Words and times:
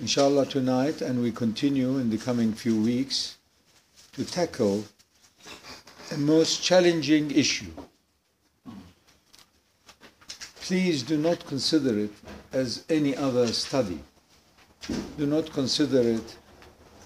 inshallah, 0.00 0.46
tonight, 0.46 1.00
and 1.00 1.22
we 1.22 1.32
continue 1.32 1.98
in 1.98 2.10
the 2.10 2.18
coming 2.18 2.52
few 2.52 2.80
weeks 2.80 3.36
to 4.12 4.24
tackle 4.24 4.84
a 6.12 6.16
most 6.18 6.62
challenging 6.62 7.30
issue. 7.30 7.70
Please 10.60 11.02
do 11.02 11.16
not 11.16 11.44
consider 11.46 11.98
it 11.98 12.12
as 12.52 12.84
any 12.88 13.16
other 13.16 13.46
study. 13.48 13.98
Do 15.16 15.26
not 15.26 15.52
consider 15.52 16.02
it 16.02 16.36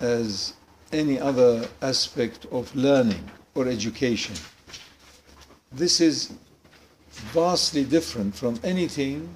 as 0.00 0.54
any 0.93 1.18
other 1.18 1.68
aspect 1.80 2.46
of 2.50 2.74
learning 2.74 3.30
or 3.54 3.68
education. 3.68 4.34
This 5.72 6.00
is 6.00 6.32
vastly 7.11 7.84
different 7.84 8.34
from 8.34 8.58
anything 8.62 9.34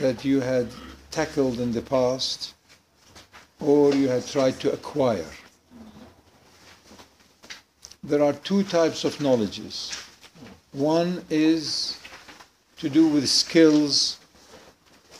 that 0.00 0.24
you 0.24 0.40
had 0.40 0.68
tackled 1.10 1.60
in 1.60 1.72
the 1.72 1.82
past 1.82 2.54
or 3.60 3.94
you 3.94 4.08
have 4.08 4.30
tried 4.30 4.60
to 4.60 4.72
acquire. 4.72 5.30
There 8.02 8.22
are 8.22 8.32
two 8.32 8.62
types 8.62 9.04
of 9.04 9.20
knowledges. 9.20 9.92
One 10.72 11.24
is 11.28 11.98
to 12.78 12.88
do 12.88 13.08
with 13.08 13.28
skills, 13.28 14.18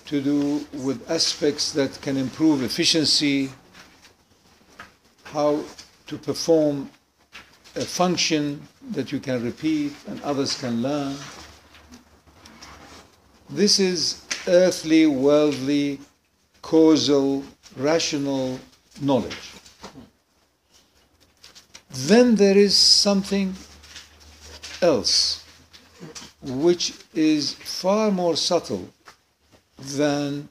to 0.06 0.22
do 0.22 0.64
with 0.72 1.10
aspects 1.10 1.72
that 1.72 2.00
can 2.00 2.16
improve 2.16 2.62
efficiency, 2.62 3.50
how 5.24 5.64
to 6.06 6.16
perform 6.16 6.90
a 7.74 7.82
function 7.84 8.66
that 8.90 9.12
you 9.12 9.20
can 9.20 9.42
repeat 9.42 9.92
and 10.06 10.22
others 10.22 10.58
can 10.58 10.80
learn. 10.80 11.16
This 13.50 13.78
is 13.78 14.22
earthly, 14.48 15.06
worldly, 15.06 16.00
causal, 16.62 17.44
rational 17.76 18.58
knowledge. 19.00 19.52
Then 21.90 22.36
there 22.36 22.56
is 22.56 22.76
something 22.76 23.54
else 24.82 25.44
which 26.42 26.94
is 27.14 27.54
far 27.54 28.10
more 28.10 28.36
subtle 28.36 28.88
than 29.78 30.48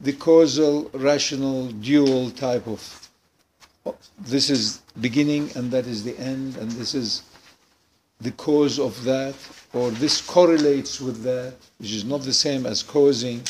the 0.00 0.12
causal, 0.12 0.90
rational, 0.94 1.68
dual 1.72 2.30
type 2.30 2.66
of 2.66 3.08
oh, 3.86 3.96
this 4.18 4.50
is 4.50 4.80
beginning 5.00 5.50
and 5.54 5.70
that 5.70 5.86
is 5.86 6.04
the 6.04 6.18
end 6.18 6.56
and 6.56 6.70
this 6.72 6.94
is 6.94 7.22
the 8.22 8.30
cause 8.32 8.78
of 8.78 9.02
that 9.04 9.34
or 9.72 9.90
this 9.90 10.20
correlates 10.20 11.00
with 11.00 11.22
that 11.22 11.54
which 11.78 11.92
is 11.92 12.04
not 12.04 12.22
the 12.22 12.32
same 12.32 12.66
as 12.66 12.82
causing. 12.82 13.42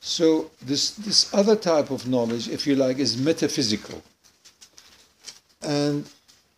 So 0.00 0.50
this 0.62 0.90
this 0.90 1.32
other 1.32 1.56
type 1.56 1.90
of 1.90 2.06
knowledge 2.06 2.48
if 2.48 2.66
you 2.66 2.76
like 2.76 2.98
is 2.98 3.16
metaphysical. 3.16 4.02
And 5.62 6.08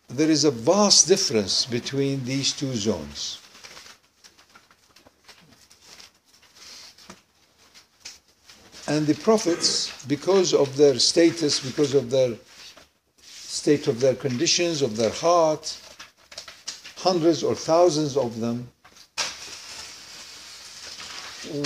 there 0.09 0.29
is 0.29 0.43
a 0.43 0.51
vast 0.51 1.07
difference 1.07 1.65
between 1.65 2.23
these 2.25 2.51
two 2.51 2.73
zones. 2.73 3.39
And 8.87 9.07
the 9.07 9.13
prophets, 9.13 10.03
because 10.05 10.53
of 10.53 10.75
their 10.75 10.99
status, 10.99 11.59
because 11.59 11.93
of 11.93 12.09
their 12.09 12.35
state 13.51 13.87
of 13.87 13.99
their 13.99 14.15
conditions, 14.15 14.81
of 14.81 14.95
their 14.95 15.09
heart, 15.09 15.77
hundreds 16.95 17.43
or 17.43 17.53
thousands 17.53 18.15
of 18.15 18.39
them, 18.39 18.69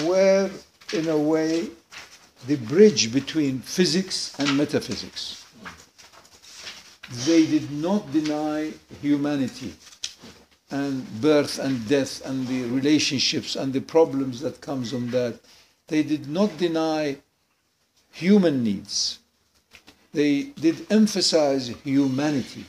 were 0.04 0.50
in 0.94 1.08
a 1.10 1.18
way 1.18 1.70
the 2.48 2.56
bridge 2.56 3.14
between 3.14 3.60
physics 3.60 4.34
and 4.40 4.58
metaphysics. 4.58 5.46
They 7.28 7.46
did 7.46 7.70
not 7.70 8.12
deny 8.12 8.74
humanity 9.02 9.76
and 10.72 11.06
birth 11.22 11.60
and 11.60 11.88
death 11.88 12.26
and 12.26 12.48
the 12.48 12.64
relationships 12.64 13.56
and 13.56 13.72
the 13.72 13.82
problems 13.82 14.42
that 14.42 14.60
comes 14.60 14.92
on 14.92 15.12
that 15.12 15.40
they 15.88 16.02
did 16.02 16.28
not 16.28 16.58
deny 16.58 17.18
human 18.12 18.64
needs. 18.64 19.20
They 20.16 20.44
did 20.44 20.88
emphasize 20.90 21.68
humanity. 21.84 22.64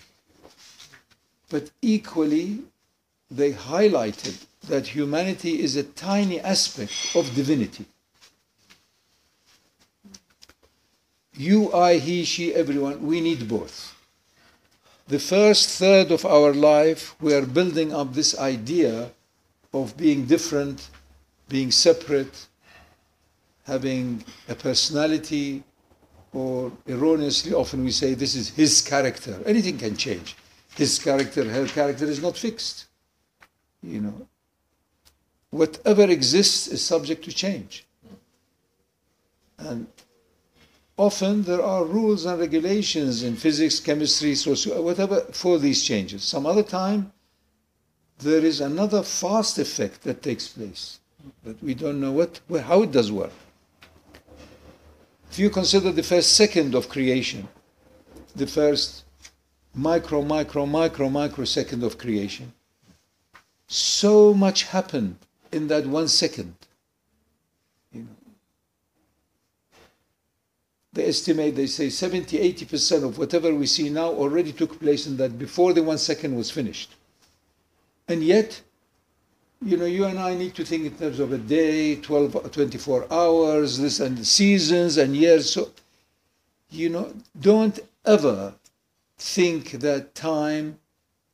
But 1.48 1.70
equally, 1.80 2.64
they 3.30 3.52
highlighted 3.52 4.44
that 4.66 4.88
humanity 4.88 5.62
is 5.62 5.76
a 5.76 5.84
tiny 5.84 6.40
aspect 6.40 7.14
of 7.14 7.32
divinity. 7.36 7.86
You, 11.36 11.72
I, 11.72 11.98
he, 11.98 12.24
she, 12.24 12.52
everyone, 12.52 13.06
we 13.06 13.20
need 13.20 13.46
both. 13.46 13.94
The 15.06 15.20
first 15.20 15.68
third 15.68 16.10
of 16.10 16.26
our 16.26 16.52
life, 16.52 17.14
we 17.20 17.32
are 17.32 17.46
building 17.46 17.94
up 17.94 18.12
this 18.12 18.36
idea 18.36 19.12
of 19.72 19.96
being 19.96 20.26
different, 20.26 20.90
being 21.48 21.70
separate, 21.70 22.48
having 23.66 24.24
a 24.48 24.56
personality, 24.56 25.62
or 26.32 26.72
erroneously 26.86 27.52
often 27.52 27.84
we 27.84 27.90
say 27.90 28.14
this 28.14 28.34
is 28.34 28.50
his 28.50 28.82
character. 28.82 29.40
Anything 29.46 29.78
can 29.78 29.96
change. 29.96 30.36
His 30.74 30.98
character, 30.98 31.44
her 31.44 31.66
character 31.66 32.04
is 32.04 32.20
not 32.20 32.36
fixed. 32.36 32.86
You 33.82 34.00
know. 34.00 34.28
Whatever 35.50 36.02
exists 36.10 36.68
is 36.68 36.84
subject 36.84 37.24
to 37.24 37.32
change. 37.32 37.86
And 39.58 39.86
often 40.98 41.42
there 41.44 41.62
are 41.62 41.84
rules 41.84 42.26
and 42.26 42.38
regulations 42.38 43.22
in 43.22 43.36
physics, 43.36 43.80
chemistry, 43.80 44.34
socio, 44.34 44.82
whatever 44.82 45.20
for 45.32 45.58
these 45.58 45.82
changes. 45.82 46.22
Some 46.22 46.44
other 46.46 46.62
time, 46.62 47.12
there 48.18 48.44
is 48.44 48.60
another 48.60 49.02
fast 49.02 49.58
effect 49.58 50.02
that 50.02 50.22
takes 50.22 50.48
place, 50.48 51.00
but 51.44 51.62
we 51.62 51.74
don't 51.74 52.00
know 52.00 52.12
what, 52.12 52.40
how 52.62 52.82
it 52.82 52.92
does 52.92 53.12
work. 53.12 53.32
If 55.30 55.38
you 55.38 55.50
consider 55.50 55.92
the 55.92 56.02
first 56.02 56.34
second 56.34 56.74
of 56.74 56.88
creation, 56.88 57.48
the 58.34 58.46
first 58.46 59.04
micro, 59.74 60.22
micro, 60.22 60.66
micro, 60.66 61.08
microsecond 61.08 61.82
of 61.82 61.98
creation, 61.98 62.52
so 63.68 64.32
much 64.32 64.64
happened 64.64 65.16
in 65.52 65.68
that 65.68 65.86
one 65.86 66.08
second. 66.08 66.54
You 67.92 68.02
know. 68.02 68.08
They 70.92 71.08
estimate, 71.08 71.56
they 71.56 71.66
say 71.66 71.90
70, 71.90 72.38
80% 72.54 73.04
of 73.04 73.18
whatever 73.18 73.54
we 73.54 73.66
see 73.66 73.90
now 73.90 74.08
already 74.08 74.52
took 74.52 74.80
place 74.80 75.06
in 75.06 75.18
that 75.18 75.38
before 75.38 75.74
the 75.74 75.82
one 75.82 75.98
second 75.98 76.34
was 76.36 76.50
finished. 76.50 76.94
And 78.08 78.22
yet, 78.22 78.62
you 79.64 79.76
know, 79.76 79.86
you 79.86 80.04
and 80.04 80.18
I 80.18 80.34
need 80.34 80.54
to 80.56 80.64
think 80.64 80.84
in 80.84 80.96
terms 80.96 81.18
of 81.18 81.32
a 81.32 81.38
day, 81.38 81.96
12, 81.96 82.52
24 82.52 83.12
hours, 83.12 83.78
this 83.78 84.00
and 84.00 84.26
seasons 84.26 84.96
and 84.98 85.16
years. 85.16 85.50
So, 85.50 85.70
you 86.70 86.88
know, 86.88 87.14
don't 87.40 87.78
ever 88.04 88.54
think 89.18 89.70
that 89.72 90.14
time 90.14 90.78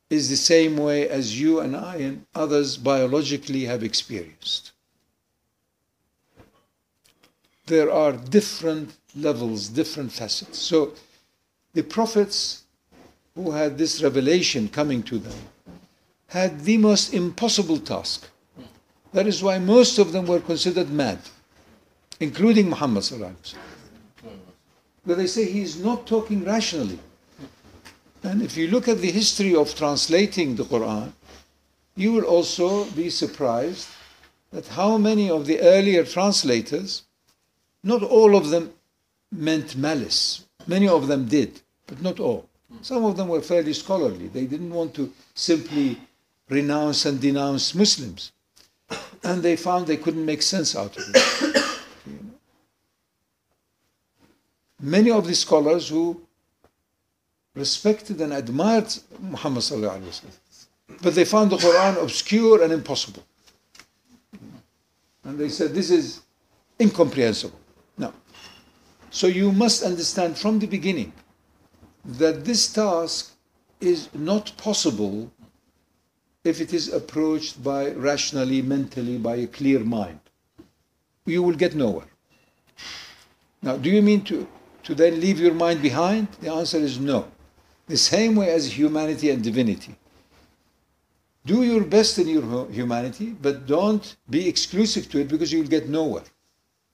is 0.09 0.29
the 0.29 0.37
same 0.37 0.77
way 0.77 1.09
as 1.09 1.39
you 1.39 1.59
and 1.59 1.75
I 1.75 1.95
and 1.97 2.25
others 2.33 2.77
biologically 2.77 3.65
have 3.65 3.83
experienced. 3.83 4.71
There 7.65 7.91
are 7.91 8.11
different 8.11 8.95
levels, 9.15 9.69
different 9.69 10.11
facets. 10.11 10.59
So 10.59 10.93
the 11.73 11.83
prophets 11.83 12.63
who 13.35 13.51
had 13.51 13.77
this 13.77 14.01
revelation 14.03 14.69
coming 14.69 15.01
to 15.03 15.17
them 15.17 15.39
had 16.33 16.61
the 16.61 16.77
most 16.77 17.13
impossible 17.13 17.77
task. 17.77 18.27
That 19.11 19.27
is 19.27 19.43
why 19.43 19.59
most 19.59 19.99
of 19.99 20.11
them 20.11 20.25
were 20.25 20.39
considered 20.39 20.89
mad, 20.89 21.19
including 22.19 22.71
Muhammad. 22.71 23.05
But 25.05 25.17
they 25.17 25.27
say 25.27 25.45
he 25.45 25.61
is 25.61 25.77
not 25.77 26.07
talking 26.07 26.43
rationally. 26.43 26.97
And 28.23 28.41
if 28.41 28.57
you 28.57 28.67
look 28.67 28.87
at 28.87 28.97
the 28.97 29.11
history 29.11 29.53
of 29.53 29.75
translating 29.75 30.55
the 30.55 30.63
Quran, 30.63 31.11
you 31.95 32.11
will 32.13 32.23
also 32.23 32.85
be 32.85 33.11
surprised 33.11 33.89
that 34.51 34.65
how 34.69 34.97
many 34.97 35.29
of 35.29 35.45
the 35.45 35.59
earlier 35.61 36.03
translators, 36.03 37.03
not 37.83 38.01
all 38.01 38.35
of 38.35 38.49
them 38.49 38.73
meant 39.31 39.75
malice. 39.75 40.45
Many 40.65 40.87
of 40.87 41.05
them 41.07 41.27
did, 41.27 41.61
but 41.85 42.01
not 42.01 42.19
all. 42.19 42.49
Some 42.81 43.05
of 43.05 43.17
them 43.17 43.27
were 43.27 43.41
fairly 43.41 43.73
scholarly. 43.73 44.29
They 44.29 44.47
didn't 44.47 44.73
want 44.73 44.95
to 44.95 45.13
simply 45.35 45.99
renounce 46.49 47.05
and 47.05 47.19
denounce 47.19 47.73
Muslims. 47.75 48.31
And 49.23 49.41
they 49.41 49.55
found 49.55 49.87
they 49.87 49.97
couldn't 49.97 50.25
make 50.25 50.41
sense 50.41 50.75
out 50.75 50.95
of 50.97 51.03
it. 51.07 51.63
Many 54.81 55.11
of 55.11 55.25
the 55.25 55.35
scholars 55.35 55.89
who 55.89 56.21
respected 57.55 58.19
and 58.19 58.33
admired 58.33 58.93
Muhammad 59.19 59.63
but 61.01 61.15
they 61.15 61.25
found 61.25 61.51
the 61.51 61.57
Quran 61.57 62.01
obscure 62.01 62.63
and 62.63 62.71
impossible. 62.71 63.23
And 65.23 65.37
they 65.37 65.49
said, 65.49 65.73
this 65.73 65.89
is 65.89 66.21
incomprehensible. 66.79 67.59
No. 67.97 68.13
So 69.09 69.27
you 69.27 69.51
must 69.51 69.83
understand 69.83 70.37
from 70.37 70.59
the 70.59 70.67
beginning 70.67 71.13
that 72.05 72.43
this 72.43 72.71
task 72.71 73.33
is 73.79 74.09
not 74.13 74.51
possible 74.57 75.31
if 76.43 76.59
it 76.59 76.73
is 76.73 76.91
approached 76.91 77.63
by 77.63 77.91
rationally, 77.91 78.61
mentally, 78.61 79.17
by 79.17 79.35
a 79.35 79.47
clear 79.47 79.79
mind. 79.79 80.19
You 81.25 81.41
will 81.41 81.55
get 81.55 81.75
nowhere. 81.75 82.07
Now, 83.61 83.77
do 83.77 83.89
you 83.89 84.01
mean 84.01 84.23
to, 84.25 84.47
to 84.83 84.93
then 84.93 85.21
leave 85.21 85.39
your 85.39 85.53
mind 85.53 85.81
behind? 85.81 86.27
The 86.41 86.51
answer 86.51 86.77
is 86.77 86.99
no. 86.99 87.31
The 87.87 87.97
same 87.97 88.35
way 88.35 88.49
as 88.51 88.77
humanity 88.77 89.29
and 89.29 89.41
divinity. 89.41 89.95
Do 91.45 91.63
your 91.63 91.83
best 91.83 92.19
in 92.19 92.27
your 92.27 92.69
humanity, 92.69 93.35
but 93.41 93.65
don't 93.65 94.15
be 94.29 94.47
exclusive 94.47 95.09
to 95.11 95.19
it 95.19 95.27
because 95.27 95.51
you'll 95.51 95.67
get 95.67 95.89
nowhere. 95.89 96.23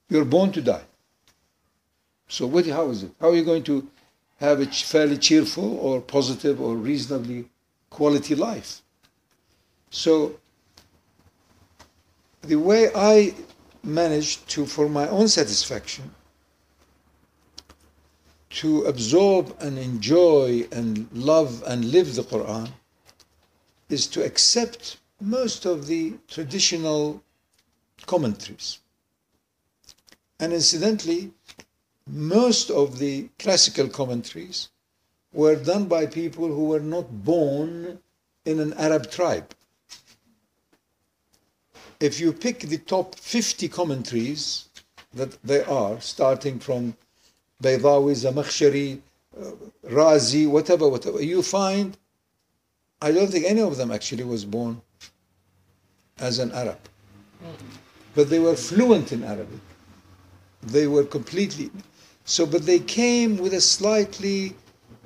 You're 0.08 0.24
born 0.24 0.50
to 0.52 0.62
die. 0.62 0.84
So 2.28 2.46
what, 2.46 2.66
how 2.66 2.90
is 2.90 3.02
it? 3.04 3.12
How 3.20 3.30
are 3.30 3.36
you 3.36 3.44
going 3.44 3.64
to 3.64 3.88
have 4.38 4.60
a 4.60 4.66
fairly 4.66 5.18
cheerful 5.18 5.78
or 5.78 6.00
positive 6.00 6.60
or 6.60 6.76
reasonably 6.76 7.48
quality 7.90 8.34
life? 8.34 8.82
So 9.90 10.38
the 12.42 12.56
way 12.56 12.90
I 12.94 13.34
managed 13.82 14.48
to, 14.50 14.64
for 14.64 14.88
my 14.88 15.08
own 15.08 15.28
satisfaction, 15.28 16.14
to 18.50 18.82
absorb 18.84 19.56
and 19.60 19.78
enjoy 19.78 20.66
and 20.72 21.08
love 21.12 21.62
and 21.66 21.84
live 21.84 22.14
the 22.14 22.22
Quran 22.22 22.70
is 23.88 24.06
to 24.08 24.24
accept 24.24 24.98
most 25.20 25.66
of 25.66 25.86
the 25.86 26.14
traditional 26.28 27.22
commentaries. 28.06 28.78
And 30.38 30.52
incidentally, 30.52 31.32
most 32.06 32.70
of 32.70 32.98
the 32.98 33.28
classical 33.38 33.88
commentaries 33.88 34.70
were 35.32 35.56
done 35.56 35.86
by 35.86 36.06
people 36.06 36.48
who 36.48 36.64
were 36.64 36.80
not 36.80 37.24
born 37.24 38.00
in 38.44 38.58
an 38.58 38.72
Arab 38.74 39.10
tribe. 39.10 39.54
If 42.00 42.18
you 42.18 42.32
pick 42.32 42.60
the 42.60 42.78
top 42.78 43.14
50 43.14 43.68
commentaries 43.68 44.68
that 45.12 45.42
they 45.44 45.62
are, 45.64 46.00
starting 46.00 46.58
from 46.58 46.96
Baydawi, 47.62 48.14
Zamakhshari, 48.14 49.00
uh, 49.38 49.50
Razi, 49.86 50.48
whatever, 50.48 50.88
whatever, 50.88 51.22
you 51.22 51.42
find, 51.42 51.96
I 53.02 53.12
don't 53.12 53.30
think 53.30 53.44
any 53.44 53.60
of 53.60 53.76
them 53.76 53.90
actually 53.90 54.24
was 54.24 54.46
born 54.46 54.80
as 56.18 56.38
an 56.38 56.52
Arab. 56.52 56.78
But 58.14 58.30
they 58.30 58.38
were 58.38 58.56
fluent 58.56 59.12
in 59.12 59.22
Arabic. 59.22 59.60
They 60.62 60.86
were 60.86 61.04
completely, 61.04 61.70
so, 62.24 62.46
but 62.46 62.66
they 62.66 62.78
came 62.78 63.36
with 63.36 63.54
a 63.54 63.60
slightly, 63.60 64.54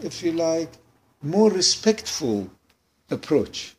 if 0.00 0.22
you 0.22 0.32
like, 0.32 0.70
more 1.22 1.50
respectful 1.50 2.50
approach. 3.10 3.74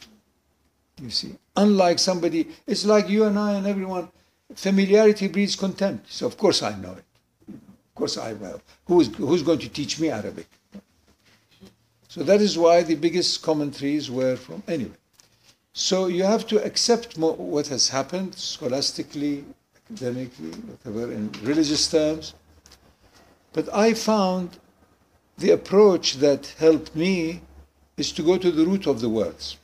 You 1.05 1.11
see, 1.11 1.35
unlike 1.55 1.99
somebody, 1.99 2.47
it's 2.65 2.83
like 2.83 3.07
you 3.07 3.25
and 3.25 3.37
I 3.37 3.53
and 3.53 3.67
everyone, 3.67 4.09
familiarity 4.55 5.27
breeds 5.27 5.55
contempt. 5.55 6.11
So, 6.11 6.25
of 6.25 6.35
course, 6.35 6.63
I 6.63 6.75
know 6.77 6.93
it. 6.93 7.05
Of 7.47 7.93
course, 7.93 8.17
I 8.17 8.33
will. 8.33 8.59
Who's, 8.87 9.15
who's 9.15 9.43
going 9.43 9.59
to 9.59 9.69
teach 9.69 9.99
me 9.99 10.09
Arabic? 10.09 10.47
So, 12.07 12.23
that 12.23 12.41
is 12.41 12.57
why 12.57 12.81
the 12.81 12.95
biggest 12.95 13.43
commentaries 13.43 14.09
were 14.09 14.35
from, 14.35 14.63
anyway. 14.67 14.97
So, 15.73 16.07
you 16.07 16.23
have 16.23 16.47
to 16.47 16.63
accept 16.63 17.19
what 17.19 17.67
has 17.67 17.89
happened 17.89 18.33
scholastically, 18.33 19.45
academically, 19.75 20.49
whatever, 20.49 21.13
in 21.13 21.31
religious 21.43 21.87
terms. 21.87 22.33
But 23.53 23.71
I 23.71 23.93
found 23.93 24.57
the 25.37 25.51
approach 25.51 26.15
that 26.15 26.47
helped 26.57 26.95
me 26.95 27.41
is 27.95 28.11
to 28.13 28.23
go 28.23 28.39
to 28.39 28.51
the 28.51 28.65
root 28.65 28.87
of 28.87 29.01
the 29.01 29.09
words. 29.09 29.57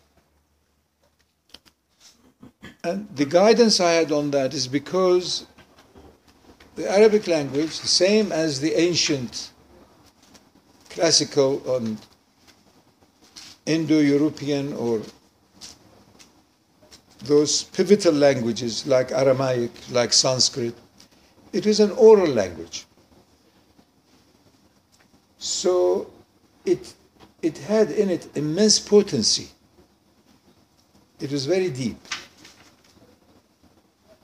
And 2.83 3.07
the 3.15 3.25
guidance 3.25 3.79
I 3.79 3.91
had 3.91 4.11
on 4.11 4.31
that 4.31 4.53
is 4.53 4.67
because 4.67 5.45
the 6.75 6.89
Arabic 6.89 7.27
language, 7.27 7.79
the 7.79 7.87
same 7.87 8.31
as 8.31 8.59
the 8.59 8.73
ancient 8.79 9.51
classical 10.89 11.75
and 11.75 11.97
Indo-European 13.65 14.73
or 14.73 15.01
those 17.23 17.63
pivotal 17.65 18.13
languages 18.13 18.87
like 18.87 19.11
Aramaic, 19.11 19.71
like 19.91 20.11
Sanskrit, 20.11 20.75
it 21.53 21.67
is 21.67 21.79
an 21.79 21.91
oral 21.91 22.27
language. 22.27 22.85
So 25.37 26.09
it, 26.65 26.93
it 27.43 27.59
had 27.59 27.91
in 27.91 28.09
it 28.09 28.35
immense 28.35 28.79
potency. 28.79 29.49
It 31.19 31.31
was 31.31 31.45
very 31.45 31.69
deep. 31.69 31.97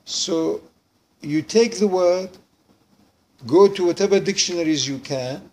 So 0.07 0.61
you 1.21 1.41
take 1.41 1.79
the 1.79 1.87
word, 1.87 2.29
go 3.45 3.67
to 3.67 3.85
whatever 3.85 4.21
dictionaries 4.21 4.87
you 4.87 4.99
can. 4.99 5.51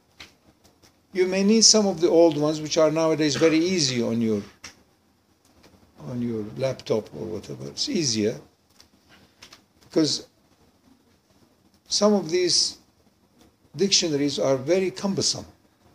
You 1.12 1.26
may 1.26 1.42
need 1.42 1.64
some 1.64 1.88
of 1.88 2.00
the 2.00 2.08
old 2.08 2.36
ones, 2.36 2.60
which 2.60 2.78
are 2.78 2.92
nowadays 2.92 3.34
very 3.34 3.58
easy 3.58 4.00
on 4.00 4.20
your 4.20 4.42
on 6.08 6.22
your 6.22 6.44
laptop 6.56 7.12
or 7.16 7.26
whatever. 7.26 7.66
It's 7.66 7.88
easier 7.88 8.36
because 9.80 10.28
some 11.88 12.12
of 12.12 12.30
these 12.30 12.78
dictionaries 13.74 14.38
are 14.38 14.56
very 14.56 14.92
cumbersome 14.92 15.46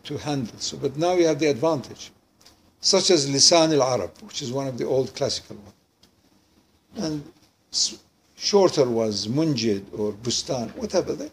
to 0.03 0.17
handle. 0.17 0.59
So, 0.59 0.75
but 0.75 0.97
now 0.97 1.13
you 1.13 1.27
have 1.27 1.39
the 1.39 1.47
advantage, 1.47 2.11
such 2.81 3.09
as 3.09 3.29
Lisan 3.29 3.71
al-Arab, 3.73 4.11
which 4.21 4.41
is 4.41 4.51
one 4.51 4.67
of 4.67 4.77
the 4.77 4.85
old 4.85 5.15
classical 5.15 5.56
ones, 5.56 5.73
and 6.97 7.23
shorter 8.39 8.89
ones, 8.89 9.27
Munjid 9.27 9.83
or 10.00 10.13
Bustan, 10.13 10.74
whatever. 10.77 11.13
They 11.13 11.30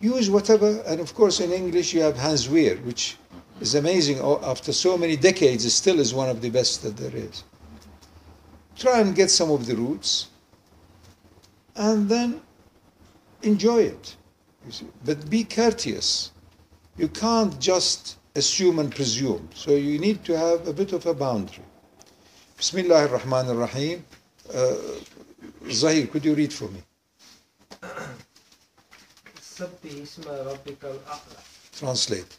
use 0.00 0.30
whatever, 0.30 0.82
and 0.86 1.00
of 1.00 1.14
course 1.14 1.40
in 1.40 1.52
English 1.52 1.92
you 1.92 2.00
have 2.00 2.16
Hans 2.16 2.48
Wehr, 2.48 2.76
which 2.84 3.16
is 3.60 3.74
amazing. 3.74 4.18
After 4.20 4.72
so 4.72 4.96
many 4.96 5.16
decades, 5.16 5.64
it 5.64 5.70
still 5.70 6.00
is 6.00 6.14
one 6.14 6.30
of 6.30 6.40
the 6.40 6.50
best 6.50 6.82
that 6.82 6.96
there 6.96 7.14
is. 7.14 7.44
Try 8.74 9.00
and 9.00 9.14
get 9.14 9.30
some 9.30 9.50
of 9.50 9.66
the 9.66 9.76
roots, 9.76 10.28
and 11.76 12.08
then 12.08 12.40
enjoy 13.42 13.82
it. 13.82 14.16
But 15.04 15.28
be 15.30 15.44
courteous. 15.44 16.32
You 16.96 17.08
can't 17.08 17.58
just 17.60 18.16
assume 18.34 18.78
and 18.78 18.90
presume. 18.90 19.48
So 19.54 19.72
you 19.72 19.98
need 19.98 20.24
to 20.24 20.36
have 20.36 20.66
a 20.66 20.72
bit 20.72 20.92
of 20.92 21.04
a 21.06 21.14
boundary. 21.14 21.64
Bismillah 22.56 23.08
ar-Rahman 23.08 23.48
ar-Rahim. 23.48 24.04
Uh, 24.54 24.74
Zahir, 25.70 26.06
could 26.06 26.24
you 26.24 26.34
read 26.34 26.52
for 26.52 26.68
me? 26.68 26.82
Translate. 31.72 32.36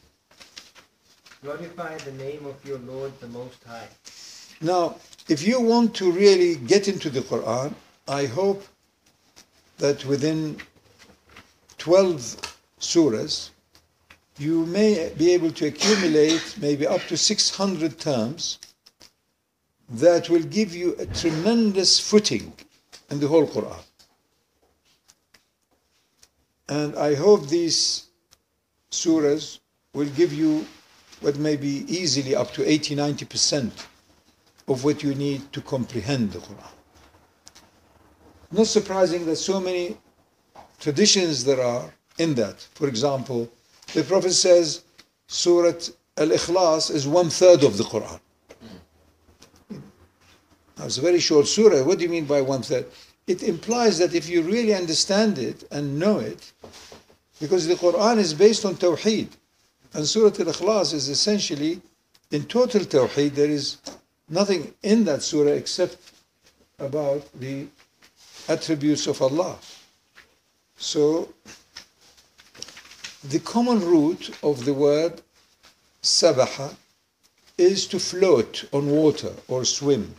Glorify 1.44 1.98
the 1.98 2.12
name 2.14 2.46
of 2.46 2.64
your 2.66 2.80
Lord 2.80 3.20
the 3.20 3.28
Most 3.28 3.64
High. 3.64 3.88
Now, 4.62 4.96
if 5.28 5.46
you 5.46 5.62
want 5.62 5.96
to 5.96 6.12
really 6.12 6.56
get 6.56 6.88
into 6.88 7.10
the 7.10 7.22
Quran, 7.22 7.74
I 8.08 8.26
hope 8.26 8.66
that 9.78 10.06
within 10.06 10.58
12 11.78 12.56
surahs, 12.80 13.50
you 14.40 14.66
may 14.66 15.12
be 15.18 15.34
able 15.34 15.52
to 15.52 15.68
accumulate 15.68 16.56
maybe 16.60 16.86
up 16.88 17.02
to 17.08 17.18
600 17.18 18.00
terms 18.00 18.60
that 19.90 20.30
will 20.30 20.44
give 20.44 20.76
you 20.76 20.96
a 21.00 21.06
tremendous 21.06 22.00
footing 22.00 22.54
in 23.10 23.20
the 23.20 23.28
whole 23.28 23.48
Quran. 23.48 23.84
And 26.70 26.96
I 26.98 27.16
hope 27.16 27.48
these 27.48 28.08
surahs 28.92 29.60
will 29.94 30.10
give 30.10 30.34
you 30.34 30.66
what 31.22 31.38
may 31.38 31.56
be 31.56 31.86
easily 31.88 32.36
up 32.36 32.52
to 32.54 32.70
80 32.70 32.96
90% 32.96 33.72
of 34.68 34.84
what 34.84 35.02
you 35.02 35.16
need 35.16 35.52
to 35.54 35.62
comprehend 35.62 36.32
the 36.32 36.40
Quran. 36.40 36.74
Not 38.52 38.68
surprising 38.68 39.26
that 39.26 39.38
so 39.38 39.60
many 39.60 39.98
traditions 40.80 41.44
there 41.44 41.62
are 41.62 41.94
in 42.18 42.36
that. 42.36 42.62
For 42.76 42.88
example, 42.88 43.50
the 43.94 44.04
Prophet 44.04 44.34
says 44.34 44.84
Surah 45.28 45.74
Al 46.18 46.30
Ikhlas 46.30 46.92
is 46.92 47.08
one 47.08 47.30
third 47.30 47.64
of 47.64 47.78
the 47.78 47.84
Quran. 47.84 48.20
It's 50.80 50.98
a 50.98 51.02
very 51.02 51.20
short 51.20 51.48
surah. 51.48 51.84
What 51.84 51.98
do 51.98 52.04
you 52.04 52.10
mean 52.10 52.26
by 52.26 52.42
one 52.42 52.62
third? 52.62 52.86
It 53.26 53.44
implies 53.44 53.98
that 53.98 54.14
if 54.14 54.30
you 54.30 54.42
really 54.42 54.74
understand 54.74 55.38
it 55.38 55.64
and 55.72 56.00
know 56.00 56.20
it, 56.20 56.52
because 57.40 57.68
the 57.68 57.76
Quran 57.76 58.18
is 58.18 58.34
based 58.34 58.64
on 58.66 58.76
Tawheed, 58.76 59.30
and 59.94 60.08
Surah 60.08 60.28
Al 60.28 60.54
Ikhlas 60.54 60.94
is 60.94 61.10
essentially 61.10 61.82
in 62.32 62.46
total 62.46 62.82
Tawheed, 62.82 63.36
there 63.36 63.50
is 63.50 63.78
nothing 64.30 64.74
in 64.84 65.04
that 65.06 65.24
surah 65.24 65.52
except 65.52 65.98
about 66.80 67.28
the 67.40 67.68
attributes 68.48 69.08
of 69.08 69.22
Allah. 69.22 69.58
So, 70.78 71.34
the 73.24 73.40
common 73.40 73.82
root 73.82 74.30
of 74.44 74.64
the 74.64 74.74
word 74.74 75.22
sabaha 76.04 76.76
is 77.58 77.88
to 77.88 78.00
float 78.00 78.66
on 78.72 78.90
water 78.90 79.34
or 79.48 79.66
swim. 79.66 80.14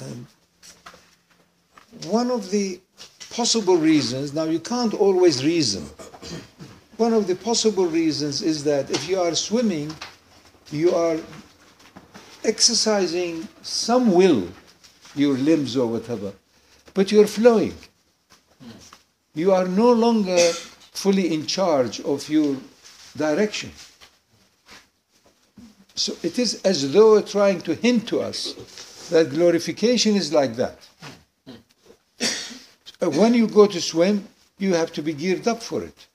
And 0.00 0.26
one 2.06 2.30
of 2.30 2.50
the 2.50 2.80
possible 3.30 3.76
reasons, 3.76 4.32
now 4.32 4.44
you 4.44 4.60
can't 4.60 4.94
always 4.94 5.44
reason. 5.44 5.84
One 6.96 7.12
of 7.12 7.26
the 7.26 7.36
possible 7.36 7.86
reasons 7.86 8.42
is 8.42 8.64
that 8.64 8.90
if 8.90 9.08
you 9.08 9.20
are 9.20 9.34
swimming, 9.34 9.92
you 10.70 10.94
are 10.94 11.18
exercising 12.44 13.46
some 13.62 14.12
will, 14.12 14.48
your 15.14 15.34
limbs 15.34 15.76
or 15.76 15.86
whatever, 15.86 16.32
but 16.94 17.12
you're 17.12 17.26
flowing. 17.26 17.74
You 19.34 19.52
are 19.52 19.66
no 19.66 19.92
longer 19.92 20.38
fully 20.92 21.34
in 21.34 21.46
charge 21.46 22.00
of 22.00 22.28
your 22.28 22.56
direction. 23.16 23.70
So 25.94 26.16
it 26.22 26.38
is 26.38 26.62
as 26.62 26.92
though 26.92 27.20
trying 27.22 27.60
to 27.62 27.74
hint 27.74 28.08
to 28.08 28.20
us 28.20 28.54
that 29.10 29.30
glorification 29.30 30.16
is 30.16 30.32
like 30.32 30.56
that. 30.56 30.78
Uh, 33.00 33.10
When 33.10 33.34
you 33.34 33.46
go 33.46 33.66
to 33.66 33.80
swim, 33.80 34.26
you 34.58 34.74
have 34.74 34.92
to 34.92 35.02
be 35.02 35.12
geared 35.12 35.46
up 35.46 35.62
for 35.62 35.82
it. 35.82 36.06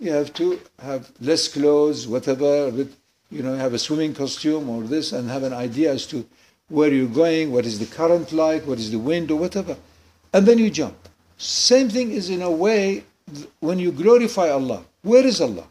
You 0.00 0.12
have 0.12 0.32
to 0.34 0.60
have 0.80 1.10
less 1.20 1.48
clothes, 1.48 2.06
whatever, 2.06 2.70
with, 2.70 2.96
you 3.30 3.42
know, 3.42 3.54
have 3.56 3.74
a 3.74 3.78
swimming 3.78 4.14
costume 4.14 4.70
or 4.70 4.82
this, 4.82 5.12
and 5.12 5.28
have 5.28 5.42
an 5.42 5.52
idea 5.52 5.92
as 5.92 6.06
to 6.06 6.24
where 6.68 6.92
you're 6.92 7.08
going, 7.08 7.52
what 7.52 7.66
is 7.66 7.78
the 7.78 7.86
current 7.86 8.32
like, 8.32 8.66
what 8.66 8.78
is 8.78 8.90
the 8.90 8.98
wind, 8.98 9.30
or 9.30 9.38
whatever. 9.38 9.76
And 10.32 10.46
then 10.46 10.58
you 10.58 10.70
jump. 10.70 10.96
Same 11.36 11.88
thing 11.88 12.10
is 12.10 12.30
in 12.30 12.42
a 12.42 12.50
way 12.50 13.04
when 13.60 13.78
you 13.78 13.92
glorify 13.92 14.50
Allah. 14.50 14.84
Where 15.02 15.26
is 15.26 15.40
Allah? 15.40 15.66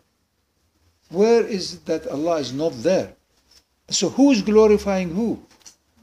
Where 1.10 1.46
is 1.46 1.80
that 1.82 2.08
Allah 2.08 2.38
is 2.38 2.54
not 2.54 2.74
there? 2.84 3.14
So 3.90 4.10
who 4.10 4.32
is 4.32 4.42
glorifying 4.42 5.16
who? 5.16 5.40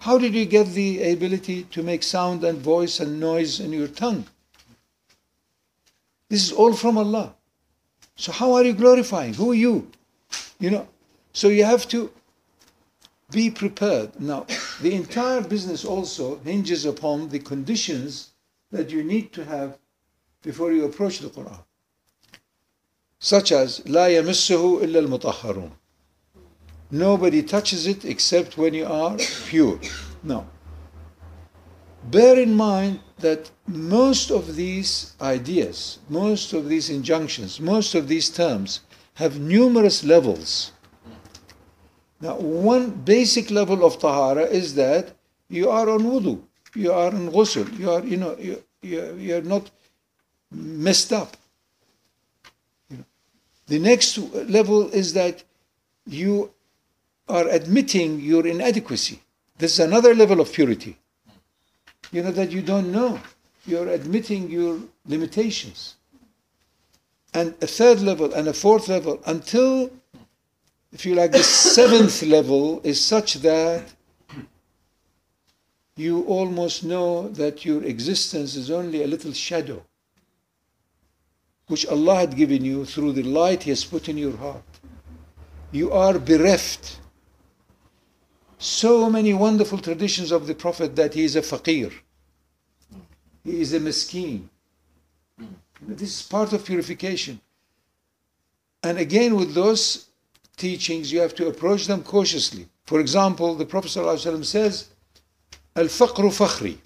How 0.04 0.18
did 0.18 0.34
you 0.34 0.46
get 0.46 0.68
the 0.68 1.12
ability 1.12 1.64
to 1.72 1.84
make 1.84 2.04
sound 2.04 2.44
and 2.44 2.60
voice 2.60 3.00
and 3.00 3.20
noise 3.20 3.60
in 3.60 3.74
your 3.74 3.88
tongue? 3.88 4.26
This 6.30 6.44
is 6.46 6.52
all 6.52 6.74
from 6.74 6.98
Allah. 6.98 7.36
So 8.16 8.32
how 8.32 8.54
are 8.54 8.64
you 8.64 8.74
glorifying? 8.74 9.34
Who 9.34 9.52
are 9.52 9.56
you? 9.56 9.92
You 10.60 10.72
know, 10.72 10.88
so 11.34 11.48
you 11.48 11.66
have 11.66 11.88
to 11.90 12.12
be 13.32 13.50
prepared. 13.50 14.20
Now, 14.20 14.46
the 14.82 14.94
entire 14.94 15.42
business 15.42 15.86
also 15.86 16.40
hinges 16.40 16.86
upon 16.86 17.30
the 17.30 17.40
conditions 17.40 18.32
that 18.72 18.90
you 18.90 19.04
need 19.04 19.34
to 19.34 19.46
have 19.46 19.78
before 20.42 20.72
you 20.72 20.86
approach 20.86 21.20
the 21.20 21.30
Quran. 21.30 21.64
Such 23.20 23.52
as 23.52 23.82
لا 23.82 24.08
يمسه 24.08 24.84
إلا 24.84 25.00
المطهرون. 25.00 25.72
Nobody 26.95 27.43
touches 27.43 27.89
it 27.89 28.05
except 28.05 28.57
when 28.57 28.73
you 28.73 28.87
are 28.87 29.17
pure. 29.49 29.81
Now, 30.23 30.47
bear 32.05 32.39
in 32.39 32.55
mind 32.55 33.01
that 33.19 33.51
most 33.67 34.31
of 34.31 34.55
these 34.55 35.15
ideas, 35.21 35.99
most 36.09 36.53
of 36.53 36.69
these 36.69 36.91
injunctions, 36.91 37.59
most 37.59 37.97
of 37.97 38.07
these 38.07 38.31
terms 38.31 38.83
have 39.15 39.41
numerous 39.41 40.05
levels. 40.05 40.71
Now, 42.21 42.37
one 42.37 42.91
basic 42.91 43.51
level 43.51 43.85
of 43.85 43.99
tahara 43.99 44.45
is 44.45 44.77
that 44.77 45.17
you 45.49 45.71
are 45.71 45.91
on 45.91 46.03
wudu, 46.03 46.43
you 46.77 46.93
are 46.93 47.09
on 47.09 47.29
ghusl, 47.33 47.77
you 47.77 47.91
are, 47.91 48.05
you 48.05 48.19
know, 48.19 48.37
you, 48.39 48.63
you, 48.83 49.17
you're 49.19 49.43
not 49.43 49.69
messed 50.53 51.13
up. 51.13 51.37
You 52.89 52.99
know. 52.99 53.05
The 53.67 53.81
next 53.81 54.17
level 54.59 54.91
is 54.91 55.13
that 55.15 55.43
you 56.07 56.54
are 57.29 57.49
admitting 57.49 58.21
your 58.21 58.47
inadequacy. 58.47 59.21
This 59.59 59.75
is 59.75 59.81
another 59.81 60.15
level 60.15 60.41
of 60.41 60.53
purity. 60.53 60.99
You 62.13 62.23
know 62.23 62.33
that 62.33 62.51
you 62.53 62.63
don't 62.63 62.93
know. 62.93 63.21
You're 63.67 63.89
admitting 63.89 64.51
your 64.51 64.79
limitations. 65.07 65.97
And 67.33 67.55
a 67.63 67.67
third 67.67 68.01
level 68.01 68.33
and 68.35 68.47
a 68.49 68.53
fourth 68.53 68.89
level 68.89 69.21
until, 69.27 69.91
if 70.93 71.07
you 71.07 71.15
like, 71.15 71.33
the 71.33 71.43
seventh 71.43 72.23
level 72.23 72.81
is 72.85 73.03
such 73.03 73.35
that 73.37 73.83
you 75.97 76.23
almost 76.25 76.85
know 76.85 77.29
that 77.29 77.65
your 77.65 77.83
existence 77.85 78.57
is 78.57 78.71
only 78.71 79.03
a 79.03 79.07
little 79.07 79.33
shadow 79.33 79.83
which 81.67 81.87
Allah 81.87 82.17
had 82.17 82.37
given 82.37 82.65
you 82.65 82.85
through 82.85 83.13
the 83.13 83.23
light 83.23 83.63
He 83.63 83.71
has 83.71 83.85
put 83.85 84.09
in 84.09 84.19
your 84.19 84.37
heart. 84.37 84.63
You 85.73 85.93
are 85.93 86.19
bereft 86.19 87.01
so 88.65 89.11
many 89.11 89.35
wonderful 89.35 89.79
traditions 89.79 90.33
of 90.33 90.47
the 90.47 90.55
Prophet 90.55 90.97
that 90.97 91.13
he 91.13 91.25
is 91.25 91.37
a 91.37 91.43
faqir, 91.43 91.93
he 93.45 93.61
is 93.61 93.75
a 93.75 93.81
miskeen. 93.81 94.49
This 95.83 96.21
is 96.21 96.23
part 96.23 96.53
of 96.55 96.65
purification. 96.65 97.41
And 98.83 98.97
again, 98.97 99.37
with 99.37 99.53
those 99.55 100.07
teachings, 100.57 101.13
you 101.13 101.21
have 101.21 101.35
to 101.35 101.49
approach 101.49 101.87
them 101.87 102.03
cautiously. 102.03 102.67
For 102.87 103.01
example, 103.01 103.55
the 103.55 103.67
Prophet 103.67 103.89
ﷺ 103.89 104.45
says, 104.47 104.89
Al 105.77 105.85
faqru 105.85 106.31
fakhri. 106.31 106.79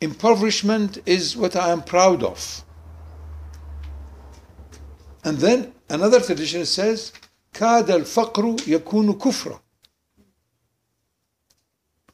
Impoverishment 0.00 0.98
is 1.06 1.36
what 1.36 1.56
I 1.56 1.70
am 1.70 1.82
proud 1.82 2.22
of. 2.22 2.64
And 5.24 5.38
then 5.38 5.72
another 5.88 6.20
tradition 6.20 6.64
says, 6.66 7.12
Kad 7.52 7.90
al 7.90 8.00
faqru 8.00 8.56
yakunu 8.58 9.18
kufra 9.18 9.58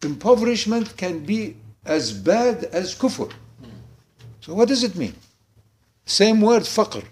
impoverishment 0.03 0.97
can 0.97 1.25
be 1.25 1.57
as 1.85 2.13
bad 2.13 2.65
as 2.65 2.95
kufr. 2.95 3.33
So 4.41 4.55
what 4.55 4.69
does 4.69 4.83
it 4.83 4.97
mean? 4.97 5.15
Same 6.07 6.41
word, 6.41 6.63
faqr. 6.63 7.05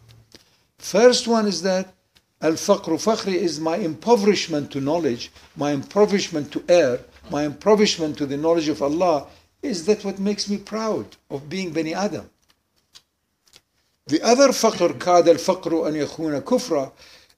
First 0.79 1.29
one 1.29 1.47
is 1.47 1.63
that 1.63 1.93
al-faqru 2.41 2.97
fakhri 2.99 3.35
is 3.35 3.61
my 3.61 3.77
impoverishment 3.77 4.71
to 4.73 4.81
knowledge, 4.81 5.31
my 5.57 5.73
impoverishment 5.73 6.53
to 6.53 6.65
air, 6.69 7.01
my 7.31 7.45
impoverishment 7.45 8.17
to 8.19 8.27
the 8.27 8.37
knowledge 8.37 8.69
of 8.69 8.81
Allah. 8.83 9.27
Is 9.61 9.87
that 9.87 10.05
what 10.05 10.19
makes 10.19 10.49
me 10.49 10.57
proud 10.57 11.17
of 11.31 11.49
being 11.49 11.73
Bani 11.73 11.95
Adam? 11.95 12.31
The 14.07 14.23
other 14.23 14.49
faqr, 14.49 14.99
kad 14.99 15.29
al-faqru 15.29 15.87
an 15.87 15.95
yakuna 15.95 16.41
kufra, 16.43 16.93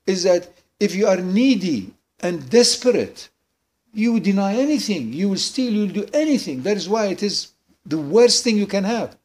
is 0.06 0.22
that 0.22 0.52
if 0.78 0.94
you 0.94 1.06
are 1.06 1.16
needy 1.16 1.92
and 2.20 2.48
desperate, 2.48 3.28
you 3.92 4.12
will 4.12 4.20
deny 4.20 4.54
anything, 4.54 5.12
you 5.12 5.28
will 5.28 5.36
steal, 5.36 5.72
you 5.72 5.80
will 5.80 5.94
do 6.02 6.06
anything. 6.12 6.62
That 6.62 6.76
is 6.76 6.88
why 6.88 7.06
it 7.06 7.22
is 7.22 7.52
the 7.84 7.98
worst 7.98 8.44
thing 8.44 8.56
you 8.56 8.66
can 8.66 8.84
have. 8.84 9.16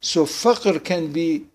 So 0.00 0.24
faqr 0.24 0.82
can 0.84 1.12
be 1.12 1.46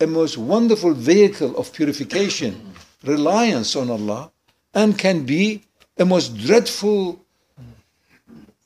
a 0.00 0.06
most 0.06 0.36
wonderful 0.36 0.94
vehicle 0.94 1.56
of 1.56 1.72
purification, 1.72 2.72
reliance 3.04 3.76
on 3.76 3.90
Allah, 3.90 4.32
and 4.74 4.98
can 4.98 5.24
be 5.24 5.62
a 5.98 6.04
most 6.04 6.36
dreadful, 6.36 7.20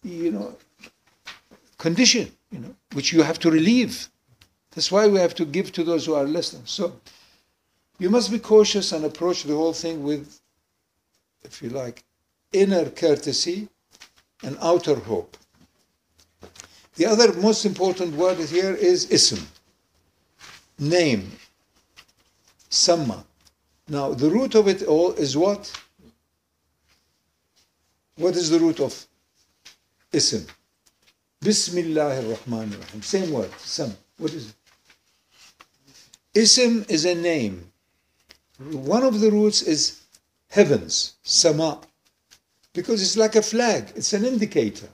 you 0.03 0.31
know, 0.31 0.57
condition, 1.77 2.33
you 2.51 2.61
know, 2.61 2.75
which 2.93 3.13
you 3.13 3.23
have 3.23 3.39
to 3.41 3.51
relieve. 3.51 4.09
That's 4.71 4.91
why 4.91 5.07
we 5.09 5.19
have 5.19 5.35
to 5.35 5.45
give 5.45 5.73
to 5.73 5.85
those 5.85 6.07
who 6.07 6.15
are 6.15 6.25
less 6.25 6.51
than. 6.51 6.65
So 6.67 6.99
you 7.99 8.09
must 8.09 8.31
be 8.31 8.39
cautious 8.39 8.93
and 8.93 9.05
approach 9.05 9.45
the 9.45 9.55
whole 9.55 9.75
thing 9.75 10.03
with, 10.03 10.41
if 11.43 11.63
you 11.63 11.69
like, 11.69 12.05
inner 12.53 12.91
courtesy 12.91 13.69
and 14.43 14.57
outer 14.61 14.95
hope. 14.95 15.37
The 16.97 17.07
other 17.07 17.33
most 17.35 17.65
important 17.65 18.15
word 18.17 18.39
here 18.39 18.75
is 18.75 19.07
ism, 19.11 19.47
name, 20.79 21.31
samma. 22.71 23.25
Now, 23.89 24.13
the 24.13 24.29
root 24.29 24.55
of 24.55 24.69
it 24.69 24.83
all 24.83 25.13
is 25.13 25.37
what? 25.37 25.73
What 28.17 28.35
is 28.37 28.51
the 28.51 28.59
root 28.59 28.81
of 28.81 29.07
ism? 30.13 30.47
Bismillah 31.41 32.17
ar-Rahman 32.17 32.73
ar-Rahim. 32.73 33.03
Same 33.03 33.31
word, 33.31 33.53
sam. 33.61 33.93
What 34.19 34.33
is 34.33 34.49
it? 34.49 34.55
Ism 36.35 36.85
is 36.89 37.05
a 37.05 37.15
name. 37.15 37.71
One 38.59 39.05
of 39.05 39.21
the 39.21 39.31
roots 39.31 39.63
is 39.63 40.03
heavens, 40.49 41.15
sama, 41.23 41.81
because 42.73 43.03
it's 43.03 43.17
like 43.17 43.37
a 43.37 43.43
flag, 43.43 43.93
it's 43.97 44.13
an 44.13 44.25
indicator. 44.25 44.89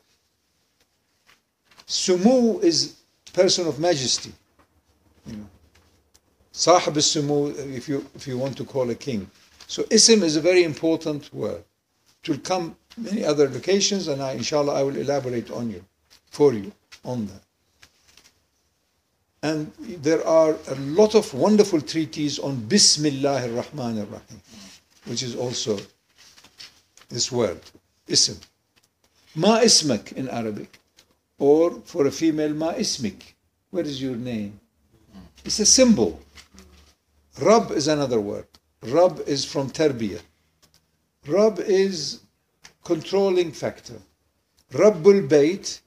Sumu 1.87 2.63
is 2.63 2.97
person 3.33 3.67
of 3.67 3.79
majesty. 3.79 4.33
You 5.27 5.37
know. 5.37 5.47
Sahib 6.53 6.97
is 6.97 7.07
sumu, 7.07 7.55
if 7.75 7.89
you, 7.89 8.07
if 8.15 8.27
you 8.27 8.39
want 8.39 8.57
to 8.57 8.65
call 8.65 8.89
a 8.91 8.95
king. 8.95 9.29
So 9.67 9.85
ism 9.91 10.23
is 10.23 10.37
a 10.37 10.41
very 10.41 10.63
important 10.63 11.33
word. 11.35 11.65
It 12.23 12.29
will 12.29 12.39
come 12.39 12.77
many 12.97 13.25
other 13.25 13.49
locations, 13.49 14.09
and 14.09 14.23
I, 14.23 14.33
inshallah, 14.33 14.75
I 14.75 14.83
will 14.83 14.97
elaborate 14.97 15.51
on 15.51 15.69
you, 15.71 15.85
for 16.31 16.55
you, 16.55 16.73
on 17.05 17.27
that. 17.27 17.43
And 19.43 19.73
there 19.79 20.27
are 20.27 20.57
a 20.69 20.75
lot 20.77 21.15
of 21.15 21.35
wonderful 21.35 21.81
treatises 21.81 22.39
on 22.39 22.57
Bismillah 22.67 23.43
ar-Rahman 23.43 23.99
ar-Rahim, 23.99 24.41
which 25.05 25.23
is 25.23 25.35
also 25.37 25.79
this 27.15 27.31
word, 27.31 27.61
ism. 28.09 28.37
Ma 29.37 29.61
ismak 29.61 30.13
in 30.13 30.29
Arabic. 30.29 30.81
Or 31.39 31.71
for 31.85 32.07
a 32.07 32.11
female, 32.11 32.55
ma 32.55 32.73
ismik. 32.73 33.23
What 33.71 33.87
is 33.87 34.03
your 34.03 34.17
name? 34.17 34.59
It's 35.45 35.61
a 35.61 35.67
symbol. 35.67 36.21
Rab 37.41 37.71
is 37.71 37.87
another 37.87 38.21
word. 38.21 38.47
Rab 38.83 39.23
is 39.27 39.45
from 39.45 39.71
tarbiyah. 39.71 40.23
Rab 41.27 41.61
is 41.61 42.21
controlling 42.83 43.53
factor. 43.53 44.01
Rabbul 44.73 45.29
Bayt, 45.29 45.81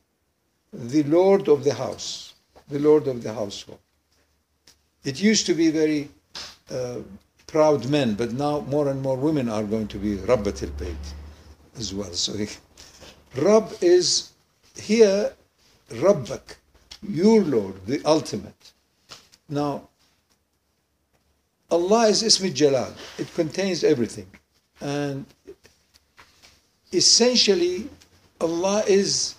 the 0.72 1.04
Lord 1.04 1.50
of 1.50 1.64
the 1.66 1.74
house, 1.74 2.34
the 2.70 2.80
Lord 2.80 3.08
of 3.08 3.22
the 3.22 3.34
household. 3.34 3.80
It 5.04 5.22
used 5.22 5.46
to 5.48 5.54
be 5.54 5.72
very 5.72 6.10
uh, 6.72 7.00
proud 7.48 7.88
men, 7.90 8.16
but 8.16 8.32
now 8.34 8.62
more 8.62 8.90
and 8.90 9.02
more 9.02 9.18
women 9.18 9.50
are 9.50 9.64
going 9.64 9.88
to 9.90 9.98
be 9.98 10.18
Rabbatul 10.18 10.72
Bayt 10.82 11.17
as 11.78 11.94
well. 11.94 12.12
So 12.14 12.34
he, 12.34 12.48
Rab 13.36 13.72
is 13.82 14.32
here, 14.76 15.34
Rabbak, 15.92 16.56
your 17.08 17.44
Lord, 17.44 17.86
the 17.86 18.02
ultimate. 18.06 18.74
Now, 19.50 19.90
Allah 21.70 22.08
is 22.08 22.24
Ism 22.24 22.54
Jalal. 22.54 22.94
It 23.18 23.34
contains 23.34 23.84
everything. 23.84 24.28
And 24.82 25.26
essentially, 26.94 27.90
Allah 28.40 28.84
is 28.88 29.36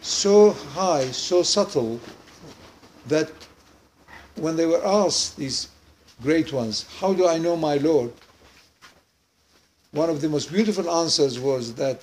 so 0.00 0.52
high, 0.52 1.10
so 1.10 1.42
subtle, 1.42 2.00
that 3.06 3.30
when 4.36 4.56
they 4.56 4.66
were 4.66 4.84
asked, 4.84 5.36
these 5.36 5.68
great 6.22 6.52
ones, 6.52 6.86
how 7.00 7.12
do 7.12 7.26
I 7.26 7.38
know 7.38 7.56
my 7.56 7.76
Lord? 7.76 8.12
One 9.96 10.10
of 10.10 10.20
the 10.20 10.28
most 10.28 10.52
beautiful 10.52 10.90
answers 10.90 11.40
was 11.40 11.72
that 11.76 12.02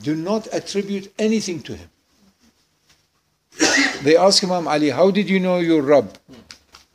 do 0.00 0.14
not 0.14 0.46
attribute 0.54 1.12
anything 1.18 1.60
to 1.62 1.74
him. 1.74 1.90
they 4.04 4.16
ask 4.16 4.44
Imam 4.44 4.68
Ali, 4.68 4.90
how 4.90 5.10
did 5.10 5.28
you 5.28 5.40
know 5.40 5.58
your 5.58 5.82
Rabb? 5.82 6.16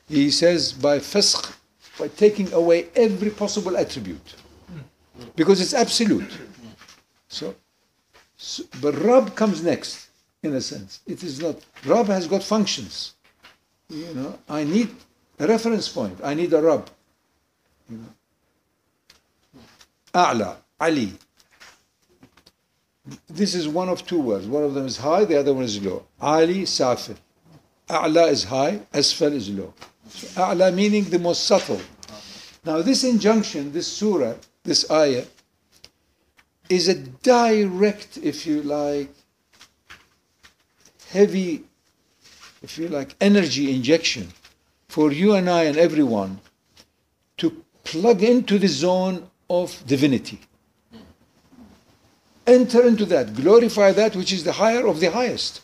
He 0.07 0.31
says, 0.31 0.71
by 0.71 0.99
fasq, 0.99 1.53
by 1.99 2.07
taking 2.07 2.53
away 2.53 2.87
every 2.95 3.29
possible 3.29 3.75
attribute. 3.75 4.35
Because 5.35 5.59
it's 5.59 5.73
absolute. 5.73 6.31
So, 7.27 7.55
so, 8.37 8.63
but 8.81 8.95
Rabb 9.03 9.35
comes 9.35 9.61
next, 9.61 10.07
in 10.43 10.53
a 10.53 10.61
sense. 10.61 11.01
It 11.05 11.23
is 11.23 11.41
not, 11.41 11.57
Rabb 11.85 12.07
has 12.07 12.25
got 12.25 12.41
functions. 12.41 13.15
You 13.89 14.13
know, 14.13 14.39
I 14.47 14.63
need 14.63 14.95
a 15.39 15.45
reference 15.45 15.89
point. 15.89 16.19
I 16.23 16.33
need 16.35 16.53
a 16.53 16.61
Rabb. 16.61 16.89
You 17.89 17.97
know. 17.97 18.13
A'la, 20.13 20.57
Ali. 20.79 21.13
This 23.29 23.55
is 23.55 23.67
one 23.67 23.89
of 23.89 24.05
two 24.05 24.21
words. 24.21 24.47
One 24.47 24.63
of 24.63 24.73
them 24.73 24.85
is 24.85 24.97
high, 24.97 25.25
the 25.25 25.39
other 25.39 25.53
one 25.53 25.63
is 25.63 25.83
low. 25.83 26.05
Ali, 26.21 26.63
Safil. 26.63 27.17
A'la 27.89 28.29
is 28.29 28.45
high, 28.45 28.79
Asfal 28.93 29.33
is 29.33 29.49
low. 29.49 29.73
So 30.09 30.27
A'la 30.41 30.73
meaning 30.73 31.05
the 31.05 31.19
most 31.19 31.45
subtle. 31.45 31.81
Now 32.63 32.81
this 32.81 33.03
injunction, 33.03 33.73
this 33.73 33.87
surah, 33.87 34.35
this 34.63 34.89
ayah, 34.89 35.25
is 36.69 36.87
a 36.87 36.95
direct, 36.95 38.17
if 38.17 38.45
you 38.45 38.61
like, 38.61 39.13
heavy, 41.09 41.63
if 42.61 42.77
you 42.77 42.87
like, 42.87 43.15
energy 43.19 43.75
injection 43.75 44.29
for 44.87 45.11
you 45.11 45.33
and 45.33 45.49
I 45.49 45.63
and 45.63 45.77
everyone 45.77 46.39
to 47.37 47.63
plug 47.83 48.23
into 48.23 48.57
the 48.57 48.67
zone 48.67 49.29
of 49.52 49.82
divinity. 49.86 50.40
Enter 52.46 52.86
into 52.86 53.04
that, 53.06 53.34
glorify 53.34 53.92
that 53.92 54.16
which 54.16 54.32
is 54.32 54.44
the 54.44 54.52
higher 54.52 54.86
of 54.86 55.00
the 55.00 55.10
highest. 55.10 55.60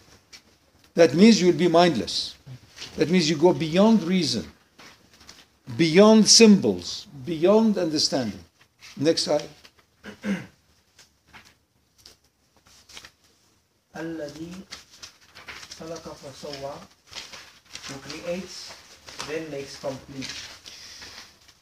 That 0.95 1.15
means 1.15 1.41
you'll 1.41 1.57
be 1.57 1.69
mindless. 1.69 2.37
That 2.97 3.11
means 3.11 3.29
you 3.29 3.37
go 3.37 3.53
beyond 3.53 4.03
reason, 4.03 4.45
beyond 5.77 6.29
symbols, 6.29 7.07
beyond 7.25 7.79
understanding. 7.79 8.41
Next 8.97 9.25
slide. 9.25 9.49
الذي 13.97 14.53
خلق 15.81 16.17
فسوى 16.17 16.75
who 17.89 17.95
creates 18.01 18.75
then 19.29 19.51
makes 19.51 19.79
complete 19.79 20.33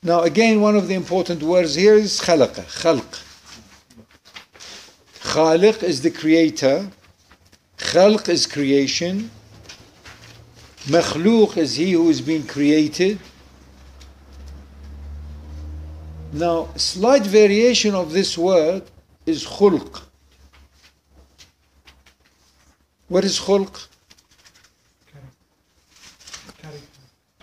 now 0.04 0.22
again, 0.22 0.62
one 0.62 0.76
of 0.76 0.88
the 0.88 0.94
important 0.94 1.42
words 1.42 1.76
here 1.76 1.96
is 1.96 2.20
khalaqa, 2.20 2.64
khalq. 2.82 3.24
Khaliq 5.22 5.84
is 5.84 6.02
the 6.02 6.12
creator. 6.12 6.90
Khalq 7.78 8.30
is 8.30 8.46
creation. 8.46 9.32
Makhluq 10.86 11.58
is 11.58 11.76
he 11.76 11.92
who 11.94 12.10
is 12.10 12.22
being 12.22 12.46
created. 12.46 13.20
Now, 16.32 16.70
slight 16.76 17.24
variation 17.24 17.96
of 17.96 18.14
this 18.14 18.38
word 18.38 18.84
is 19.26 19.46
khulq. 19.46 20.02
What 23.08 23.26
is 23.26 23.40
khulq? 23.40 23.88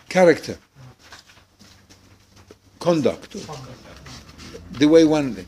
Character. 0.08 0.58
Conduct. 2.84 3.34
The 4.72 4.86
way 4.86 5.04
one. 5.04 5.32
Did. 5.32 5.46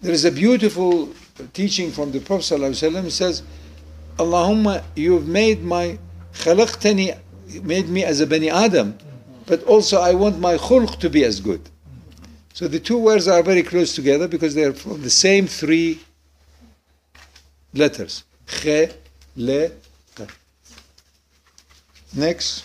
There 0.00 0.14
is 0.14 0.24
a 0.24 0.32
beautiful 0.32 1.10
teaching 1.52 1.90
from 1.90 2.12
the 2.12 2.20
Prophet 2.20 2.58
ﷺ 2.58 3.10
says, 3.10 3.42
Allahumma, 4.16 4.82
you've 4.96 5.28
made 5.28 5.62
my 5.62 5.98
khalaqtani, 6.32 7.18
made 7.62 7.90
me 7.90 8.04
as 8.04 8.22
a 8.22 8.26
Bani 8.26 8.48
Adam, 8.48 8.96
but 9.44 9.62
also 9.64 10.00
I 10.00 10.14
want 10.14 10.38
my 10.38 10.56
khulq 10.56 10.98
to 11.00 11.10
be 11.10 11.24
as 11.24 11.40
good. 11.40 11.60
So 12.54 12.68
the 12.68 12.80
two 12.80 12.96
words 12.96 13.28
are 13.28 13.42
very 13.42 13.62
close 13.62 13.94
together 13.94 14.26
because 14.26 14.54
they 14.54 14.64
are 14.64 14.72
from 14.72 15.02
the 15.02 15.10
same 15.10 15.46
three 15.46 16.00
letters. 17.74 18.24
Next. 22.16 22.64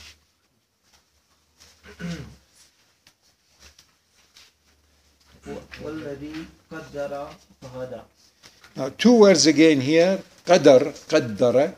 Now, 8.75 8.89
two 8.97 9.13
words 9.13 9.47
again 9.47 9.81
here, 9.81 10.19
qadar, 10.45 10.81
qaddara, 11.07 11.75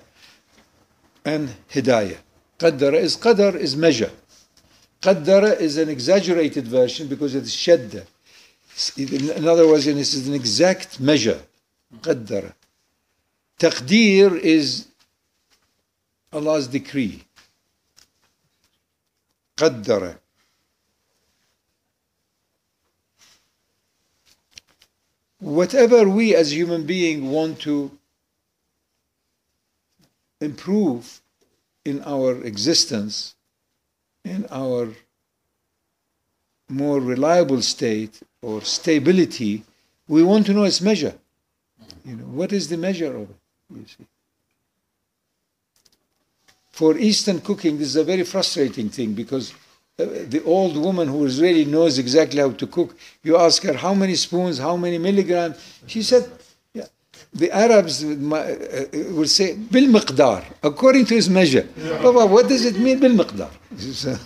and 1.26 1.50
hidayah. 1.72 2.18
Qaddara 2.60 2.96
is 2.96 3.18
qadar 3.18 3.56
is 3.56 3.76
measure. 3.76 4.12
Qaddara 5.02 5.60
is 5.60 5.78
an 5.78 5.90
exaggerated 5.90 6.68
version 6.68 7.08
because 7.08 7.34
it's 7.34 7.56
shadda. 7.56 8.06
In 8.98 9.48
other 9.48 9.68
words, 9.68 9.88
it 9.88 9.98
is 9.98 10.28
an 10.28 10.34
exact 10.34 11.00
measure. 11.00 11.42
Qaddara. 12.02 12.54
Taqdeer 13.60 14.40
is 14.40 14.88
Allah's 16.32 16.68
decree. 16.68 17.24
Qaddara. 19.58 20.18
Whatever 25.42 26.08
we 26.08 26.36
as 26.36 26.54
human 26.54 26.86
beings 26.86 27.24
want 27.24 27.60
to 27.60 27.92
improve 30.40 31.22
in 31.84 32.02
our 32.06 32.42
existence, 32.44 33.36
in 34.24 34.46
our 34.52 34.90
more 36.70 37.02
reliable 37.02 37.62
state 37.62 38.22
or 38.42 38.62
stability, 38.62 39.64
we 40.08 40.24
want 40.24 40.46
to 40.46 40.54
know 40.54 40.64
its 40.64 40.80
measure. 40.80 41.16
You 42.06 42.16
know, 42.16 42.26
what 42.26 42.54
is 42.54 42.70
the 42.70 42.78
measure 42.78 43.16
of 43.16 43.30
it? 43.30 43.36
You 43.76 43.86
see. 43.86 44.06
For 46.72 46.98
Eastern 46.98 47.42
cooking, 47.42 47.78
this 47.78 47.90
is 47.90 47.96
a 47.96 48.04
very 48.04 48.24
frustrating 48.24 48.90
thing 48.90 49.14
because 49.14 49.54
the 50.06 50.42
old 50.46 50.78
woman 50.78 51.08
who 51.08 51.28
really 51.28 51.66
knows 51.66 51.98
exactly 51.98 52.40
how 52.40 52.52
to 52.52 52.68
cook, 52.68 52.96
you 53.24 53.38
ask 53.38 53.64
her 53.64 53.74
how 53.74 53.94
many 53.94 54.16
spoons, 54.16 54.58
how 54.58 54.76
many 54.78 54.98
milligrams. 54.98 55.58
She 55.88 56.04
said, 56.04 56.30
yeah. 56.74 56.86
the 57.34 57.52
Arabs 57.52 58.04
uh, 58.04 58.88
will 59.12 59.28
say, 59.28 59.56
bil 59.56 59.88
miqdar, 59.88 60.44
according 60.64 61.06
to 61.06 61.16
his 61.16 61.30
measure. 61.30 61.68
Papa, 62.02 62.26
what 62.26 62.48
does 62.48 62.66
it 62.66 62.78
mean, 62.78 63.00
bil 63.00 63.12
miqdar? 63.12 63.50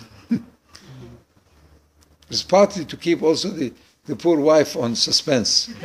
It's 2.28 2.42
partly 2.42 2.84
to 2.84 2.96
keep 2.96 3.22
also 3.22 3.50
the, 3.50 3.72
the 4.04 4.16
poor 4.16 4.40
wife 4.40 4.76
on 4.76 4.96
suspense. 4.96 5.68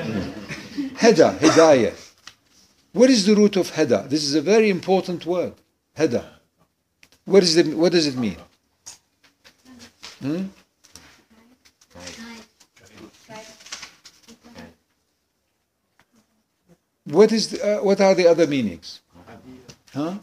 Heda, 0.96 1.38
hidayah. 1.38 1.94
What 2.94 3.10
is 3.10 3.26
the 3.26 3.36
root 3.36 3.56
of 3.56 3.72
heda? 3.72 4.10
This 4.10 4.24
is 4.24 4.36
a 4.36 4.42
very 4.42 4.70
important 4.70 5.26
word. 5.26 5.54
Heda. 5.98 6.26
What 7.26 7.44
is 7.44 7.56
the 7.56 7.64
what 7.76 7.92
does 7.92 8.08
it 8.08 8.16
mean? 8.16 8.38
Hmm? 10.22 10.46
What 17.06 17.32
is 17.32 17.50
the, 17.50 17.80
uh, 17.80 17.84
what 17.84 18.00
are 18.00 18.16
the 18.16 18.28
other 18.28 18.48
meanings? 18.48 19.02
Huh? 19.94 20.16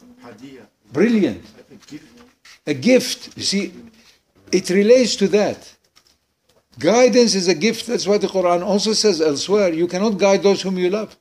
Brilliant. 0.92 1.44
A 2.66 2.74
gift. 2.74 3.37
You 3.37 3.42
see, 3.42 3.74
it 4.52 4.70
relates 4.70 5.16
to 5.16 5.28
that. 5.28 5.74
Guidance 6.78 7.34
is 7.34 7.48
a 7.48 7.54
gift. 7.54 7.87
That's 7.87 8.06
what 8.06 8.20
the 8.20 8.28
Quran 8.28 8.64
also 8.64 8.92
says 8.92 9.20
elsewhere. 9.20 9.72
You 9.72 9.88
cannot 9.88 10.16
guide 10.16 10.42
those 10.42 10.62
whom 10.62 10.78
you 10.78 10.90
love. 10.90 11.16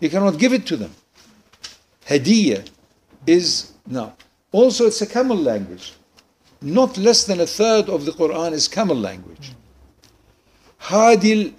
You 0.00 0.08
cannot 0.08 0.38
give 0.38 0.52
it 0.52 0.64
to 0.66 0.76
them. 0.76 0.94
Hadiyah 2.06 2.66
is 3.26 3.72
now. 3.86 4.14
Also, 4.52 4.86
it's 4.86 5.02
a 5.02 5.06
camel 5.06 5.36
language. 5.36 5.94
Not 6.60 6.96
less 6.96 7.24
than 7.24 7.40
a 7.40 7.46
third 7.46 7.88
of 7.88 8.04
the 8.04 8.12
Quran 8.12 8.52
is 8.52 8.68
camel 8.68 8.96
language. 8.96 9.52
Hadil 10.82 11.54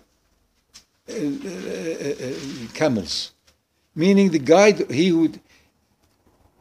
uh, 1.10 1.14
uh, 1.14 1.16
uh, 1.16 2.74
camels, 2.74 3.32
meaning 3.96 4.30
the 4.32 4.40
guide, 4.40 4.90
he 4.92 5.12
would, 5.12 5.40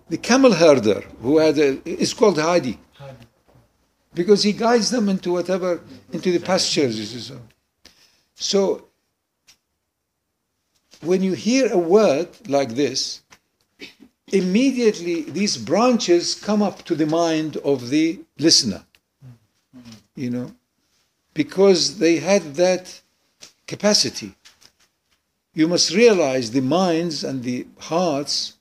the 0.08 0.16
camel 0.16 0.52
herder 0.52 1.02
who 1.20 1.38
had 1.38 1.58
a, 1.58 1.80
is 1.84 2.14
called 2.14 2.38
Hadi 2.38 2.78
because 4.14 4.42
he 4.42 4.52
guides 4.52 4.90
them 4.90 5.08
into 5.08 5.32
whatever, 5.32 5.80
into 6.12 6.32
the 6.32 6.40
pastures. 6.40 7.32
so 8.34 8.88
when 11.02 11.22
you 11.22 11.34
hear 11.34 11.72
a 11.72 11.78
word 11.78 12.28
like 12.48 12.70
this, 12.70 13.22
immediately 14.32 15.22
these 15.22 15.56
branches 15.56 16.34
come 16.34 16.62
up 16.62 16.82
to 16.84 16.94
the 16.94 17.06
mind 17.06 17.56
of 17.58 17.90
the 17.90 18.20
listener. 18.38 18.82
You 20.14 20.30
know, 20.30 20.52
because 21.34 21.98
they 21.98 22.16
had 22.16 22.56
that 22.56 23.00
capacity. 23.66 24.34
You 25.54 25.68
must 25.68 25.94
realize 25.94 26.50
the 26.50 26.60
minds 26.60 27.22
and 27.22 27.42
the 27.42 27.66
hearts 27.78 28.54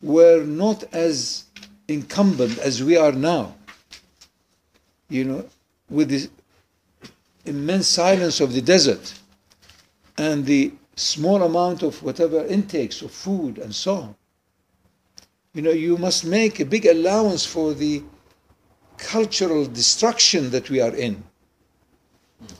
were 0.00 0.44
not 0.44 0.84
as 0.92 1.44
incumbent 1.88 2.58
as 2.58 2.82
we 2.82 2.96
are 2.96 3.12
now. 3.12 3.56
You 5.08 5.24
know, 5.24 5.44
with 5.88 6.08
the 6.10 6.30
immense 7.44 7.88
silence 7.88 8.40
of 8.40 8.52
the 8.52 8.62
desert 8.62 9.14
and 10.16 10.46
the 10.46 10.72
small 10.94 11.42
amount 11.42 11.82
of 11.82 12.02
whatever 12.02 12.44
intakes 12.46 13.02
of 13.02 13.10
food 13.10 13.58
and 13.58 13.74
so 13.74 13.94
on. 13.94 14.16
You 15.54 15.62
know, 15.62 15.70
you 15.70 15.96
must 15.96 16.24
make 16.24 16.60
a 16.60 16.64
big 16.64 16.86
allowance 16.86 17.44
for 17.44 17.74
the 17.74 18.02
cultural 18.96 19.66
destruction 19.66 20.50
that 20.50 20.70
we 20.70 20.80
are 20.80 20.94
in. 20.94 21.22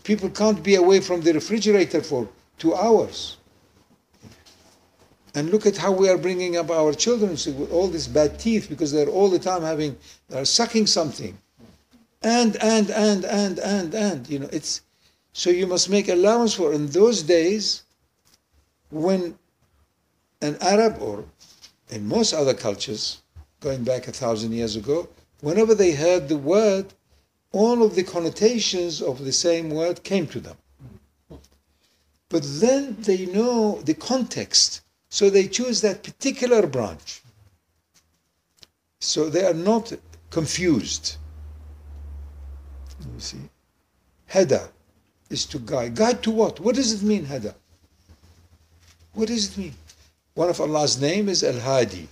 People 0.02 0.30
can't 0.30 0.62
be 0.62 0.74
away 0.74 1.00
from 1.00 1.20
the 1.20 1.32
refrigerator 1.32 2.02
for 2.02 2.28
two 2.58 2.74
hours. 2.74 3.36
And 5.34 5.50
look 5.50 5.66
at 5.66 5.76
how 5.76 5.92
we 5.92 6.08
are 6.08 6.18
bringing 6.18 6.56
up 6.56 6.70
our 6.70 6.92
children 6.92 7.30
with 7.30 7.70
all 7.70 7.86
these 7.86 8.08
bad 8.08 8.38
teeth 8.38 8.68
because 8.68 8.90
they're 8.90 9.08
all 9.08 9.28
the 9.28 9.38
time 9.38 9.62
having, 9.62 9.96
they're 10.28 10.44
sucking 10.44 10.86
something. 10.86 11.38
And, 12.22 12.56
and, 12.56 12.90
and, 12.90 13.24
and, 13.24 13.58
and, 13.60 13.94
and, 13.94 14.28
you 14.28 14.40
know, 14.40 14.48
it's, 14.52 14.82
so 15.32 15.48
you 15.50 15.66
must 15.68 15.88
make 15.88 16.08
allowance 16.08 16.54
for, 16.54 16.72
in 16.72 16.88
those 16.88 17.22
days, 17.22 17.84
when 18.90 19.38
an 20.42 20.56
Arab 20.60 21.00
or 21.00 21.24
in 21.90 22.06
most 22.06 22.32
other 22.32 22.54
cultures, 22.54 23.22
going 23.60 23.84
back 23.84 24.08
a 24.08 24.12
thousand 24.12 24.52
years 24.52 24.76
ago, 24.76 25.08
whenever 25.40 25.74
they 25.74 25.92
heard 25.92 26.28
the 26.28 26.36
word, 26.36 26.94
all 27.52 27.82
of 27.82 27.94
the 27.94 28.04
connotations 28.04 29.02
of 29.02 29.24
the 29.24 29.32
same 29.32 29.70
word 29.70 30.02
came 30.04 30.26
to 30.28 30.40
them. 30.40 30.56
But 32.28 32.44
then 32.44 32.96
they 33.00 33.26
know 33.26 33.80
the 33.82 33.94
context, 33.94 34.82
so 35.08 35.28
they 35.28 35.48
choose 35.48 35.80
that 35.80 36.04
particular 36.04 36.66
branch. 36.66 37.22
So 39.00 39.28
they 39.28 39.44
are 39.44 39.54
not 39.54 39.92
confused. 40.30 41.16
You 43.14 43.20
see, 43.20 43.38
Hada 44.30 44.68
is 45.28 45.44
to 45.46 45.58
guide. 45.58 45.96
Guide 45.96 46.22
to 46.22 46.30
what? 46.30 46.60
What 46.60 46.76
does 46.76 46.92
it 46.92 47.04
mean, 47.04 47.26
Hada? 47.26 47.54
What 49.14 49.28
does 49.28 49.50
it 49.50 49.58
mean? 49.58 49.74
One 50.40 50.48
of 50.48 50.58
Allah's 50.58 50.98
name 50.98 51.28
is 51.28 51.44
Al 51.44 51.60
Hadi. 51.60 52.08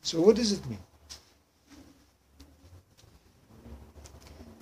So 0.00 0.18
what 0.18 0.36
does 0.36 0.52
it 0.52 0.64
mean? 0.66 0.78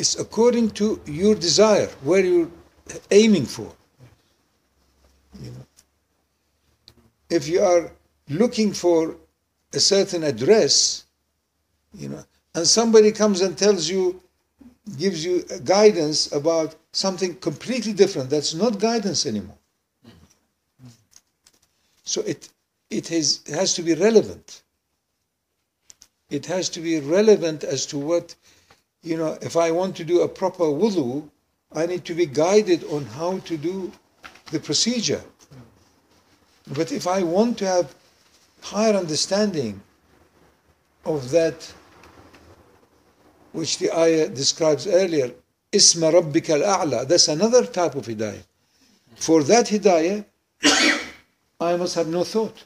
It's 0.00 0.18
according 0.18 0.72
to 0.80 1.00
your 1.06 1.36
desire, 1.36 1.86
where 2.02 2.24
you're 2.24 2.50
aiming 3.12 3.46
for. 3.46 3.70
You 5.40 5.52
know, 5.52 5.66
if 7.30 7.46
you 7.46 7.62
are 7.62 7.92
looking 8.28 8.72
for 8.72 9.14
a 9.72 9.78
certain 9.78 10.24
address, 10.24 11.04
you 11.94 12.08
know, 12.08 12.24
and 12.56 12.66
somebody 12.66 13.12
comes 13.12 13.42
and 13.42 13.56
tells 13.56 13.88
you, 13.88 14.20
gives 14.98 15.24
you 15.24 15.44
guidance 15.64 16.32
about 16.32 16.74
something 16.90 17.36
completely 17.36 17.92
different, 17.92 18.28
that's 18.28 18.54
not 18.54 18.80
guidance 18.80 19.24
anymore. 19.24 19.58
So 22.02 22.22
it 22.22 22.48
it 22.92 23.08
has, 23.08 23.40
it 23.46 23.54
has 23.54 23.74
to 23.74 23.82
be 23.82 23.94
relevant. 23.94 24.62
It 26.30 26.46
has 26.46 26.68
to 26.70 26.80
be 26.80 27.00
relevant 27.00 27.64
as 27.64 27.86
to 27.86 27.98
what, 27.98 28.34
you 29.02 29.16
know, 29.16 29.38
if 29.40 29.56
I 29.56 29.70
want 29.70 29.96
to 29.96 30.04
do 30.04 30.20
a 30.20 30.28
proper 30.28 30.64
wudu, 30.64 31.28
I 31.74 31.86
need 31.86 32.04
to 32.04 32.14
be 32.14 32.26
guided 32.26 32.84
on 32.84 33.06
how 33.06 33.38
to 33.38 33.56
do 33.56 33.90
the 34.50 34.60
procedure. 34.60 35.22
But 36.74 36.92
if 36.92 37.06
I 37.06 37.22
want 37.22 37.58
to 37.58 37.66
have 37.66 37.94
higher 38.60 38.94
understanding 38.94 39.80
of 41.04 41.30
that 41.30 41.72
which 43.52 43.78
the 43.78 43.90
ayah 43.90 44.28
describes 44.28 44.86
earlier, 44.86 45.32
Isma 45.72 46.12
Rabbika 46.12 46.62
al-A'la, 46.62 47.08
that's 47.08 47.28
another 47.28 47.64
type 47.66 47.94
of 47.94 48.06
hidayah. 48.06 48.44
For 49.16 49.42
that 49.44 49.66
hidayah, 49.66 50.24
I 51.60 51.76
must 51.76 51.94
have 51.94 52.08
no 52.08 52.24
thought. 52.24 52.64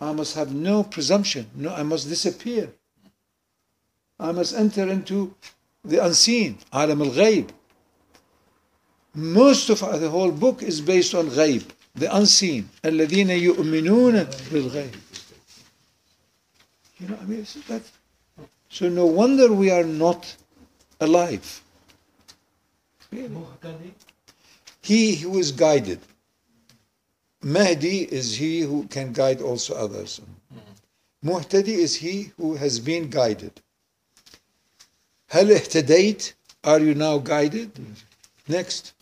I 0.00 0.12
must 0.12 0.34
have 0.34 0.54
no 0.54 0.82
presumption. 0.82 1.50
No, 1.54 1.74
I 1.74 1.82
must 1.82 2.08
disappear. 2.08 2.72
I 4.18 4.32
must 4.32 4.54
enter 4.54 4.88
into 4.88 5.34
the 5.84 6.04
unseen, 6.04 6.58
alam 6.72 7.02
al-ghayb. 7.02 7.50
Most 9.14 9.70
of 9.70 9.80
the 10.00 10.08
whole 10.08 10.30
book 10.30 10.62
is 10.62 10.80
based 10.80 11.14
on 11.14 11.28
ghayb, 11.28 11.64
the 11.94 12.14
unseen. 12.14 12.68
الذين 12.84 13.30
يؤمنون 13.30 14.24
بالغيب. 14.50 14.94
You 17.00 17.08
know, 17.08 17.18
I 17.20 17.24
mean, 17.24 17.46
that. 17.68 17.82
So 18.68 18.88
no 18.88 19.06
wonder 19.06 19.52
we 19.52 19.70
are 19.70 19.84
not 19.84 20.36
alive. 21.00 21.62
He 24.82 25.16
who 25.16 25.38
is 25.38 25.50
guided. 25.52 26.00
Mahdi 27.44 28.02
is 28.12 28.36
he 28.36 28.60
who 28.60 28.86
can 28.88 29.12
guide 29.12 29.40
also 29.40 29.74
others. 29.74 30.20
Muhtadi 31.24 31.68
is 31.86 31.96
he 31.96 32.32
who 32.36 32.54
has 32.56 32.78
been 32.80 33.08
guided. 33.10 33.60
هل 35.30 35.52
اهتديت? 35.52 36.32
Are 36.64 36.80
you 36.80 36.94
now 36.94 37.18
guided? 37.18 37.70
Next. 38.48 38.92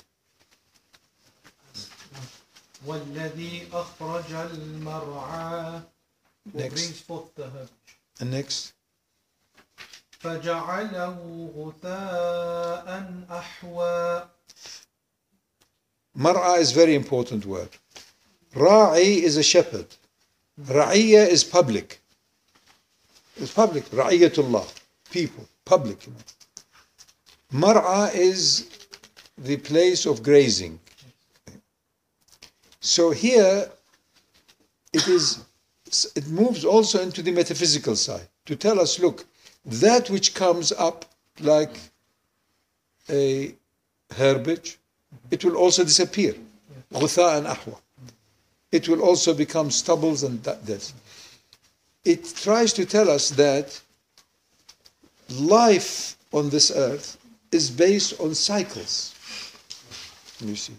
والذي 2.86 3.68
أخرج 3.72 4.32
المرعى 4.32 5.82
who 6.52 6.58
Next. 6.58 6.74
brings 6.74 7.00
forth 7.00 7.34
the 7.34 7.44
herb 7.50 7.68
And 8.20 8.30
next. 8.30 8.72
فجعله 10.20 11.50
غثاء 11.56 13.24
أحوى 13.30 14.28
Mar'a 16.16 16.58
is 16.58 16.72
very 16.72 16.94
important 16.96 17.46
word. 17.46 17.68
Ra'i 18.54 19.22
is 19.22 19.36
a 19.36 19.42
shepherd. 19.42 19.86
Ra'iyya 20.60 21.28
is 21.28 21.44
public. 21.44 22.00
It's 23.36 23.52
public. 23.52 23.84
Ra'iyatullah. 23.90 24.66
People. 25.10 25.46
Public. 25.64 26.06
You 26.06 26.12
know. 26.12 27.68
Mar'a 27.68 28.14
is 28.14 28.68
the 29.36 29.56
place 29.56 30.06
of 30.06 30.22
grazing. 30.22 30.80
So 32.80 33.10
here 33.10 33.70
it 34.92 35.06
is 35.08 35.44
it 36.14 36.26
moves 36.28 36.64
also 36.64 37.02
into 37.02 37.22
the 37.22 37.32
metaphysical 37.32 37.96
side 37.96 38.28
to 38.46 38.54
tell 38.56 38.78
us 38.80 38.98
look 38.98 39.24
that 39.64 40.10
which 40.10 40.34
comes 40.34 40.72
up 40.72 41.04
like 41.40 41.76
a 43.08 43.54
herbage 44.16 44.78
it 45.30 45.44
will 45.44 45.56
also 45.56 45.84
disappear 45.84 46.34
غثاء 46.92 47.46
أحوى 47.46 47.76
it 48.73 48.89
will 48.89 49.01
also 49.01 49.35
become 49.35 49.69
stubbles 49.69 50.23
and 50.23 50.43
that. 50.43 50.93
It 52.03 52.33
tries 52.35 52.73
to 52.73 52.85
tell 52.85 53.07
us 53.07 53.29
that 53.29 53.79
life 55.29 56.17
on 56.33 56.49
this 56.49 56.71
earth 56.71 57.17
is 57.51 57.69
based 57.69 58.19
on 58.19 58.33
cycles. 58.33 59.13
You 60.39 60.55
see. 60.55 60.73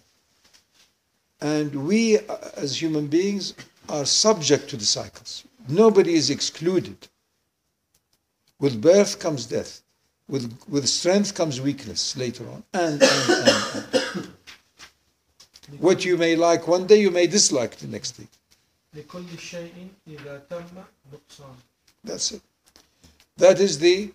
And 1.41 1.87
we, 1.87 2.19
uh, 2.19 2.37
as 2.57 2.83
human 2.83 3.07
beings, 3.07 3.55
are 3.89 4.05
subject 4.05 4.69
to 4.71 4.77
the 4.77 4.85
cycles. 4.85 5.45
Nobody 5.69 6.15
is 6.15 6.31
excluded. 6.31 6.97
With 8.59 8.83
birth 8.83 9.21
comes 9.21 9.47
death. 9.47 9.83
With, 10.27 10.59
with 10.69 10.89
strength 10.89 11.35
comes 11.35 11.61
weakness 11.61 12.17
later 12.17 12.45
on. 12.49 12.65
And, 12.73 13.03
and, 13.03 13.31
and, 13.31 13.87
and 13.93 14.04
What 15.80 16.04
you 16.04 16.18
may 16.18 16.36
like 16.36 16.68
one 16.68 16.88
day, 16.88 17.00
you 17.00 17.12
may 17.12 17.28
dislike 17.28 17.76
the 17.78 17.88
next 17.88 18.12
day. 18.12 18.28
لكل 18.96 19.40
شيء 19.40 19.88
إذا 20.08 20.44
تم 20.50 20.64
نقصان 21.14 21.56
That's 22.04 22.32
it. 22.32 22.42
That 23.38 23.60
is 23.60 23.78
the 23.80 24.12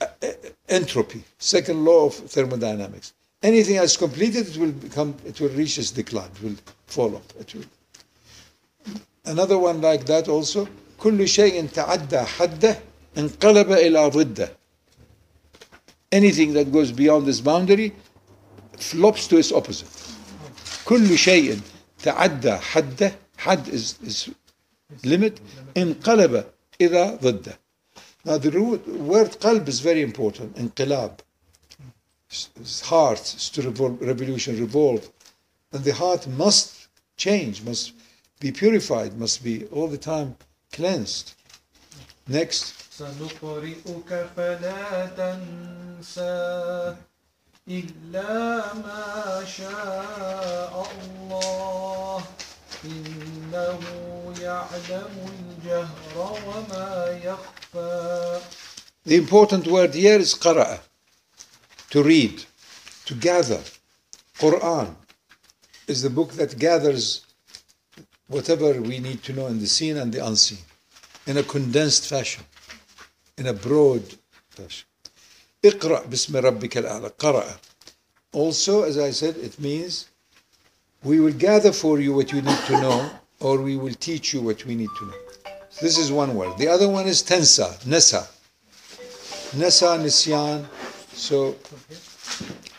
uh, 0.00 0.06
uh, 0.22 0.26
entropy, 0.68 1.24
second 1.38 1.84
law 1.84 2.06
of 2.06 2.14
thermodynamics. 2.14 3.14
Anything 3.42 3.76
that's 3.76 3.96
completed, 3.96 4.48
it 4.48 4.56
will 4.56 4.72
become, 4.72 5.14
it 5.24 5.40
will 5.40 5.48
reach 5.50 5.78
its 5.78 5.90
decline, 5.90 6.30
it 6.36 6.42
will 6.42 6.56
fall 6.86 7.16
off. 7.16 7.26
It 7.40 7.54
will. 7.54 7.64
Another 9.24 9.58
one 9.58 9.80
like 9.80 10.04
that 10.06 10.28
also. 10.28 10.68
كل 10.98 11.28
شيء 11.28 11.66
تعدى 11.66 12.20
حده 12.20 12.78
انقلب 13.18 13.72
إلى 13.72 14.10
ضده. 14.10 14.50
Anything 16.12 16.52
that 16.54 16.72
goes 16.72 16.90
beyond 16.90 17.26
this 17.26 17.40
boundary 17.40 17.92
flops 18.78 19.26
to 19.28 19.36
its 19.38 19.52
opposite. 19.52 19.88
كل 20.85 21.17
شيء 21.17 21.59
تعدى 22.03 22.51
حده 22.55 23.15
حد 23.37 23.67
is, 23.69 23.95
is 24.07 24.29
limit 25.03 25.39
انقلب 25.77 26.45
إلى 26.81 27.19
ضده. 27.21 27.57
Now 28.25 28.37
the 28.37 28.51
root, 28.51 28.87
word 28.87 29.39
qalb 29.39 29.67
is 29.67 29.79
very 29.79 30.01
important. 30.01 30.57
انقلاب. 30.57 31.19
Heart 32.83 33.35
is 33.35 33.49
to 33.49 33.61
revol- 33.61 33.99
revolution, 34.01 34.59
revolve. 34.59 35.09
And 35.71 35.83
the 35.83 35.93
heart 35.93 36.27
must 36.27 36.87
change, 37.17 37.61
must 37.63 37.93
be 38.39 38.51
purified, 38.51 39.17
must 39.17 39.43
be 39.43 39.65
all 39.65 39.87
the 39.87 39.97
time 39.97 40.35
cleansed. 40.71 41.33
Next. 42.27 42.73
سنقرئك 42.97 44.29
فلا 44.35 45.05
تنسى 45.17 46.95
إلا 47.68 48.74
ما 48.74 49.44
شاء 49.44 50.72
الله 50.90 52.24
إنه 52.84 53.80
يعلم 54.40 55.14
الجهر 55.28 56.38
وما 56.46 57.20
يخفى 57.24 58.40
The 59.04 59.16
important 59.16 59.66
word 59.66 59.94
here 59.94 60.18
is 60.18 60.34
qara'a, 60.34 60.80
to 61.90 62.02
read, 62.02 62.44
to 63.06 63.14
gather. 63.14 63.60
Quran 64.38 64.94
is 65.86 66.02
the 66.02 66.10
book 66.10 66.32
that 66.32 66.58
gathers 66.58 67.26
whatever 68.28 68.80
we 68.80 68.98
need 68.98 69.22
to 69.24 69.32
know 69.32 69.46
in 69.46 69.60
the 69.60 69.66
seen 69.66 69.96
and 69.96 70.12
the 70.12 70.24
unseen 70.24 70.58
in 71.26 71.36
a 71.36 71.42
condensed 71.42 72.06
fashion, 72.06 72.44
in 73.36 73.46
a 73.46 73.52
broad 73.52 74.02
fashion. 74.50 74.86
اقرأ 75.64 76.06
باسم 76.06 76.36
ربك 76.36 76.78
الأعلى 76.78 77.12
قرأ 77.18 77.58
Also, 78.32 78.82
as 78.82 78.98
I 78.98 79.10
said, 79.10 79.36
it 79.38 79.58
means 79.58 80.06
we 81.02 81.18
will 81.20 81.32
gather 81.32 81.72
for 81.72 81.98
you 81.98 82.12
what 82.12 82.30
you 82.32 82.42
need 82.42 82.58
to 82.66 82.72
know 82.72 83.10
or 83.40 83.60
we 83.62 83.76
will 83.76 83.94
teach 83.94 84.34
you 84.34 84.42
what 84.42 84.64
we 84.66 84.74
need 84.74 84.90
to 84.98 85.06
know. 85.06 85.14
So 85.70 85.86
this 85.86 85.96
is 85.98 86.12
one 86.12 86.34
word. 86.34 86.58
The 86.58 86.68
other 86.68 86.88
one 86.88 87.06
is 87.06 87.22
tensa, 87.22 87.78
nasa. 87.84 88.26
Nasa, 89.56 89.98
nisyan. 89.98 90.66
So 91.12 91.56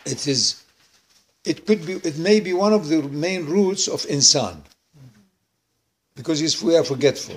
it 0.04 0.26
is, 0.28 0.62
it 1.44 1.66
could 1.66 1.84
be, 1.86 1.94
it 1.94 2.18
may 2.18 2.40
be 2.40 2.52
one 2.52 2.72
of 2.72 2.88
the 2.88 3.02
main 3.02 3.46
roots 3.46 3.88
of 3.88 4.02
insan. 4.02 4.60
Because 6.14 6.38
he's, 6.40 6.62
we 6.62 6.76
are 6.76 6.84
forgetful. 6.84 7.36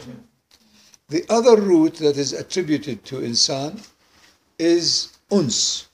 The 1.09 1.25
other 1.29 1.59
root 1.59 1.95
that 1.95 2.17
is 2.17 2.33
attributed 2.33 3.05
to 3.05 3.21
insan 3.21 3.85
is 4.59 5.16
uns. 5.30 5.88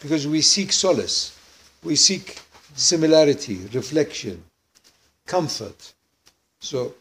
Because 0.00 0.26
we 0.26 0.40
seek 0.40 0.72
solace. 0.72 1.36
We 1.82 1.96
seek 1.96 2.40
similarity, 2.74 3.66
reflection, 3.72 4.42
comfort. 5.26 5.94
So 6.60 6.94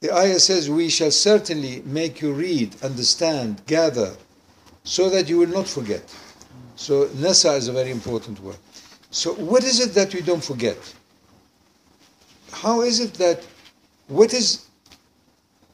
the 0.00 0.12
ayah 0.14 0.38
says, 0.38 0.70
We 0.70 0.88
shall 0.88 1.10
certainly 1.10 1.82
make 1.84 2.20
you 2.20 2.32
read, 2.32 2.76
understand, 2.82 3.62
gather, 3.66 4.14
so 4.84 5.10
that 5.10 5.28
you 5.28 5.38
will 5.38 5.48
not 5.48 5.66
forget. 5.66 6.14
So 6.76 7.06
nasa 7.06 7.56
is 7.56 7.68
a 7.68 7.72
very 7.72 7.90
important 7.90 8.40
word. 8.40 8.58
So 9.10 9.32
what 9.34 9.64
is 9.64 9.80
it 9.80 9.94
that 9.94 10.12
we 10.14 10.20
don't 10.20 10.44
forget? 10.44 10.76
How 12.52 12.82
is 12.82 13.00
it 13.00 13.14
that 13.14 13.44
what 14.08 14.32
is 14.34 14.66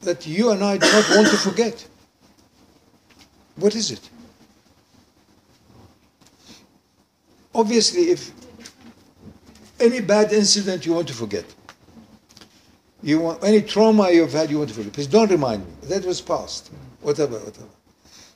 that 0.01 0.25
you 0.25 0.51
and 0.51 0.63
I 0.63 0.77
do 0.77 0.91
not 0.91 1.09
want 1.15 1.27
to 1.27 1.37
forget? 1.37 1.87
What 3.55 3.75
is 3.75 3.91
it? 3.91 4.09
Obviously, 7.55 8.03
if 8.09 8.31
any 9.79 10.01
bad 10.01 10.31
incident 10.33 10.85
you 10.85 10.93
want 10.93 11.07
to 11.07 11.13
forget, 11.13 11.45
you 13.01 13.19
want 13.19 13.43
any 13.43 13.61
trauma 13.61 14.09
you've 14.11 14.31
had 14.31 14.49
you 14.49 14.57
want 14.57 14.69
to 14.69 14.75
forget. 14.75 14.93
Please 14.93 15.07
don't 15.07 15.29
remind 15.29 15.65
me. 15.65 15.71
That 15.83 16.05
was 16.05 16.21
past. 16.21 16.71
Whatever, 17.01 17.37
whatever. 17.39 17.67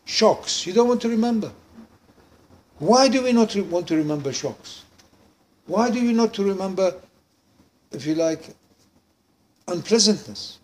Shocks 0.05 0.67
you 0.67 0.73
don't 0.73 0.87
want 0.87 1.01
to 1.01 1.09
remember. 1.09 1.51
Why 2.79 3.07
do 3.07 3.23
we 3.23 3.33
not 3.33 3.55
re- 3.55 3.61
want 3.61 3.87
to 3.87 3.95
remember 3.95 4.31
shocks? 4.31 4.83
Why 5.65 5.89
do 5.89 6.01
we 6.01 6.13
not 6.13 6.33
to 6.35 6.43
remember, 6.43 6.93
if 7.91 8.05
you 8.05 8.15
like, 8.15 8.55
unpleasantness? 9.67 10.59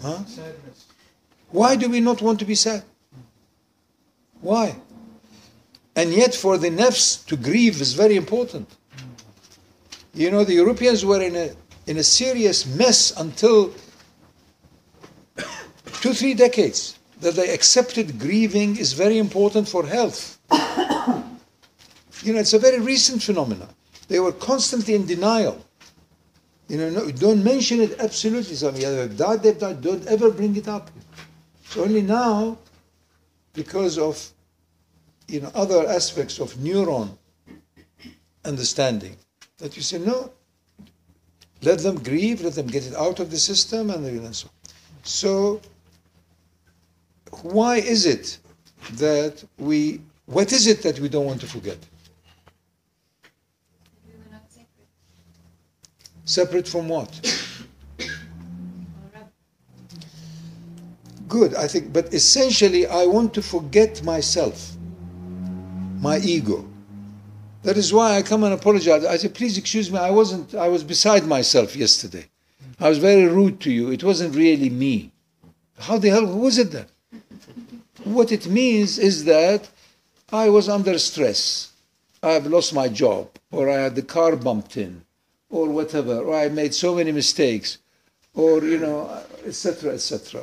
Huh? 0.00 0.24
sadness. 0.24 0.86
Why 1.50 1.76
do 1.76 1.88
we 1.88 2.00
not 2.00 2.22
want 2.22 2.38
to 2.38 2.44
be 2.44 2.54
sad? 2.54 2.82
Why? 4.40 4.76
And 5.96 6.12
yet, 6.12 6.34
for 6.34 6.58
the 6.58 6.70
nafs 6.70 7.24
to 7.26 7.36
grieve 7.36 7.80
is 7.80 7.92
very 7.94 8.16
important. 8.16 8.68
You 10.12 10.30
know, 10.30 10.44
the 10.44 10.54
Europeans 10.54 11.04
were 11.04 11.22
in 11.22 11.36
a 11.36 11.50
in 11.86 11.98
a 11.98 12.02
serious 12.02 12.66
mess 12.66 13.12
until 13.16 13.72
two, 16.00 16.14
three 16.14 16.34
decades. 16.34 16.98
That 17.20 17.36
they 17.36 17.54
accepted 17.54 18.18
grieving 18.18 18.76
is 18.76 18.92
very 18.92 19.18
important 19.18 19.68
for 19.68 19.86
health. 19.86 20.38
you 22.22 22.32
know, 22.32 22.40
it's 22.40 22.52
a 22.52 22.58
very 22.58 22.80
recent 22.80 23.22
phenomenon. 23.22 23.68
They 24.08 24.20
were 24.20 24.32
constantly 24.32 24.94
in 24.94 25.06
denial. 25.06 25.64
You 26.68 26.78
know, 26.78 26.90
no, 26.90 27.10
don't 27.10 27.42
mention 27.42 27.80
it 27.80 27.98
absolutely. 27.98 28.56
Some 28.56 28.76
yeah, 28.76 28.90
they've 28.90 29.16
died, 29.16 29.42
they've 29.42 29.58
died. 29.58 29.80
Don't 29.80 30.06
ever 30.06 30.30
bring 30.30 30.56
it 30.56 30.68
up. 30.68 30.90
So 31.66 31.84
only 31.84 32.02
now, 32.02 32.58
because 33.52 33.98
of 33.98 34.30
you 35.28 35.40
know 35.40 35.50
other 35.54 35.86
aspects 35.88 36.38
of 36.38 36.54
neuron 36.54 37.10
understanding, 38.44 39.16
that 39.58 39.76
you 39.76 39.82
say 39.82 39.98
no. 39.98 40.30
Let 41.62 41.78
them 41.78 42.02
grieve. 42.02 42.42
Let 42.42 42.54
them 42.54 42.66
get 42.66 42.86
it 42.86 42.94
out 42.94 43.20
of 43.20 43.30
the 43.30 43.38
system, 43.38 43.90
and 43.90 44.04
then 44.04 44.32
so. 44.34 44.48
So, 45.02 45.60
why 47.42 47.76
is 47.76 48.06
it 48.06 48.38
that 48.94 49.42
we? 49.58 50.00
What 50.26 50.52
is 50.52 50.66
it 50.66 50.82
that 50.82 51.00
we 51.00 51.08
don't 51.08 51.26
want 51.26 51.40
to 51.40 51.46
forget? 51.46 51.78
Separate 56.24 56.66
from 56.66 56.88
what? 56.88 57.10
Good, 61.28 61.54
I 61.54 61.66
think, 61.66 61.92
but 61.92 62.12
essentially, 62.14 62.86
I 62.86 63.06
want 63.06 63.34
to 63.34 63.42
forget 63.42 64.02
myself, 64.02 64.73
my 66.04 66.18
ego. 66.18 66.58
That 67.62 67.78
is 67.78 67.92
why 67.96 68.16
I 68.16 68.22
come 68.22 68.44
and 68.44 68.52
apologize. 68.52 69.04
I 69.06 69.16
say, 69.16 69.28
please 69.28 69.56
excuse 69.56 69.90
me, 69.90 69.98
I 69.98 70.10
wasn't, 70.10 70.54
I 70.54 70.68
was 70.68 70.84
beside 70.84 71.24
myself 71.26 71.74
yesterday. 71.74 72.26
I 72.78 72.90
was 72.90 72.98
very 72.98 73.26
rude 73.26 73.58
to 73.60 73.70
you. 73.72 73.90
It 73.90 74.04
wasn't 74.04 74.36
really 74.36 74.68
me. 74.68 75.12
How 75.78 75.96
the 75.98 76.10
hell 76.10 76.26
was 76.26 76.58
it 76.58 76.70
then? 76.72 76.88
What 78.04 78.30
it 78.32 78.46
means 78.46 78.98
is 78.98 79.24
that 79.24 79.70
I 80.30 80.50
was 80.50 80.68
under 80.68 80.98
stress. 80.98 81.72
I've 82.22 82.46
lost 82.46 82.74
my 82.74 82.88
job, 82.88 83.28
or 83.50 83.70
I 83.70 83.78
had 83.84 83.94
the 83.94 84.02
car 84.16 84.36
bumped 84.36 84.76
in, 84.76 85.02
or 85.48 85.68
whatever, 85.68 86.18
or 86.18 86.34
I 86.34 86.48
made 86.48 86.74
so 86.74 86.94
many 86.94 87.12
mistakes, 87.12 87.78
or, 88.34 88.62
you 88.62 88.78
know, 88.78 88.98
etc., 89.46 89.94
etc. 89.94 90.42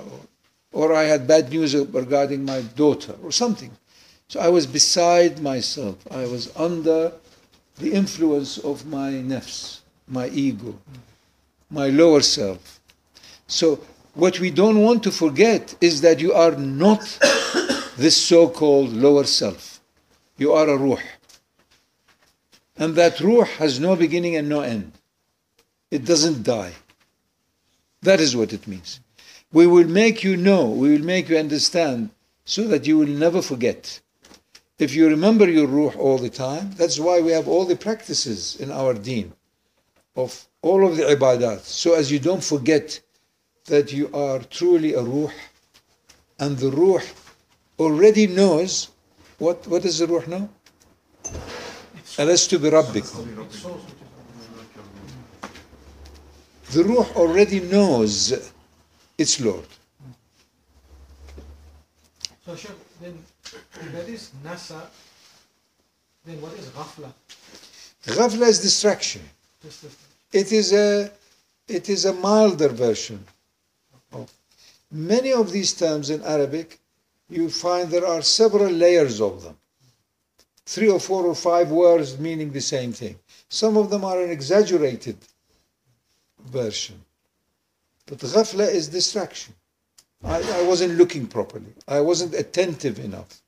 Or, 0.74 0.90
or 0.90 0.96
I 0.96 1.04
had 1.04 1.28
bad 1.28 1.50
news 1.50 1.76
regarding 1.76 2.46
my 2.46 2.62
daughter, 2.62 3.16
or 3.24 3.32
something. 3.32 3.72
So 4.32 4.40
I 4.40 4.48
was 4.48 4.66
beside 4.66 5.42
myself. 5.42 5.98
I 6.10 6.26
was 6.26 6.56
under 6.56 7.12
the 7.76 7.92
influence 7.92 8.58
of 8.60 8.86
my 8.86 9.12
nafs, 9.12 9.82
my 10.08 10.30
ego, 10.30 10.80
my 11.70 11.90
lower 11.90 12.22
self. 12.22 12.80
So 13.48 13.82
what 14.14 14.40
we 14.40 14.50
don't 14.50 14.80
want 14.80 15.04
to 15.04 15.12
forget 15.12 15.76
is 15.82 16.00
that 16.00 16.22
you 16.22 16.32
are 16.32 16.52
not 16.52 17.02
this 17.98 18.16
so 18.16 18.48
called 18.48 18.94
lower 18.94 19.26
self. 19.26 19.82
You 20.38 20.54
are 20.54 20.70
a 20.70 20.78
ruh. 20.78 21.04
And 22.78 22.96
that 22.96 23.20
ruh 23.20 23.44
has 23.60 23.82
no 23.82 23.98
beginning 23.98 24.38
and 24.38 24.48
no 24.48 24.62
end. 24.62 24.94
It 25.92 26.06
doesn't 26.06 26.44
die. 26.44 26.76
That 28.02 28.22
is 28.22 28.34
what 28.34 28.54
it 28.54 28.66
means. 28.66 29.02
We 29.52 29.68
will 29.68 29.90
make 29.90 30.24
you 30.24 30.38
know, 30.38 30.70
we 30.70 30.94
will 30.94 31.06
make 31.06 31.28
you 31.28 31.38
understand 31.38 32.12
so 32.46 32.64
that 32.70 32.88
you 32.88 32.98
will 32.98 33.10
never 33.26 33.42
forget 33.42 34.00
if 34.82 34.96
you 34.96 35.08
remember 35.08 35.48
your 35.48 35.68
ruh 35.68 35.94
all 36.00 36.18
the 36.18 36.30
time, 36.30 36.72
that's 36.72 37.00
why 37.00 37.22
we 37.22 37.32
have 37.32 37.48
all 37.48 37.66
the 37.66 37.76
practices 37.76 38.60
in 38.60 38.72
our 38.72 38.96
deen 38.96 39.32
of 40.16 40.48
all 40.64 40.88
of 40.88 40.98
the 40.98 41.04
ibadat. 41.04 41.60
So 41.60 41.94
as 41.94 42.12
you 42.12 42.18
don't 42.18 42.44
forget 42.44 43.00
that 43.66 43.94
you 43.94 44.10
are 44.12 44.40
truly 44.40 44.96
a 44.96 45.02
ruh, 45.04 45.32
and 46.40 46.58
the 46.58 46.72
ruh 46.72 47.04
already 47.78 48.26
knows 48.26 48.90
what 49.38 49.68
what 49.68 49.84
does 49.84 50.00
the 50.00 50.08
ruh 50.08 50.26
know? 50.28 50.50
to 52.48 52.60
be 52.60 52.70
rabbikum. 52.70 53.26
The 56.72 56.84
ruh 56.84 57.06
already 57.16 57.60
knows 57.60 58.34
its 59.18 59.40
Lord. 59.40 59.68
So 62.46 62.56
then 63.00 63.24
if 63.54 63.92
that 63.94 64.08
is 64.08 64.32
nasa, 64.44 64.82
then 66.26 66.42
what 66.42 66.54
is 66.54 66.68
ghafla? 66.68 67.12
Ghafla 68.06 68.48
is 68.48 68.60
distraction. 68.60 69.22
It 70.32 70.52
is 70.52 70.74
a 70.74 71.12
it 71.68 71.90
is 71.90 72.06
a 72.06 72.14
milder 72.14 72.70
version 72.70 73.24
of 74.12 74.32
many 74.92 75.32
of 75.34 75.52
these 75.52 75.74
terms 75.74 76.10
in 76.10 76.22
Arabic. 76.24 76.80
You 77.30 77.50
find 77.50 77.90
there 77.90 78.06
are 78.06 78.22
several 78.22 78.70
layers 78.70 79.22
of 79.22 79.44
them. 79.44 79.58
Three 80.66 80.90
or 80.90 81.00
four 81.00 81.26
or 81.26 81.36
five 81.36 81.72
words 81.72 82.20
meaning 82.20 82.52
the 82.52 82.62
same 82.62 82.92
thing. 82.94 83.18
Some 83.50 83.78
of 83.78 83.90
them 83.90 84.04
are 84.04 84.22
an 84.22 84.32
exaggerated 84.32 85.18
version. 86.46 87.02
But 88.06 88.20
ghafla 88.20 88.68
is 88.74 88.88
distraction. 88.88 89.54
I, 90.25 90.43
I 90.61 90.63
wasn't 90.67 90.95
looking 90.99 91.27
properly. 91.27 91.73
I 91.87 92.01
wasn't 92.01 92.35
attentive 92.35 92.99
enough. 92.99 93.41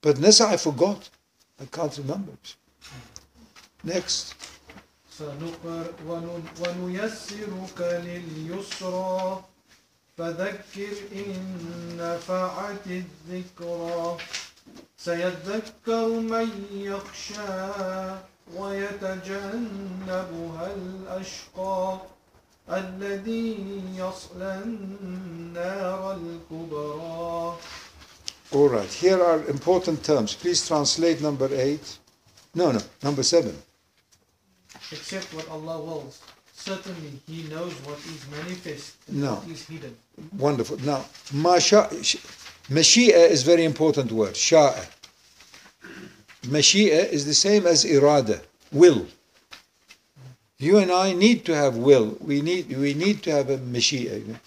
But 0.00 0.16
Nasa, 0.16 0.46
I 0.46 0.56
forgot. 0.56 1.08
I 1.60 1.66
can't 1.66 1.96
remember. 1.98 2.32
Next. 3.84 4.34
سنقر 5.18 5.92
ون- 6.06 6.44
ونيسرك 6.60 7.80
لليسرى 7.80 9.44
فذكر 10.18 10.92
إن 11.12 11.96
نفعت 11.98 12.86
الذكرى 12.86 14.16
سيذكر 14.98 16.08
من 16.08 16.48
يخشى 16.72 18.12
ويتجنبها 18.56 20.74
الأشقى 20.76 22.00
الذي 22.70 23.56
يصلى 23.96 24.62
النار 24.64 26.14
الكبرى 26.16 27.56
All 28.54 28.68
right, 28.68 28.92
here 28.92 29.22
are 29.22 29.42
important 29.48 30.04
terms. 30.04 30.34
Please 30.34 30.66
translate 30.68 31.22
number 31.22 31.48
eight. 31.54 31.98
No, 32.54 32.70
no, 32.70 32.80
number 33.02 33.22
seven. 33.22 33.56
Except 34.90 35.32
what 35.32 35.48
Allah 35.48 35.80
wills. 35.80 36.20
Certainly 36.54 37.18
He 37.26 37.44
knows 37.44 37.72
what 37.86 37.98
is 37.98 38.26
manifest 38.30 38.94
and 39.08 39.22
No. 39.22 39.34
what 39.36 39.48
is 39.48 39.66
hidden. 39.66 39.96
Wonderful. 40.38 40.76
Now, 40.84 41.04
masha, 41.32 41.88
mashi'a 42.68 43.30
is 43.30 43.42
very 43.42 43.64
important 43.64 44.12
word. 44.12 44.34
Sha'a. 44.34 44.84
Mashi'a 46.42 47.08
is 47.10 47.24
the 47.24 47.34
same 47.34 47.66
as 47.66 47.84
irada, 47.86 48.40
will. 48.70 49.06
You 50.59 50.77
and 50.77 50.91
I 50.91 51.13
need 51.13 51.45
to 51.45 51.55
have 51.55 51.77
will. 51.77 52.17
We 52.19 52.41
need, 52.41 52.75
we 52.75 52.93
need 52.93 53.21
to 53.23 53.31
have 53.31 53.49
a 53.49 53.57
mashi'a. 53.57 54.39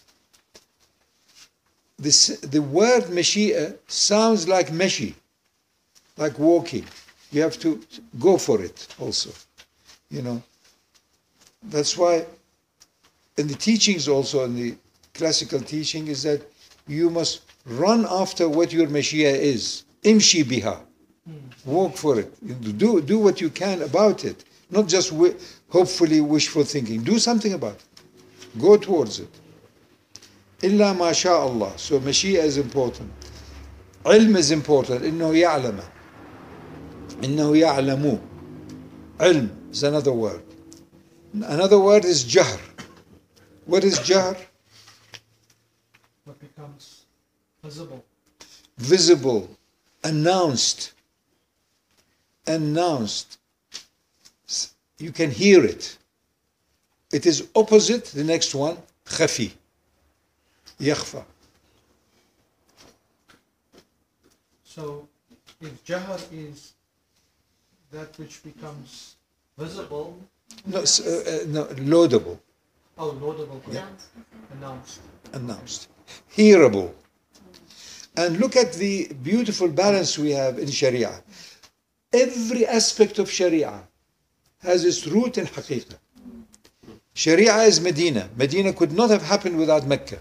This, 1.98 2.38
the 2.40 2.62
word 2.62 3.04
mashi'a 3.04 3.76
sounds 3.86 4.48
like 4.48 4.68
meshi, 4.68 5.14
like 6.16 6.38
walking. 6.38 6.86
You 7.30 7.42
have 7.42 7.58
to 7.60 7.80
go 8.18 8.38
for 8.38 8.60
it 8.62 8.88
also. 8.98 9.30
You 10.10 10.22
know. 10.22 10.42
That's 11.62 11.96
why 11.96 12.24
in 13.36 13.46
the 13.46 13.54
teachings 13.54 14.08
also 14.08 14.44
in 14.44 14.56
the 14.56 14.74
classical 15.14 15.60
teaching 15.60 16.08
is 16.08 16.22
that 16.24 16.42
you 16.88 17.10
must 17.10 17.42
run 17.66 18.06
after 18.08 18.48
what 18.48 18.72
your 18.72 18.86
Mashi'a 18.86 19.32
is. 19.32 19.84
Imshi 20.02 20.42
biha. 20.42 20.80
Hmm. 21.28 21.36
Walk 21.64 21.96
for 21.96 22.18
it. 22.18 22.78
Do, 22.78 23.00
do 23.00 23.18
what 23.18 23.40
you 23.40 23.50
can 23.50 23.82
about 23.82 24.24
it. 24.24 24.44
Not 24.70 24.88
just 24.88 25.12
hopefully 25.69 26.21
wishful 26.21 26.63
thinking. 26.63 27.03
Do 27.03 27.19
something 27.19 27.53
about 27.53 27.75
it. 27.75 27.85
Go 28.59 28.77
towards 28.77 29.19
it. 29.19 29.29
Illa 30.61 30.93
ma 30.93 31.11
sha 31.11 31.37
Allah. 31.37 31.73
So 31.77 31.99
Mashiach 31.99 32.43
is 32.43 32.57
important. 32.57 33.11
Ilm 34.05 34.35
is 34.37 34.51
important. 34.51 35.01
إنه 35.03 35.33
يعلم. 35.33 35.83
إنه 37.21 37.57
يعلم. 37.57 38.19
Ilm 39.19 39.71
is 39.71 39.83
another 39.83 40.13
word. 40.13 40.41
Another 41.33 41.79
word 41.79 42.05
is 42.05 42.23
jahr. 42.23 42.59
What 43.65 43.83
is 43.83 43.99
jahr? 43.99 44.37
What 46.23 46.39
becomes 46.39 47.05
visible. 47.63 48.05
visible, 48.77 49.49
announced, 50.03 50.93
announced. 52.47 53.38
S- 55.00 55.06
You 55.06 55.12
can 55.12 55.30
hear 55.30 55.64
it. 55.64 55.98
It 57.12 57.26
is 57.26 57.48
opposite 57.54 58.04
the 58.06 58.24
next 58.24 58.54
one, 58.54 58.76
khafi, 59.04 59.52
yakhfa. 60.80 61.24
So 64.64 65.08
if 65.60 65.84
Jahar 65.84 66.20
is 66.32 66.72
that 67.90 68.16
which 68.18 68.42
becomes 68.42 69.16
visible, 69.58 70.16
No, 70.66 70.82
s- 70.82 71.00
uh, 71.00 71.42
uh, 71.44 71.46
no, 71.48 71.68
laudable, 71.78 72.40
oh, 72.98 73.10
laudable, 73.10 73.60
correct, 73.64 74.02
Announced. 74.52 75.00
announced. 75.00 75.00
announced, 75.32 75.88
hearable. 76.36 76.94
And 78.16 78.38
look 78.38 78.56
at 78.56 78.72
the 78.74 79.08
beautiful 79.22 79.68
balance 79.68 80.18
we 80.18 80.30
have 80.32 80.58
in 80.58 80.70
Sharia. 80.70 81.22
Every 82.12 82.66
aspect 82.66 83.18
of 83.18 83.30
Sharia 83.30 83.88
has 84.62 84.84
its 84.84 85.06
root 85.06 85.38
in 85.38 85.46
Haqiqah. 85.46 85.96
Sharia 87.14 87.56
is 87.62 87.80
Medina. 87.80 88.28
Medina 88.36 88.72
could 88.72 88.92
not 88.92 89.10
have 89.10 89.22
happened 89.22 89.58
without 89.58 89.86
Mecca. 89.86 90.18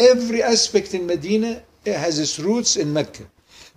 Every 0.00 0.42
aspect 0.42 0.94
in 0.94 1.06
Medina 1.06 1.62
has 1.84 2.18
its 2.18 2.38
roots 2.38 2.76
in 2.76 2.92
Mecca. 2.92 3.24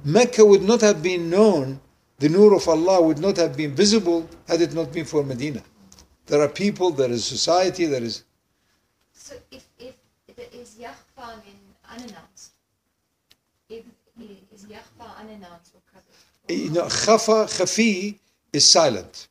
Mecca 0.04 0.45
would 0.45 0.63
not 0.63 0.82
have 0.82 1.04
been 1.04 1.30
known, 1.30 1.80
the 2.19 2.30
Nur 2.30 2.56
of 2.56 2.67
Allah 2.67 3.01
would 3.01 3.19
not 3.19 3.38
have 3.38 3.58
been 3.58 3.75
visible 3.75 4.27
had 4.47 4.62
it 4.62 4.73
not 4.73 4.91
been 4.91 5.06
for 5.06 5.23
Medina. 5.23 5.63
There 6.27 6.41
are 6.41 6.47
people, 6.47 6.91
there 6.91 7.10
is 7.12 7.25
society, 7.25 7.86
there 7.86 8.04
is. 8.04 8.23
So 9.13 9.36
if, 9.51 9.67
if 9.80 9.95
it 10.27 10.51
is 10.54 10.77
Yakhfa 10.80 11.41
unannounced, 11.89 12.51
if 13.69 13.84
is 14.54 14.65
Yakhfa 14.65 15.17
unannounced 15.19 15.73
or 15.75 15.81
covered? 15.92 16.50
Eh, 16.50 16.54
you 16.54 16.69
know, 16.69 16.83
khafa, 16.83 17.46
khafi 17.46 18.17
is 18.54 18.69
silent 18.69 19.27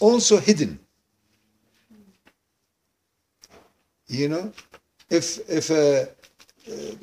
Also 0.00 0.38
hidden. 0.38 0.78
You 4.08 4.28
know, 4.28 4.52
if 5.08 5.38
if 5.48 5.70
uh, 5.70 5.74
uh, 5.74 6.94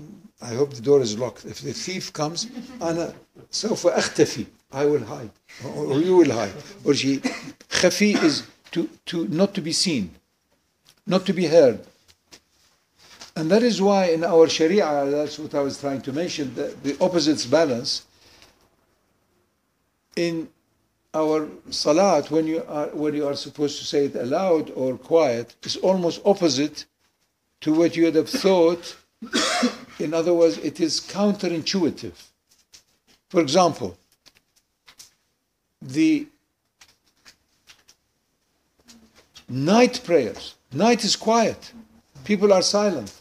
I 0.41 0.53
hope 0.53 0.73
the 0.73 0.81
door 0.81 1.01
is 1.01 1.17
locked. 1.17 1.45
If 1.45 1.61
the 1.61 1.73
thief 1.73 2.13
comes, 2.13 2.47
أنا 2.81 3.13
سوف 3.51 3.87
أختفي. 3.87 4.45
I 4.71 4.85
will 4.85 5.03
hide, 5.03 5.31
or, 5.65 5.93
or 5.93 5.99
you 5.99 6.15
will 6.17 6.31
hide, 6.31 6.53
or 6.83 6.93
she. 6.93 7.17
Khafi 7.69 8.21
is 8.23 8.43
to 8.71 8.87
to 9.07 9.27
not 9.27 9.55
to 9.55 9.61
be 9.61 9.73
seen, 9.73 10.13
not 11.07 11.25
to 11.25 11.33
be 11.33 11.47
heard. 11.47 11.79
And 13.35 13.49
that 13.49 13.63
is 13.63 13.81
why 13.81 14.11
in 14.11 14.23
our 14.23 14.49
Sharia, 14.49 15.05
that's 15.09 15.39
what 15.39 15.55
I 15.55 15.61
was 15.61 15.79
trying 15.79 16.01
to 16.01 16.11
mention, 16.11 16.53
the, 16.55 16.75
the 16.83 16.97
opposites 16.99 17.45
balance. 17.45 18.05
In 20.15 20.49
our 21.14 21.48
salat, 21.70 22.30
when 22.30 22.46
you 22.46 22.62
are 22.68 22.88
when 22.88 23.14
you 23.14 23.26
are 23.26 23.36
supposed 23.36 23.78
to 23.78 23.84
say 23.84 24.06
it 24.06 24.16
aloud 24.16 24.70
or 24.74 24.98
quiet, 24.98 25.54
is 25.62 25.76
almost 25.76 26.20
opposite 26.24 26.86
to 27.60 27.72
what 27.72 27.96
you 27.96 28.04
would 28.04 28.16
have 28.16 28.28
thought. 28.28 28.96
In 29.98 30.12
other 30.12 30.34
words, 30.34 30.58
it 30.58 30.80
is 30.80 31.00
counterintuitive. 31.00 32.20
For 33.30 33.40
example, 33.40 33.96
the 35.80 36.26
Night 39.48 40.00
prayers. 40.04 40.54
Night 40.72 41.04
is 41.04 41.16
quiet. 41.16 41.72
People 42.24 42.52
are 42.52 42.62
silent. 42.62 43.12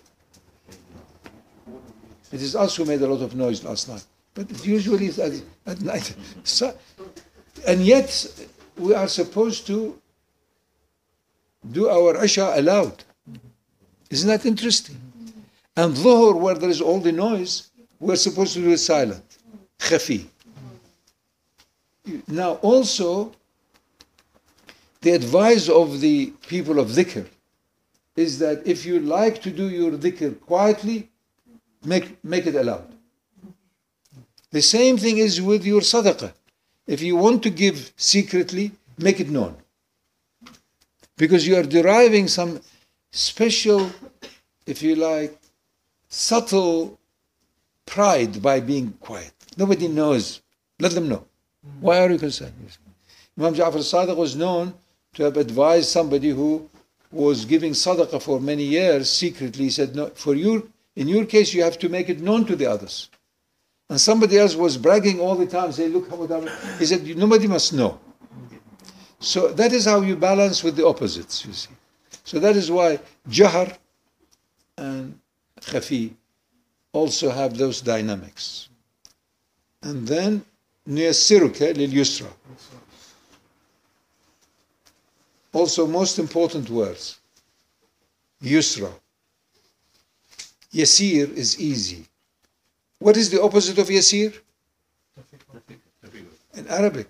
It 2.32 2.42
is 2.42 2.56
us 2.56 2.76
who 2.76 2.86
made 2.86 3.02
a 3.02 3.08
lot 3.08 3.22
of 3.22 3.36
noise 3.36 3.64
last 3.64 3.90
night. 3.90 4.06
But 4.34 4.66
usually 4.66 5.10
at, 5.10 5.42
at 5.66 5.82
night. 5.82 6.16
And 7.66 7.86
yet, 7.86 8.10
we 8.78 8.94
are 8.94 9.08
supposed 9.08 9.66
to 9.68 10.00
do 11.72 11.90
our 11.90 12.24
Isha 12.24 12.54
aloud. 12.56 13.04
Isn't 14.10 14.28
that 14.28 14.46
interesting? 14.46 15.00
And 15.76 15.96
Dhuhr, 15.96 16.40
where 16.40 16.56
there 16.56 16.70
is 16.70 16.82
all 16.82 17.00
the 17.00 17.12
noise, 17.12 17.70
we're 18.00 18.16
supposed 18.16 18.54
to 18.54 18.62
do 18.62 18.72
it 18.72 18.78
silent. 18.78 19.24
Khafi. 19.80 20.26
Now, 22.28 22.56
also, 22.56 23.32
the 25.02 25.12
advice 25.12 25.70
of 25.70 26.02
the 26.02 26.34
people 26.48 26.80
of 26.80 26.90
dhikr 26.90 27.28
is 28.16 28.40
that 28.40 28.66
if 28.66 28.86
you 28.86 29.00
like 29.00 29.42
to 29.42 29.50
do 29.50 29.70
your 29.70 29.92
dhikr 29.92 30.40
quietly, 30.42 31.10
make, 31.84 32.24
make 32.24 32.46
it 32.46 32.56
aloud. 32.56 32.88
The 34.52 34.62
same 34.62 34.98
thing 34.98 35.18
is 35.18 35.42
with 35.42 35.66
your 35.66 35.82
sadaqah. 35.82 36.34
If 36.88 37.02
you 37.02 37.16
want 37.16 37.44
to 37.44 37.50
give 37.50 37.94
secretly, 37.96 38.72
make 38.98 39.20
it 39.20 39.30
known. 39.30 39.56
Because 41.18 41.48
you 41.48 41.56
are 41.56 41.64
deriving 41.64 42.28
some 42.28 42.62
special, 43.12 43.90
if 44.66 44.82
you 44.82 44.96
like, 44.96 45.38
subtle 46.10 47.00
pride 47.86 48.42
by 48.42 48.60
being 48.60 48.94
quiet. 49.00 49.34
Nobody 49.58 49.88
knows. 49.88 50.42
Let 50.80 50.92
them 50.94 51.08
know. 51.08 51.26
Why 51.80 52.00
are 52.00 52.12
you 52.12 52.18
concerned? 52.18 52.54
Imam 53.38 53.56
Ja'far 53.56 53.78
Sadiq 53.78 54.16
was 54.16 54.36
known 54.36 54.74
to 55.14 55.24
have 55.24 55.38
advised 55.38 55.90
somebody 55.90 56.30
who 56.30 56.70
was 57.12 57.46
giving 57.46 57.74
sadaqah 57.74 58.22
for 58.22 58.40
many 58.40 58.64
years 58.64 59.10
secretly. 59.10 59.66
He 59.66 59.70
said, 59.70 59.96
no, 59.96 60.08
for 60.10 60.34
you, 60.34 60.72
in 60.96 61.08
your 61.08 61.26
case, 61.26 61.54
you 61.54 61.64
have 61.64 61.78
to 61.80 61.90
make 61.90 62.10
it 62.10 62.20
known 62.20 62.46
to 62.46 62.56
the 62.56 62.66
others. 62.66 63.10
And 63.94 64.02
somebody 64.02 64.40
else 64.40 64.56
was 64.56 64.76
bragging 64.76 65.20
all 65.20 65.36
the 65.36 65.46
time, 65.46 65.72
saying, 65.72 65.94
look 65.94 66.10
how 66.10 66.16
much 66.16 66.32
I'm... 66.32 66.50
He 66.80 66.86
said, 66.88 67.06
nobody 67.16 67.46
must 67.46 67.74
know. 67.74 68.00
So 69.20 69.50
that 69.50 69.72
is 69.72 69.86
how 69.86 70.02
you 70.02 70.16
balance 70.16 70.64
with 70.64 70.76
the 70.76 70.84
opposites, 70.84 71.46
you 71.46 71.54
see. 71.54 71.70
So 72.24 72.40
that 72.40 72.56
is 72.56 72.72
why 72.72 73.00
Jahar 73.30 73.78
and 74.80 75.20
Khafi 75.62 76.12
also 76.92 77.30
have 77.30 77.56
those 77.56 77.82
dynamics. 77.82 78.70
And 79.84 80.08
then 80.08 80.44
Nuyassiruka 80.90 81.78
lil 81.78 81.92
Yusra. 81.92 82.32
Also, 85.52 85.86
most 85.86 86.18
important 86.18 86.68
words 86.68 87.20
Yusra. 88.42 88.92
Yasir 90.74 91.32
is 91.36 91.60
easy. 91.60 92.08
What 93.04 93.18
is 93.18 93.30
the 93.30 93.42
opposite 93.42 93.78
of 93.80 93.90
Yasir? 93.90 94.34
In 96.54 96.66
Arabic. 96.70 97.10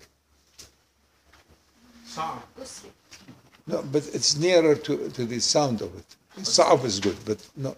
No, 3.68 3.80
but 3.92 4.02
it's 4.12 4.34
nearer 4.36 4.74
to, 4.74 5.08
to 5.10 5.24
the 5.24 5.38
sound 5.38 5.82
of 5.82 5.96
it. 5.96 6.16
Sa'af 6.44 6.84
is 6.84 6.98
good, 6.98 7.16
but 7.24 7.38
no. 7.56 7.76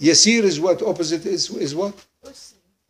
Yasir 0.00 0.44
is 0.44 0.60
what? 0.60 0.80
Opposite 0.80 1.26
is, 1.26 1.50
is 1.50 1.74
what? 1.74 1.92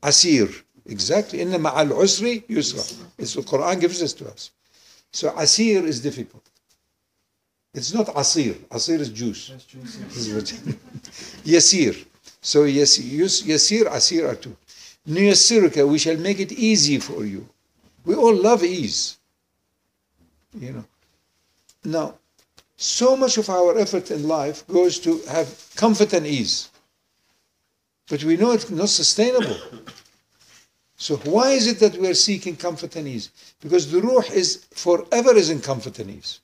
Asir. 0.03 0.51
Exactly. 0.85 1.41
Inna 1.41 1.59
ma'al 1.59 1.89
usri 2.05 2.47
yusra. 2.49 2.85
It's 3.17 3.35
what 3.35 3.47
Quran 3.47 3.81
gives 3.81 4.03
us 4.03 4.13
to 4.13 4.29
us. 4.29 4.51
So 5.11 5.35
asir 5.39 5.87
is 5.87 6.03
difficult. 6.03 6.45
It's 7.73 7.95
not 7.95 8.11
asir. 8.15 8.57
Asir 8.71 9.01
is 9.01 9.09
juice. 9.09 9.49
Yasir. 11.55 12.12
So 12.43 12.65
yasir, 12.65 13.87
asir 13.87 14.27
are 14.27 14.35
two. 14.35 14.57
Nuyassiruka, 15.09 15.89
we 15.89 15.99
shall 15.99 16.17
make 16.17 16.41
it 16.41 16.53
easy 16.53 16.99
for 16.99 17.25
you. 17.25 17.49
We 18.05 18.15
all 18.17 18.35
love 18.35 18.65
ease. 18.65 19.17
You 20.59 20.73
know. 20.73 20.85
Now, 21.85 22.15
so 22.77 23.17
much 23.17 23.39
of 23.39 23.49
our 23.49 23.79
effort 23.79 24.11
in 24.11 24.27
life 24.27 24.67
goes 24.67 24.99
to 25.01 25.19
have 25.31 25.49
comfort 25.77 26.13
and 26.13 26.27
ease. 26.27 26.69
But 28.09 28.25
we 28.25 28.37
know 28.37 28.51
it's 28.51 28.71
not 28.71 28.89
sustainable. 28.89 29.57
So 30.97 31.17
why 31.19 31.51
is 31.51 31.69
it 31.69 31.79
that 31.79 31.97
we 31.97 32.09
are 32.09 32.15
seeking 32.15 32.57
comfort 32.57 32.97
and 32.97 33.07
ease? 33.07 33.31
Because 33.61 33.91
the 33.91 34.01
ruh 34.01 34.23
is 34.33 34.67
forever 34.71 35.35
is 35.35 35.51
in 35.51 35.61
comfort 35.61 35.99
and 36.01 36.11
ease. 36.11 36.41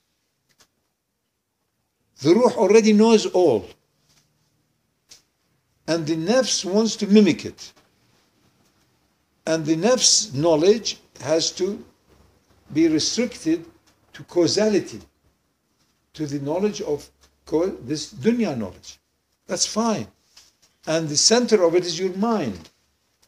The 2.21 2.35
ruh 2.35 2.53
already 2.55 2.93
knows 2.93 3.25
all. 3.25 3.67
And 5.89 6.05
the 6.05 6.15
nafs 6.15 6.63
wants 6.63 6.95
to 6.97 7.07
mimic 7.07 7.45
it. 7.45 7.73
And 9.47 9.65
the 9.65 9.75
nafs 9.75 10.31
knowledge 10.35 10.99
has 11.21 11.51
to 11.53 11.83
be 12.71 12.87
restricted 12.87 13.65
to 14.13 14.23
causality, 14.25 15.01
to 16.13 16.27
the 16.27 16.39
knowledge 16.41 16.81
of 16.81 17.09
this 17.81 18.13
dunya 18.13 18.55
knowledge. 18.55 18.99
That's 19.47 19.65
fine. 19.65 20.05
And 20.85 21.09
the 21.09 21.17
center 21.17 21.63
of 21.63 21.73
it 21.73 21.87
is 21.87 21.97
your 21.97 22.13
mind. 22.13 22.69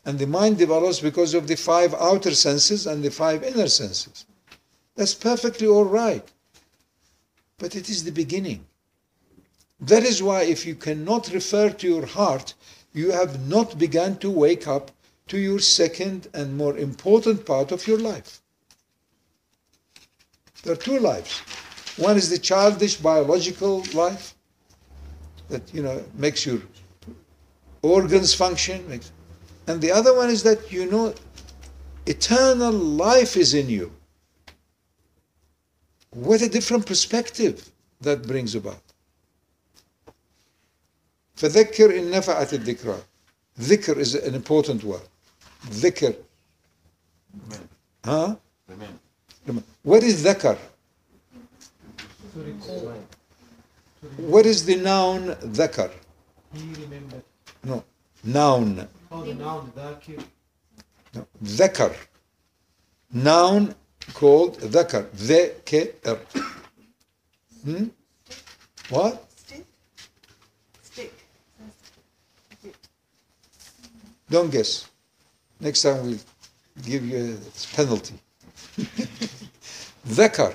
And 0.05 0.19
the 0.19 0.27
mind 0.27 0.59
develops 0.59 0.99
because 0.99 1.33
of 1.33 1.47
the 1.47 1.57
five 1.57 1.95
outer 1.95 2.35
senses 2.35 2.85
and 2.85 3.03
the 3.03 3.09
five 3.09 3.43
inner 3.43 3.69
senses. 3.69 4.27
That's 4.95 5.15
perfectly 5.15 5.65
all 5.65 5.85
right. 5.85 6.31
But 7.57 7.75
it 7.75 7.89
is 7.89 8.03
the 8.03 8.11
beginning. 8.11 8.67
That 9.81 10.03
is 10.03 10.21
why, 10.21 10.43
if 10.43 10.65
you 10.65 10.75
cannot 10.75 11.33
refer 11.33 11.71
to 11.71 11.87
your 11.87 12.05
heart, 12.05 12.53
you 12.93 13.11
have 13.11 13.47
not 13.47 13.79
begun 13.79 14.17
to 14.19 14.29
wake 14.29 14.67
up 14.67 14.91
to 15.27 15.39
your 15.39 15.59
second 15.59 16.27
and 16.33 16.55
more 16.55 16.77
important 16.77 17.45
part 17.45 17.71
of 17.71 17.87
your 17.87 17.97
life. 17.97 18.41
There 20.63 20.73
are 20.73 20.77
two 20.77 20.99
lives. 20.99 21.39
One 21.97 22.15
is 22.15 22.29
the 22.29 22.37
childish 22.37 22.97
biological 22.97 23.83
life 23.93 24.35
that 25.49 25.73
you 25.73 25.81
know 25.81 26.03
makes 26.13 26.45
your 26.45 26.61
organs 27.81 28.33
function, 28.33 28.87
makes, 28.87 29.11
and 29.67 29.81
the 29.81 29.91
other 29.91 30.15
one 30.15 30.29
is 30.29 30.43
that 30.43 30.71
you 30.71 30.85
know 30.85 31.13
eternal 32.05 32.71
life 32.71 33.35
is 33.35 33.53
in 33.53 33.67
you. 33.69 33.91
What 36.11 36.41
a 36.41 36.49
different 36.49 36.85
perspective 36.85 37.71
that 38.01 38.27
brings 38.27 38.53
about. 38.53 38.90
فذكر 41.40 41.98
إن 41.98 42.10
نفعت 42.10 42.54
الذكرى. 42.54 42.98
Dhikr 43.58 43.96
is 43.98 44.14
an 44.14 44.34
important 44.34 44.84
word. 44.84 45.00
Dhikr. 45.68 46.14
Huh? 48.04 48.36
What 49.82 50.02
is 50.02 50.24
dhakar? 50.24 50.58
To 52.34 52.40
recall. 52.42 52.94
What 54.16 54.46
is 54.46 54.64
the 54.64 54.76
noun 54.76 55.34
dhakar? 55.56 55.90
He 56.52 56.72
remembered. 56.82 57.22
No. 57.64 57.84
Noun. 58.24 58.88
Oh, 59.10 59.22
the 59.22 59.34
noun, 59.34 59.72
dhakir. 59.76 60.22
No. 61.14 61.26
Dhakar. 61.42 61.94
Noun 63.12 63.74
called 64.14 64.58
dhakar. 64.58 65.06
Dhakar. 65.10 66.18
Hmm? 67.64 67.86
What? 68.90 69.26
Don't 74.31 74.49
guess. 74.49 74.89
Next 75.59 75.81
time 75.83 76.05
we'll 76.05 76.19
give 76.85 77.05
you 77.05 77.37
a 77.37 77.75
penalty. 77.75 78.15
Dhakar. 80.07 80.53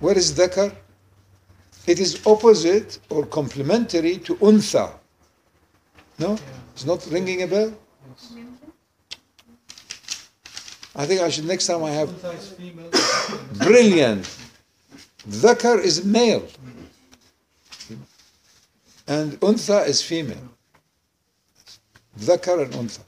What 0.00 0.16
is 0.18 0.32
dhakar? 0.32 0.72
It 1.86 1.98
is 1.98 2.24
opposite 2.26 2.98
or 3.08 3.24
complementary 3.26 4.18
to 4.18 4.36
untha. 4.36 4.92
No? 6.18 6.32
Yeah. 6.32 6.38
It's 6.74 6.84
not 6.84 7.04
ringing 7.10 7.42
a 7.42 7.46
bell? 7.46 7.72
Yes. 8.10 8.32
I 10.94 11.06
think 11.06 11.20
I 11.22 11.30
should, 11.30 11.46
next 11.46 11.66
time 11.66 11.82
I 11.84 11.90
have 11.90 12.10
Untha 12.10 12.34
is 12.38 12.48
female. 12.50 12.90
brilliant. 13.66 14.24
Dhakar 15.26 15.82
is 15.82 16.04
male. 16.04 16.46
And 19.06 19.40
untha 19.40 19.86
is 19.88 20.02
female. 20.02 20.48
Dhakar 22.18 22.64
and 22.64 22.72
untha. 22.72 23.00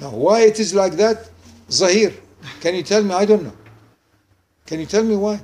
Now, 0.00 0.10
why 0.10 0.42
it 0.42 0.58
is 0.60 0.74
like 0.74 0.94
that? 0.94 1.28
Zahir. 1.70 2.12
Can 2.60 2.74
you 2.74 2.82
tell 2.82 3.02
me? 3.02 3.14
I 3.14 3.24
don't 3.24 3.42
know. 3.42 3.56
Can 4.66 4.80
you 4.80 4.86
tell 4.86 5.02
me 5.02 5.16
why? 5.16 5.40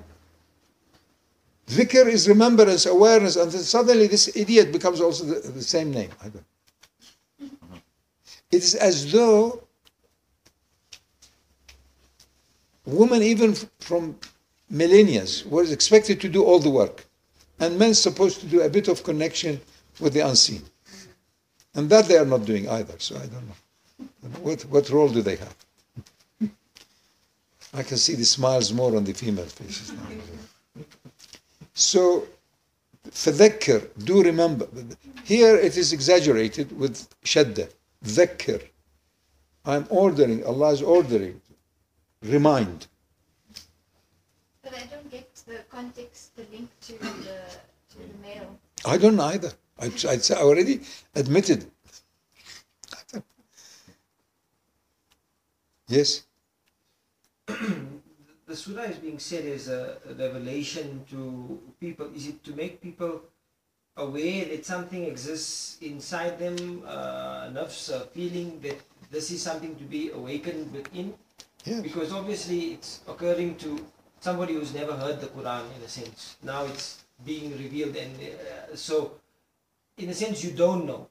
Dhikr 1.67 2.07
is 2.07 2.29
remembrance, 2.29 2.87
awareness, 2.87 3.37
and 3.37 3.51
then 3.51 3.63
suddenly 3.63 4.07
this 4.07 4.35
idiot 4.37 4.71
becomes 4.71 5.01
also 5.01 5.25
the, 5.25 5.49
the 5.49 5.63
same 5.63 5.91
name. 5.91 6.11
I 6.23 6.29
don't. 6.29 6.45
It 8.51 8.63
is 8.63 8.75
as 8.75 9.11
though 9.11 9.63
women, 12.85 13.23
even 13.23 13.55
from 13.81 14.17
millennia 14.69 15.25
was 15.47 15.73
expected 15.73 16.21
to 16.21 16.29
do 16.29 16.45
all 16.45 16.59
the 16.59 16.71
work, 16.71 17.07
and 17.61 17.79
men 17.79 17.95
supposed 17.95 18.41
to 18.41 18.47
do 18.47 18.61
a 18.61 18.69
bit 18.69 18.89
of 18.89 19.03
connection 19.03 19.61
with 20.01 20.13
the 20.13 20.21
unseen, 20.21 20.63
and 21.75 21.89
that 21.91 22.07
they 22.07 22.17
are 22.17 22.25
not 22.25 22.45
doing 22.45 22.69
either, 22.69 22.95
so 22.99 23.17
I 23.17 23.27
don't 23.27 23.47
know. 23.49 24.39
What, 24.43 24.63
what 24.63 24.91
role 24.91 25.09
do 25.09 25.23
they 25.23 25.37
have? 25.37 25.57
I 27.73 27.83
can 27.83 27.97
see 27.97 28.15
the 28.15 28.25
smiles 28.25 28.73
more 28.73 28.97
on 28.97 29.05
the 29.05 29.13
female 29.13 29.47
faces 29.47 29.93
now. 29.93 30.85
So, 31.75 32.27
فذكر, 33.11 34.05
do 34.05 34.23
remember. 34.23 34.69
Here 35.25 35.57
it 35.57 35.77
is 35.77 35.93
exaggerated 35.93 36.77
with 36.79 37.09
shadda. 37.25 37.69
Dhakir. 38.05 38.63
I'm 39.65 39.87
ordering, 39.91 40.45
Allah 40.45 40.73
is 40.73 40.83
ordering. 40.83 41.41
Remind. 42.23 42.87
But 44.63 44.75
I 44.75 44.85
don't 44.87 45.11
get 45.11 45.35
the 45.47 45.59
context, 45.71 46.37
the 46.37 46.45
link 46.53 46.69
to 46.83 46.93
the, 46.93 47.39
to 47.91 47.99
the 47.99 48.19
male. 48.23 48.59
I 48.85 48.99
don't 48.99 49.19
either. 49.19 49.53
I, 49.79 49.87
I 50.09 50.17
I 50.17 50.43
already 50.43 50.81
admitted. 51.15 51.71
Yes? 55.89 56.25
The 57.47 58.57
surah 58.57 58.85
is 58.85 58.97
being 58.97 59.19
said 59.19 59.45
as 59.47 59.69
a 59.69 59.99
revelation 60.19 61.05
to 61.11 61.61
people. 61.81 62.09
Is 62.15 62.29
it 62.29 62.45
to 62.45 62.53
make 62.55 62.81
people 62.81 63.23
aware 63.97 64.45
that 64.47 64.65
something 64.65 65.05
exists 65.05 65.79
inside 65.83 66.39
them, 66.39 66.83
uh, 66.87 67.49
nafs, 67.53 67.93
a 67.93 68.07
feeling 68.17 68.61
that 68.61 68.81
this 69.11 69.31
is 69.31 69.43
something 69.43 69.77
to 69.77 69.85
be 69.85 70.11
awakened 70.11 70.73
within? 70.73 71.15
Yes. 71.65 71.81
Because 71.81 72.13
obviously 72.13 72.75
it's 72.75 73.01
occurring 73.09 73.57
to 73.57 73.85
somebody 74.21 74.55
who's 74.55 74.73
never 74.73 74.97
heard 74.97 75.21
the 75.21 75.29
Quran 75.29 75.65
in 75.77 75.83
a 75.83 75.89
sense. 75.89 76.37
Now 76.43 76.65
it's 76.65 77.05
being 77.25 77.53
revealed, 77.59 77.97
and 77.97 78.13
uh, 78.21 78.77
so 78.77 79.13
in 79.99 80.09
a 80.09 80.15
sense 80.15 80.45
you 80.45 80.51
don't 80.51 80.87
know. 80.87 81.09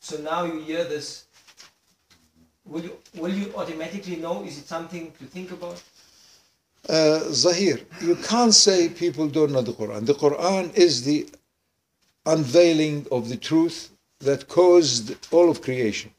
So 0.00 0.18
now 0.18 0.44
you 0.44 0.60
hear 0.60 0.84
this. 0.84 1.26
Will 2.64 2.82
you 2.82 2.96
will 3.14 3.34
you 3.34 3.52
automatically 3.56 4.16
know? 4.16 4.44
Is 4.44 4.58
it 4.58 4.66
something 4.66 5.12
to 5.18 5.24
think 5.24 5.50
about? 5.52 5.82
Uh, 6.88 7.20
Zahir, 7.32 7.80
you 8.00 8.16
can't 8.16 8.54
say 8.54 8.88
people 8.88 9.28
don't 9.28 9.52
know 9.52 9.62
the 9.62 9.72
Quran. 9.72 10.06
The 10.06 10.14
Quran 10.14 10.74
is 10.74 11.04
the 11.04 11.28
unveiling 12.24 13.06
of 13.10 13.28
the 13.28 13.36
truth 13.36 13.90
that 14.20 14.48
caused 14.48 15.16
all 15.32 15.50
of 15.50 15.62
creation. 15.62 16.10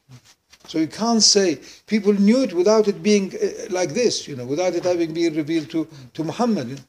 So 0.66 0.78
you 0.78 0.86
can't 0.86 1.22
say 1.22 1.58
people 1.86 2.12
knew 2.12 2.42
it 2.42 2.52
without 2.52 2.86
it 2.88 3.02
being 3.02 3.32
uh, 3.34 3.66
like 3.70 3.90
this, 3.90 4.28
you 4.28 4.36
know, 4.36 4.44
without 4.46 4.74
it 4.74 4.84
having 4.84 5.12
been 5.12 5.34
revealed 5.34 5.70
to, 5.70 5.88
to 6.14 6.24
Muhammad. 6.24 6.80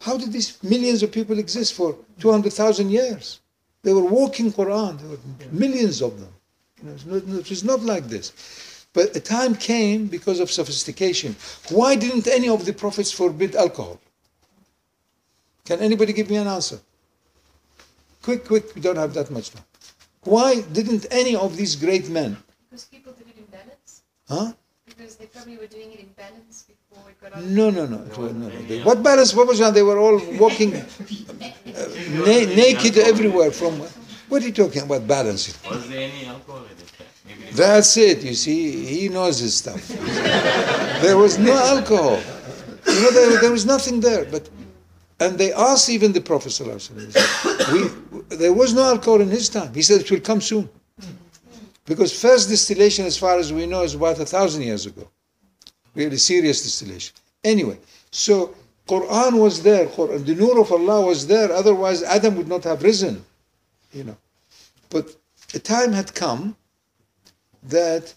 How 0.00 0.16
did 0.16 0.32
these 0.32 0.62
millions 0.62 1.02
of 1.02 1.12
people 1.12 1.38
exist 1.38 1.74
for 1.74 1.96
200,000 2.20 2.90
years? 2.90 3.40
They 3.82 3.92
were 3.92 4.02
walking 4.20 4.52
Quran. 4.52 4.98
There 5.00 5.08
were 5.10 5.18
millions 5.52 6.02
of 6.02 6.18
them. 6.20 6.32
You 6.78 6.88
know, 6.88 6.94
it's 6.94 7.06
not- 7.06 7.38
it 7.40 7.50
was 7.50 7.64
not 7.64 7.82
like 7.82 8.08
this. 8.08 8.32
But 8.92 9.14
a 9.16 9.20
time 9.20 9.54
came 9.54 10.06
because 10.06 10.40
of 10.40 10.50
sophistication. 10.50 11.36
Why 11.68 11.94
didn't 11.94 12.26
any 12.26 12.48
of 12.48 12.64
the 12.64 12.72
prophets 12.72 13.10
forbid 13.12 13.54
alcohol? 13.54 14.00
Can 15.64 15.80
anybody 15.80 16.12
give 16.12 16.30
me 16.30 16.36
an 16.36 16.46
answer? 16.46 16.80
Quick, 18.22 18.46
quick, 18.46 18.74
we 18.74 18.80
don't 18.80 18.96
have 18.96 19.14
that 19.14 19.30
much 19.30 19.50
time. 19.50 19.64
Why 20.22 20.60
didn't 20.60 21.06
any 21.10 21.36
of 21.36 21.56
these 21.56 21.76
great 21.76 22.08
men, 22.08 22.36
Because 22.70 22.84
people 22.86 23.12
did 23.12 23.28
it 23.28 23.38
in 23.38 23.44
balance. 23.44 24.02
huh? 24.28 24.52
Because 24.86 25.16
they 25.16 25.26
probably 25.26 25.56
were 25.56 25.66
doing 25.66 25.92
it 25.92 26.00
in 26.00 26.08
balance 26.16 26.64
it. 27.06 27.44
No, 27.44 27.70
no, 27.70 27.86
no. 27.86 27.98
no, 28.16 28.28
no. 28.32 28.48
They- 28.68 28.82
What 28.82 29.02
balance? 29.02 29.34
What 29.34 29.46
was 29.46 29.58
that? 29.58 29.74
They 29.74 29.82
were 29.82 29.98
all 29.98 30.20
walking 30.38 30.74
uh, 30.74 30.84
na- 32.26 32.48
naked 32.64 32.98
everywhere. 32.98 33.50
From 33.50 33.74
what 34.28 34.42
are 34.42 34.46
you 34.46 34.52
talking 34.52 34.82
about 34.82 35.06
balancing? 35.06 35.54
Was 35.70 35.88
there 35.88 36.00
any 36.10 36.26
alcohol 36.26 36.64
in 36.70 36.76
time? 36.76 37.54
That's 37.54 37.96
it. 37.96 38.22
You 38.22 38.34
see, 38.34 38.84
he 38.84 39.08
knows 39.08 39.38
his 39.38 39.54
stuff. 39.56 39.86
there 41.02 41.16
was 41.16 41.38
no 41.38 41.52
alcohol. 41.54 42.20
You 42.86 43.00
know, 43.02 43.10
there, 43.10 43.40
there 43.40 43.50
was 43.52 43.66
nothing 43.66 44.00
there. 44.00 44.24
But 44.24 44.48
and 45.20 45.36
they 45.38 45.52
asked 45.52 45.88
even 45.90 46.12
the 46.12 46.20
Prophet 46.20 46.52
we, 47.72 47.88
there 48.36 48.52
was 48.52 48.72
no 48.72 48.84
alcohol 48.84 49.20
in 49.20 49.28
his 49.28 49.48
time. 49.48 49.74
He 49.74 49.82
said 49.82 50.00
it 50.00 50.10
will 50.10 50.20
come 50.20 50.40
soon. 50.40 50.68
Because 51.86 52.12
first 52.18 52.48
distillation, 52.48 53.06
as 53.06 53.16
far 53.16 53.38
as 53.38 53.52
we 53.52 53.66
know, 53.66 53.82
is 53.82 53.94
about 53.94 54.20
a 54.20 54.26
thousand 54.26 54.62
years 54.62 54.86
ago. 54.86 55.08
Really 55.98 56.16
serious 56.16 56.62
distillation. 56.62 57.12
Anyway, 57.42 57.76
so 58.12 58.54
Quran 58.86 59.40
was 59.40 59.64
there. 59.64 59.86
Quran, 59.86 60.24
the 60.24 60.36
nur 60.36 60.60
of 60.60 60.70
Allah 60.70 61.04
was 61.04 61.26
there. 61.26 61.50
Otherwise, 61.50 62.04
Adam 62.04 62.36
would 62.36 62.46
not 62.46 62.62
have 62.62 62.84
risen. 62.84 63.24
You 63.92 64.04
know, 64.04 64.16
but 64.90 65.16
a 65.54 65.58
time 65.58 65.92
had 65.92 66.14
come 66.14 66.54
that 67.64 68.14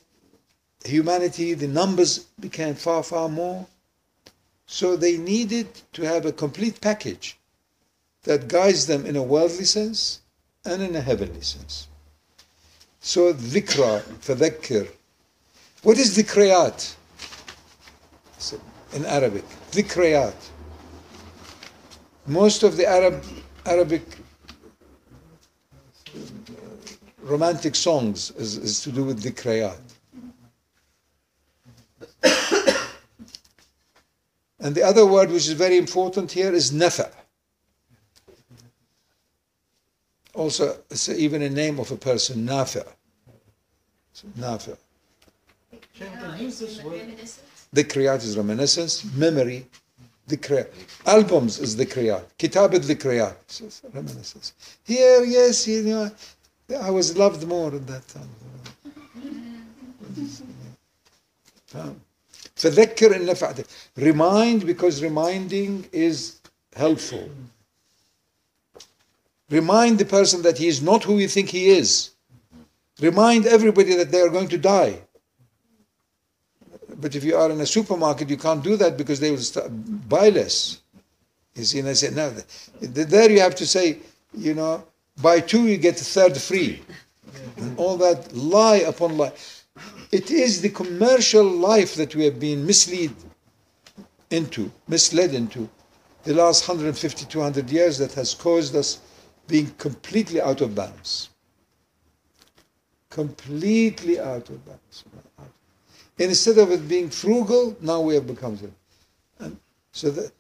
humanity, 0.85 1.55
the 1.55 1.67
numbers 1.67 2.19
became 2.39 2.75
far, 2.75 3.01
far 3.01 3.27
more. 3.27 3.65
So 4.67 4.95
they 4.95 5.17
needed 5.17 5.67
to 5.93 6.03
have 6.03 6.27
a 6.27 6.31
complete 6.31 6.81
package 6.81 7.39
that 8.25 8.47
guides 8.47 8.85
them 8.85 9.07
in 9.07 9.15
a 9.15 9.23
worldly 9.23 9.65
sense 9.65 10.19
and 10.65 10.83
in 10.83 10.95
a 10.95 11.01
heavenly 11.01 11.41
sense. 11.41 11.87
So 12.99 13.33
dhikra, 13.33 14.03
fadhakkir. 14.21 14.87
What 15.81 15.97
is 15.97 16.15
dhikrayat 16.15 16.97
in 18.93 19.05
Arabic? 19.05 19.45
Dhikrayat. 19.71 20.35
Most 22.27 22.63
of 22.63 22.77
the 22.77 22.87
Arab 22.87 23.23
Arabic 23.65 24.03
romantic 27.21 27.75
songs 27.75 28.31
is, 28.31 28.57
is 28.57 28.81
to 28.81 28.91
do 28.91 29.03
with 29.03 29.23
dhikrayat. 29.23 29.79
and 34.59 34.75
the 34.75 34.83
other 34.83 35.05
word 35.05 35.29
which 35.29 35.47
is 35.47 35.53
very 35.53 35.77
important 35.77 36.31
here 36.31 36.53
is 36.53 36.71
nafa. 36.71 37.11
Also, 40.33 40.77
it's 40.89 41.09
even 41.09 41.41
a 41.41 41.49
name 41.49 41.79
of 41.79 41.91
a 41.91 41.97
person, 41.97 42.47
nafa. 42.47 42.87
Nafa. 44.37 44.77
Now 45.99 46.35
it's 46.39 47.39
the 47.73 47.83
Kriyat 47.83 48.23
is 48.23 48.37
reminiscence, 48.37 49.05
memory, 49.15 49.65
dhikrayat. 50.27 50.67
Albums 51.05 51.59
is 51.59 51.75
dhikrayat. 51.75 52.23
Kitabet 52.37 52.81
dhikrayat. 52.81 53.93
Reminiscence. 53.93 54.53
Here, 54.83 55.23
yes, 55.23 55.67
you 55.67 55.83
know, 55.83 56.11
I 56.81 56.89
was 56.89 57.17
loved 57.17 57.47
more 57.47 57.73
at 57.73 57.87
that 57.87 58.07
time. 58.07 58.29
فذكر 62.55 63.15
إن 63.15 63.25
نفعت 63.25 63.65
remind 63.97 64.65
because 64.65 65.01
reminding 65.01 65.85
is 65.91 66.39
helpful 66.75 67.29
remind 69.49 69.97
the 69.97 70.05
person 70.05 70.41
that 70.41 70.57
he 70.57 70.67
is 70.67 70.81
not 70.81 71.03
who 71.03 71.17
you 71.17 71.27
think 71.27 71.49
he 71.49 71.69
is 71.69 72.11
remind 72.99 73.45
everybody 73.45 73.95
that 73.95 74.11
they 74.11 74.21
are 74.21 74.29
going 74.29 74.47
to 74.47 74.57
die 74.57 75.01
but 77.01 77.15
if 77.15 77.23
you 77.23 77.35
are 77.35 77.49
in 77.49 77.59
a 77.59 77.65
supermarket, 77.65 78.29
you 78.29 78.37
can't 78.37 78.63
do 78.63 78.77
that 78.77 78.97
because 78.97 79.19
they 79.19 79.31
will 79.31 79.37
start, 79.39 79.69
buy 80.07 80.29
less. 80.29 80.81
You 81.55 81.63
see, 81.63 81.79
and 81.79 81.89
I 81.89 81.93
said, 81.93 82.15
no, 82.15 82.31
th- 82.79 83.07
there 83.07 83.29
you 83.29 83.39
have 83.41 83.55
to 83.55 83.67
say, 83.67 83.97
you 84.33 84.53
know, 84.53 84.83
buy 85.21 85.39
two, 85.39 85.67
you 85.67 85.77
get 85.77 85.97
the 85.97 86.03
third 86.03 86.37
free. 86.37 86.81
And 87.57 87.77
all 87.77 87.97
that 87.97 88.33
lie 88.33 88.77
upon 88.77 89.17
lie. 89.17 89.33
It 90.11 90.29
is 90.29 90.61
the 90.61 90.69
commercial 90.69 91.43
life 91.43 91.95
that 91.95 92.15
we 92.15 92.25
have 92.25 92.39
been 92.39 92.65
misled 92.65 93.15
into, 94.29 94.71
misled 94.87 95.33
into 95.33 95.69
the 96.23 96.33
last 96.33 96.67
150, 96.67 97.25
200 97.25 97.69
years 97.69 97.97
that 97.97 98.13
has 98.13 98.33
caused 98.33 98.75
us 98.75 98.99
being 99.47 99.69
completely 99.77 100.41
out 100.41 100.61
of 100.61 100.75
balance. 100.75 101.29
Completely 103.09 104.19
out 104.19 104.49
of 104.49 104.63
balance. 104.65 105.03
Instead 106.20 106.58
of 106.58 106.70
it 106.70 106.88
being 106.88 107.10
frugal, 107.10 107.76
now 107.80 108.00
we 108.00 108.14
have 108.14 108.26
become 108.26 108.54
it. 108.54 108.72
And 109.38 109.58
so 109.92 110.10
that 110.10 110.32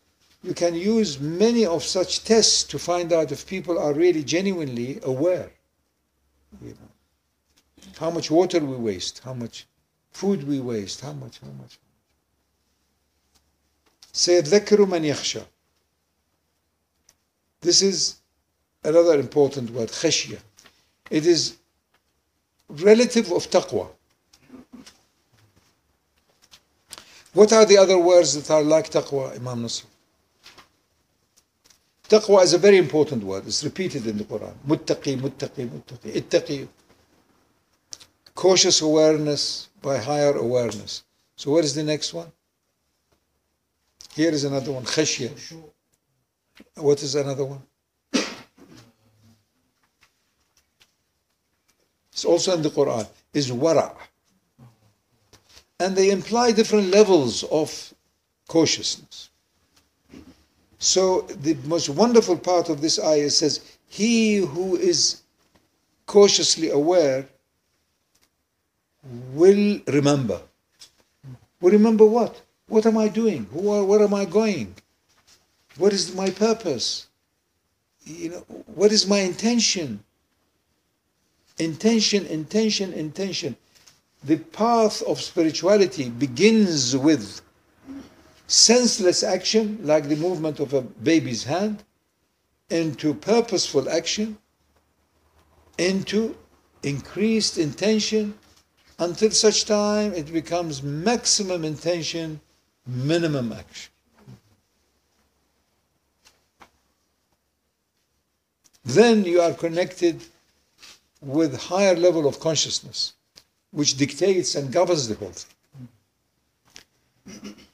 you 0.42 0.54
can 0.54 0.74
use 0.74 1.20
many 1.20 1.66
of 1.66 1.82
such 1.82 2.24
tests 2.24 2.62
to 2.64 2.78
find 2.78 3.12
out 3.12 3.32
if 3.32 3.46
people 3.46 3.78
are 3.78 3.92
really 3.92 4.22
genuinely 4.22 5.00
aware. 5.02 5.50
You 6.62 6.68
know, 6.68 7.94
how 7.98 8.10
much 8.10 8.30
water 8.30 8.60
we 8.60 8.76
waste, 8.76 9.20
how 9.24 9.34
much 9.34 9.66
food 10.12 10.46
we 10.46 10.60
waste, 10.60 11.00
how 11.00 11.12
much, 11.12 11.40
how 11.40 11.50
much. 11.60 11.78
سيذكر 14.12 14.86
من 14.86 15.04
يخشى. 15.04 15.42
This 17.60 17.82
is 17.82 18.16
another 18.84 19.18
important 19.18 19.70
word, 19.70 19.90
خشية. 19.90 20.40
It 21.10 21.26
is 21.26 21.56
relative 22.68 23.30
of 23.32 23.50
taqwa. 23.50 23.88
What 27.33 27.53
are 27.53 27.65
the 27.65 27.77
other 27.77 27.97
words 27.97 28.33
that 28.35 28.51
are 28.53 28.61
like 28.61 28.89
taqwa, 28.89 29.35
Imam 29.35 29.61
Nasr? 29.61 29.85
Taqwa 32.09 32.43
is 32.43 32.53
a 32.53 32.57
very 32.57 32.77
important 32.77 33.23
word. 33.23 33.47
It's 33.47 33.63
repeated 33.63 34.05
in 34.05 34.17
the 34.17 34.25
Quran. 34.25 34.53
Muttaqi, 34.67 35.17
muttaqi, 35.17 35.69
muttaqi. 35.69 36.11
Ittaqi. 36.13 36.67
Cautious 38.35 38.81
awareness 38.81 39.69
by 39.81 39.97
higher 39.97 40.35
awareness. 40.35 41.03
So 41.37 41.51
what 41.51 41.63
is 41.63 41.73
the 41.73 41.83
next 41.83 42.13
one? 42.13 42.29
Here 44.13 44.31
is 44.31 44.43
another 44.43 44.73
one. 44.73 44.83
Khashya. 44.83 45.31
What 46.75 47.01
is 47.01 47.15
another 47.15 47.45
one? 47.45 47.61
It's 52.11 52.25
also 52.25 52.53
in 52.55 52.61
the 52.61 52.69
Quran. 52.69 53.07
Is 53.33 53.49
wara. 53.51 53.95
And 55.81 55.95
they 55.95 56.11
imply 56.11 56.51
different 56.51 56.91
levels 56.91 57.43
of 57.45 57.93
cautiousness. 58.47 59.31
So 60.77 61.21
the 61.21 61.55
most 61.65 61.89
wonderful 61.89 62.37
part 62.37 62.69
of 62.69 62.81
this 62.81 62.99
ayah 62.99 63.31
says, 63.31 63.61
He 63.87 64.37
who 64.37 64.75
is 64.75 65.21
cautiously 66.05 66.69
aware 66.69 67.27
will 69.33 69.79
remember. 69.87 70.41
Will 71.61 71.71
remember 71.71 72.05
what? 72.05 72.41
What 72.67 72.85
am 72.85 72.97
I 72.97 73.07
doing? 73.07 73.47
Who 73.51 73.71
are, 73.71 73.83
where 73.83 74.03
am 74.03 74.13
I 74.13 74.25
going? 74.25 74.75
What 75.77 75.93
is 75.93 76.13
my 76.13 76.29
purpose? 76.29 77.07
You 78.05 78.29
know, 78.29 78.45
what 78.75 78.91
is 78.91 79.07
my 79.07 79.19
intention? 79.19 80.03
Intention, 81.57 82.25
intention, 82.27 82.93
intention. 82.93 83.55
The 84.23 84.37
path 84.37 85.01
of 85.03 85.19
spirituality 85.19 86.09
begins 86.09 86.95
with 86.95 87.41
senseless 88.47 89.23
action, 89.23 89.79
like 89.81 90.07
the 90.07 90.15
movement 90.15 90.59
of 90.59 90.73
a 90.73 90.81
baby's 90.81 91.43
hand, 91.43 91.83
into 92.69 93.13
purposeful 93.13 93.89
action, 93.89 94.37
into 95.77 96.37
increased 96.83 97.57
intention, 97.57 98.37
until 98.99 99.31
such 99.31 99.65
time 99.65 100.13
it 100.13 100.31
becomes 100.31 100.83
maximum 100.83 101.65
intention, 101.65 102.39
minimum 102.85 103.51
action. 103.51 103.91
then 108.83 109.23
you 109.23 109.41
are 109.41 109.53
connected 109.53 110.23
with 111.21 111.55
higher 111.55 111.95
level 111.95 112.27
of 112.27 112.39
consciousness 112.39 113.13
which 113.72 113.96
dictates 113.96 114.54
and 114.54 114.72
governs 114.72 115.08
the 115.08 115.14
whole 115.14 115.32
thing 115.32 115.56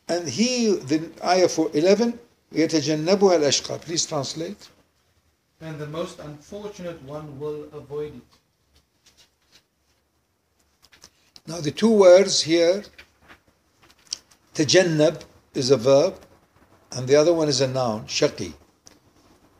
and 0.08 0.28
he 0.28 0.74
the 0.76 1.10
ayah 1.24 1.48
for 1.48 1.70
11 1.74 2.18
يتجنبها 2.52 3.36
الأشقى 3.36 3.80
please 3.82 4.06
translate 4.06 4.68
And 5.60 5.78
the 5.78 5.86
most 5.86 6.18
unfortunate 6.18 7.00
one 7.02 7.38
will 7.38 7.68
avoid 7.72 8.14
it. 8.16 8.22
now 11.46 11.60
the 11.60 11.70
two 11.70 11.90
words 11.90 12.42
here 12.42 12.84
تجنب 14.54 15.22
is 15.54 15.70
a 15.70 15.76
verb 15.76 16.14
and 16.92 17.06
the 17.08 17.16
other 17.16 17.32
one 17.32 17.48
is 17.48 17.60
a 17.60 17.68
noun 17.68 18.04
shaqi 18.06 18.52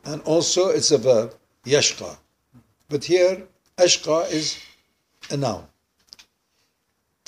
and 0.05 0.21
also 0.23 0.69
it's 0.69 0.91
a 0.91 0.97
verb 0.97 1.33
yashqa 1.65 2.17
but 2.89 3.03
here 3.05 3.47
ashqa 3.77 4.29
is 4.31 4.57
a 5.31 5.37
noun 5.37 5.65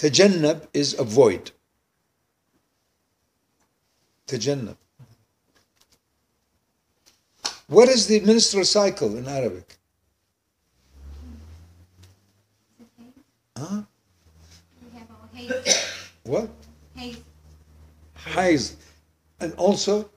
Tajannab 0.01 0.67
is 0.73 0.99
avoid. 0.99 1.51
Tajannab. 4.27 4.79
What 7.67 7.91
is 7.91 8.07
the 8.07 8.21
menstrual 8.21 8.65
cycle 8.65 9.15
in 9.19 9.29
Arabic? 9.29 9.77
Huh? 13.59 13.83
what? 16.25 16.49
Haid. 16.97 18.71
And 19.39 19.53
also, 19.59 20.09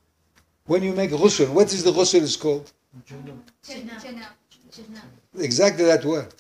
when 0.66 0.82
you 0.82 0.94
make 0.94 1.12
ghusl, 1.12 1.50
what 1.50 1.74
is 1.74 1.84
the 1.84 1.92
ghusl 1.92 2.22
is 2.22 2.38
called? 2.38 2.72
Janab. 3.06 3.42
Exactly 5.38 5.84
that 5.84 6.06
word 6.06 6.34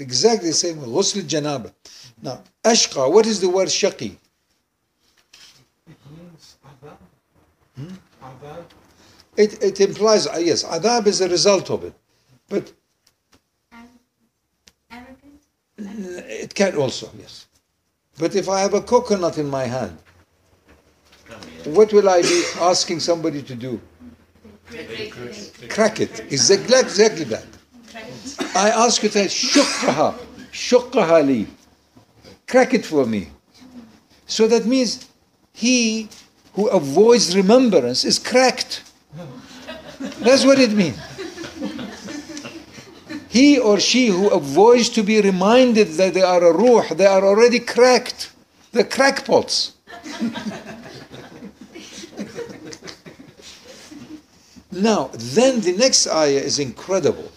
exactly 0.00 0.48
the 0.48 0.54
same 0.54 0.80
word 0.80 0.88
ghusl 0.88 1.22
janaba 1.22 1.72
now 2.22 2.42
ashqa 2.64 3.10
what 3.12 3.26
is 3.26 3.40
the 3.40 3.48
word 3.48 3.68
shaqi? 3.68 4.16
It 5.86 5.96
means 6.10 6.56
adab. 6.64 6.96
Hmm? 7.76 7.94
It, 9.36 9.62
it 9.62 9.80
implies 9.80 10.26
uh, 10.26 10.38
yes 10.38 10.64
adab 10.64 11.06
is 11.06 11.20
a 11.20 11.28
result 11.28 11.70
of 11.70 11.84
it. 11.84 11.94
But 12.48 12.72
Arrogant. 14.90 15.40
it 15.78 16.54
can 16.54 16.76
also 16.76 17.10
yes. 17.18 17.46
But 18.18 18.34
if 18.34 18.48
i 18.48 18.60
have 18.60 18.74
a 18.74 18.80
coconut 18.80 19.38
in 19.38 19.48
my 19.48 19.64
hand 19.64 19.98
what 21.64 21.92
will 21.92 22.08
i 22.08 22.22
be 22.22 22.42
asking 22.60 23.00
somebody 23.00 23.42
to 23.42 23.54
do? 23.54 23.80
Great, 24.70 25.10
great, 25.10 25.66
crack 25.70 26.00
it. 26.00 26.20
Exactly, 26.30 26.78
exactly 26.78 27.24
that 27.24 27.57
I 28.54 28.70
ask 28.70 29.02
you 29.02 29.08
that, 29.10 29.28
shukraha, 29.28 30.14
shukraha 30.52 31.26
li, 31.26 31.46
crack 32.46 32.74
it 32.74 32.84
for 32.84 33.06
me. 33.06 33.28
So 34.26 34.46
that 34.48 34.66
means 34.66 35.06
he 35.52 36.08
who 36.54 36.68
avoids 36.68 37.36
remembrance 37.36 38.04
is 38.04 38.18
cracked. 38.18 38.82
That's 40.20 40.44
what 40.44 40.58
it 40.58 40.72
means. 40.72 40.98
He 43.28 43.58
or 43.58 43.78
she 43.78 44.08
who 44.08 44.28
avoids 44.28 44.88
to 44.90 45.02
be 45.02 45.20
reminded 45.20 45.88
that 45.94 46.14
they 46.14 46.22
are 46.22 46.42
a 46.42 46.52
ruh, 46.52 46.94
they 46.94 47.06
are 47.06 47.24
already 47.24 47.60
cracked. 47.60 48.32
The 48.72 48.84
crackpots. 48.84 49.72
now, 54.70 55.10
then 55.12 55.60
the 55.60 55.72
next 55.72 56.06
ayah 56.06 56.40
is 56.40 56.58
incredible. 56.58 57.32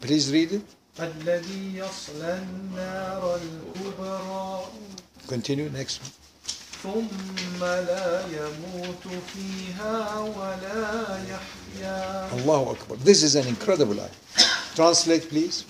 please 0.00 0.32
read 0.32 0.52
it 0.52 0.62
الذي 1.00 1.76
يصلى 1.76 2.38
النار 2.42 3.38
الكبرى 3.42 4.64
continue 5.28 5.68
next 5.70 6.00
one 6.02 6.12
ثم 6.82 7.60
لا 7.64 8.24
يموت 8.26 9.04
فيها 9.34 10.18
ولا 10.18 11.18
يحيا 11.30 12.30
Allahu 12.32 12.70
Akbar. 12.74 12.96
This 13.04 13.22
is 13.22 13.36
an 13.36 13.46
incredible 13.46 14.00
ayah. 14.00 14.10
Translate, 14.74 15.28
please. 15.28 15.64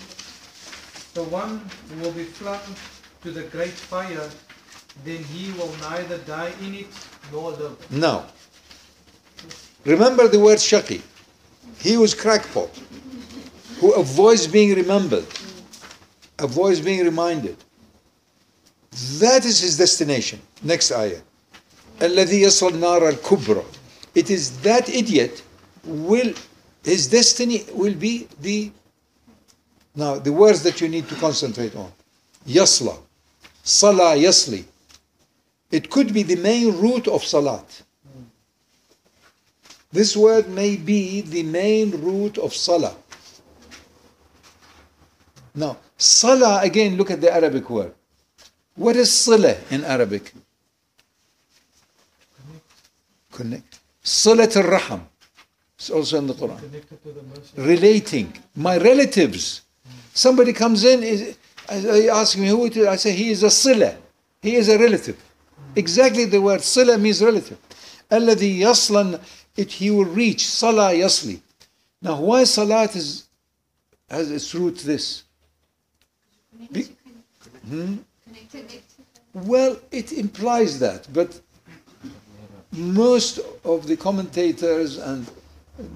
The 1.13 1.23
one 1.23 1.61
who 1.89 2.01
will 2.01 2.11
be 2.13 2.23
flung 2.23 2.59
to 3.21 3.29
the 3.31 3.43
great 3.43 3.73
fire, 3.73 4.27
then 5.05 5.23
he 5.23 5.51
will 5.53 5.71
neither 5.81 6.17
die 6.25 6.51
in 6.65 6.73
it 6.75 6.87
nor 7.31 7.51
live. 7.51 7.77
Now, 7.91 8.25
remember 9.85 10.27
the 10.27 10.39
word 10.39 10.57
shaqi. 10.57 11.01
He 11.79 11.95
was 11.97 12.15
crackpot, 12.15 12.71
who 13.79 13.93
avoids 13.93 14.47
being 14.47 14.75
remembered, 14.75 15.25
avoids 16.39 16.79
being 16.79 17.03
reminded. 17.03 17.57
That 19.19 19.45
is 19.45 19.59
his 19.59 19.77
destination. 19.77 20.39
Next 20.61 20.91
ayah. 20.91 21.21
الذي 21.99 22.41
يصل 22.41 22.73
النار 22.73 23.09
الكبرى. 23.09 23.63
It 24.15 24.29
is 24.29 24.59
that 24.61 24.89
idiot 24.89 25.41
will 25.83 26.33
his 26.83 27.07
destiny 27.07 27.65
will 27.73 27.95
be 27.95 28.27
the 28.41 28.71
now 29.95 30.19
the 30.19 30.31
words 30.31 30.63
that 30.63 30.81
you 30.81 30.89
need 30.89 31.07
to 31.09 31.15
concentrate 31.15 31.75
on. 31.75 31.91
Yasla. 32.47 32.97
Salah 33.63 34.15
yasli. 34.15 34.65
It 35.71 35.89
could 35.89 36.13
be 36.13 36.23
the 36.23 36.35
main 36.35 36.77
root 36.77 37.07
of 37.07 37.23
salat. 37.23 37.81
This 39.91 40.17
word 40.17 40.49
may 40.49 40.75
be 40.75 41.21
the 41.21 41.43
main 41.43 41.91
root 41.91 42.37
of 42.37 42.53
salah. 42.53 42.95
Now, 45.57 45.77
salah 45.97 46.61
again, 46.63 46.97
look 46.97 47.11
at 47.11 47.21
the 47.21 47.31
Arabic 47.33 47.69
word. 47.69 47.93
What 48.75 48.95
is 48.95 49.11
salah 49.11 49.55
in 49.69 49.83
Arabic? 49.83 50.33
Connect. 53.31 53.79
Salat 54.01 54.55
al-Raham. 54.57 55.07
It's 55.77 55.89
also 55.89 56.17
in 56.17 56.27
the 56.27 56.33
Quran. 56.33 56.59
Connected 56.59 57.03
to 57.03 57.11
the 57.11 57.23
mercy. 57.23 57.61
Relating. 57.61 58.33
My 58.55 58.77
relatives. 58.77 59.61
Somebody 60.13 60.53
comes 60.53 60.83
in, 60.83 61.03
is, 61.03 61.37
I 61.69 61.75
I 61.75 62.19
ask 62.21 62.37
me 62.37 62.47
who 62.47 62.65
it 62.65 62.77
is. 62.77 62.87
I 62.87 62.95
say 62.97 63.11
he 63.11 63.29
is 63.31 63.43
a 63.43 63.49
sila. 63.49 63.95
He 64.41 64.55
is 64.55 64.69
a 64.69 64.77
relative. 64.77 65.17
Exactly 65.75 66.25
the 66.25 66.41
word 66.41 66.61
sila 66.61 66.97
means 66.97 67.23
relative. 67.23 67.57
الذي 68.11 68.59
يصلا 68.59 69.19
it 69.57 69.71
he 69.71 69.89
will 69.89 70.05
reach 70.05 70.47
salah 70.47 70.91
yasli. 70.93 71.41
Now 72.01 72.19
why 72.21 72.43
salat 72.43 72.95
is 72.95 73.27
has 74.09 74.29
its 74.29 74.53
root 74.53 74.77
this? 74.79 75.23
Be- 76.71 76.87
Hmm? 77.67 77.95
Connected. 78.25 78.81
Well, 79.33 79.77
it 79.91 80.11
implies 80.11 80.79
that, 80.79 81.07
but 81.13 81.39
most 82.71 83.39
of 83.63 83.87
the 83.87 83.95
commentators 83.97 84.97
and 84.97 85.25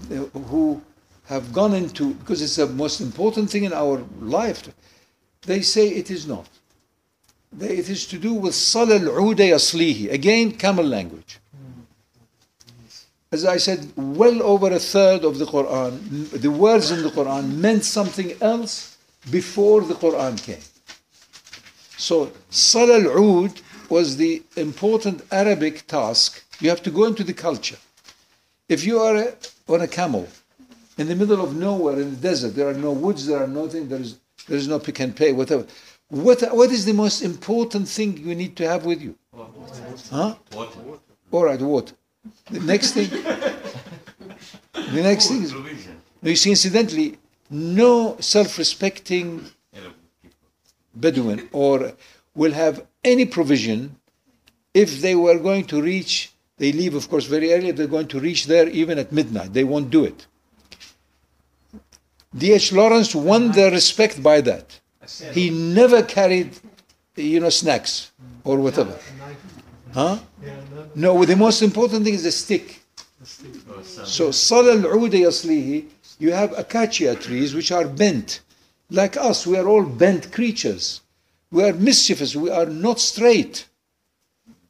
the- 0.09 0.29
who 0.49 0.81
have 1.25 1.51
gone 1.53 1.73
into 1.73 2.13
because 2.15 2.41
it's 2.41 2.55
the 2.55 2.67
most 2.67 3.01
important 3.01 3.49
thing 3.49 3.63
in 3.63 3.73
our 3.73 4.03
life, 4.21 4.69
they 5.41 5.61
say 5.61 5.87
it 5.89 6.09
is 6.09 6.25
not. 6.25 6.47
They, 7.51 7.77
it 7.77 7.89
is 7.89 8.05
to 8.07 8.17
do 8.17 8.33
with 8.33 8.53
صلى 8.53 8.99
العود 9.01 9.37
يصليه. 9.37 10.11
Again, 10.11 10.51
camel 10.53 10.85
language. 10.85 11.39
As 13.31 13.43
I 13.43 13.57
said, 13.57 13.91
well 13.97 14.41
over 14.41 14.71
a 14.71 14.79
third 14.79 15.25
of 15.25 15.37
the 15.37 15.45
Quran, 15.45 15.91
m- 16.33 16.39
the 16.39 16.49
words 16.51 16.91
in 16.91 17.03
the 17.03 17.09
Quran 17.09 17.55
meant 17.57 17.83
something 17.83 18.33
else 18.41 18.90
before 19.30 19.82
the 19.82 19.94
Quran 19.94 20.42
came. 20.42 20.64
So 21.96 22.32
Salah 22.50 23.00
al-Oud 23.00 23.60
was 23.88 24.16
the 24.16 24.42
important 24.56 25.22
Arabic 25.30 25.86
task. 25.86 26.44
You 26.60 26.70
have 26.70 26.82
to 26.82 26.90
go 26.90 27.04
into 27.04 27.24
the 27.24 27.34
culture. 27.34 27.78
If 28.68 28.84
you 28.84 28.98
are 28.98 29.16
a, 29.16 29.34
on 29.68 29.82
a 29.82 29.88
camel 29.88 30.26
in 30.98 31.08
the 31.08 31.14
middle 31.14 31.42
of 31.42 31.54
nowhere 31.54 32.00
in 32.00 32.10
the 32.10 32.16
desert, 32.16 32.54
there 32.54 32.68
are 32.68 32.74
no 32.74 32.92
woods, 32.92 33.26
there 33.26 33.42
are 33.42 33.46
nothing, 33.46 33.88
there 33.88 34.00
is 34.00 34.18
there 34.48 34.58
is 34.58 34.66
no 34.66 34.78
Pick 34.78 35.00
n 35.00 35.12
Pay, 35.12 35.32
whatever. 35.32 35.66
What 36.08 36.42
what 36.54 36.70
is 36.70 36.84
the 36.84 36.92
most 36.92 37.22
important 37.22 37.88
thing 37.88 38.16
you 38.18 38.34
need 38.34 38.56
to 38.56 38.68
have 38.68 38.84
with 38.84 39.00
you? 39.00 39.14
Water. 39.32 39.52
Huh? 40.10 40.34
Water. 40.52 40.78
All 41.30 41.44
right, 41.44 41.60
water. 41.60 41.94
The 42.50 42.60
next 42.60 42.92
thing. 42.92 43.08
the 44.94 45.02
next 45.02 45.28
thing 45.28 45.42
is. 45.42 45.52
Provision. 45.52 46.00
You 46.22 46.36
see, 46.36 46.50
incidentally, 46.50 47.18
no 47.51 48.17
self-respecting 48.19 49.27
Arab 49.75 49.93
people. 50.21 50.37
Bedouin 50.95 51.49
or 51.51 51.93
will 52.35 52.51
have 52.53 52.85
any 53.03 53.25
provision 53.25 53.95
if 54.73 55.01
they 55.01 55.15
were 55.15 55.39
going 55.39 55.65
to 55.65 55.81
reach, 55.81 56.31
they 56.57 56.71
leave, 56.71 56.93
of 56.95 57.09
course, 57.09 57.25
very 57.25 57.53
early, 57.53 57.71
they're 57.71 57.87
going 57.87 58.07
to 58.09 58.19
reach 58.19 58.45
there 58.47 58.67
even 58.69 58.99
at 58.99 59.11
midnight. 59.11 59.53
They 59.53 59.63
won't 59.63 59.89
do 59.89 60.03
it. 60.05 60.27
D.H. 62.35 62.73
Lawrence 62.73 63.15
won 63.15 63.51
their 63.51 63.71
respect 63.71 64.21
by 64.21 64.41
that. 64.41 64.79
He 65.31 65.49
never 65.49 66.03
carried, 66.03 66.49
you 67.15 67.39
know, 67.39 67.49
snacks 67.49 68.11
or 68.43 68.57
whatever. 68.59 68.91
Knife. 68.91 69.37
Huh? 69.93 70.19
Yeah, 70.43 70.55
no, 70.95 71.13
No, 71.15 71.25
the 71.25 71.35
most 71.35 71.61
important 71.61 72.03
thing 72.03 72.13
is 72.13 72.23
the 72.23 72.31
stick. 72.31 72.81
the 73.19 73.25
stick. 73.25 73.51
Or 73.69 73.83
some- 73.83 74.05
So 74.05 74.29
صلى 74.29 74.73
العود 74.83 75.13
يصليه 75.13 75.83
you 76.22 76.30
have 76.30 76.56
acacia 76.56 77.16
trees 77.16 77.52
which 77.52 77.72
are 77.72 77.88
bent. 77.88 78.42
Like 78.90 79.16
us, 79.16 79.44
we 79.44 79.58
are 79.58 79.66
all 79.66 79.82
bent 79.82 80.30
creatures. 80.30 81.00
We 81.50 81.64
are 81.64 81.72
mischievous. 81.72 82.36
We 82.36 82.48
are 82.48 82.66
not 82.66 83.00
straight. 83.00 83.66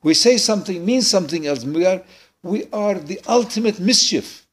We 0.03 0.15
say 0.15 0.39
something, 0.39 0.83
means 0.83 1.07
something 1.07 1.47
else. 1.47 1.63
We 1.63 1.85
are, 1.85 2.01
we 2.43 2.65
are 2.73 2.95
the 2.95 3.21
ultimate 3.29 3.79
mischief. 3.79 4.47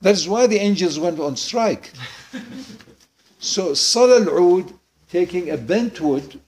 That 0.00 0.14
is 0.14 0.28
why 0.28 0.48
the 0.48 0.58
angels 0.58 0.98
went 0.98 1.20
on 1.20 1.36
strike. 1.36 1.92
so, 3.38 3.72
salal 3.74 4.28
al-Oud, 4.28 4.74
taking 5.10 5.50
a 5.50 5.56
bent 5.56 6.00
wood 6.00 6.40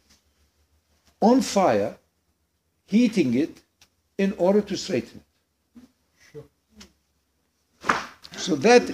on 1.21 1.41
fire, 1.41 1.97
heating 2.87 3.35
it 3.35 3.63
in 4.19 4.35
order 4.39 4.61
to 4.61 4.77
straighten 4.77 5.21
it. 5.21 5.83
Sure. 6.33 6.45
So, 8.37 8.57
that 8.57 8.93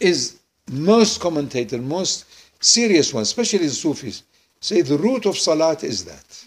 is 0.00 0.37
most 0.70 1.20
commentator, 1.20 1.78
most 1.78 2.24
serious 2.60 3.12
ones, 3.12 3.28
especially 3.28 3.66
the 3.66 3.70
Sufis, 3.70 4.22
say 4.60 4.82
the 4.82 4.98
root 4.98 5.26
of 5.26 5.36
Salat 5.36 5.84
is 5.84 6.04
that. 6.04 6.44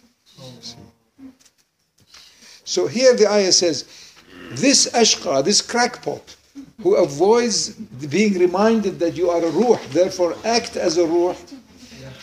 So 2.63 2.87
here 2.87 3.15
the 3.15 3.29
ayah 3.29 3.51
says, 3.51 3.85
this 4.51 4.89
ashqa, 4.91 5.43
this 5.43 5.61
crackpot, 5.61 6.35
who 6.81 6.95
avoids 6.95 7.69
being 7.69 8.33
reminded 8.39 8.99
that 8.99 9.15
you 9.15 9.29
are 9.29 9.43
a 9.43 9.49
ruh, 9.51 9.79
therefore 9.89 10.35
act 10.43 10.75
as 10.75 10.97
a 10.97 11.05
ruh, 11.05 11.35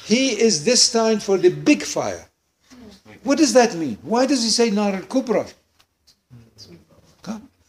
he 0.05 0.40
is 0.40 0.64
destined 0.64 1.22
for 1.22 1.38
the 1.38 1.51
big 1.51 1.82
fire. 1.82 2.28
What 3.22 3.38
does 3.38 3.53
that 3.53 3.74
mean? 3.74 3.99
Why 4.03 4.26
does 4.26 4.42
he 4.42 4.51
say 4.51 4.70
Nar 4.70 4.94
al 4.94 5.03
Kubra? 5.03 5.53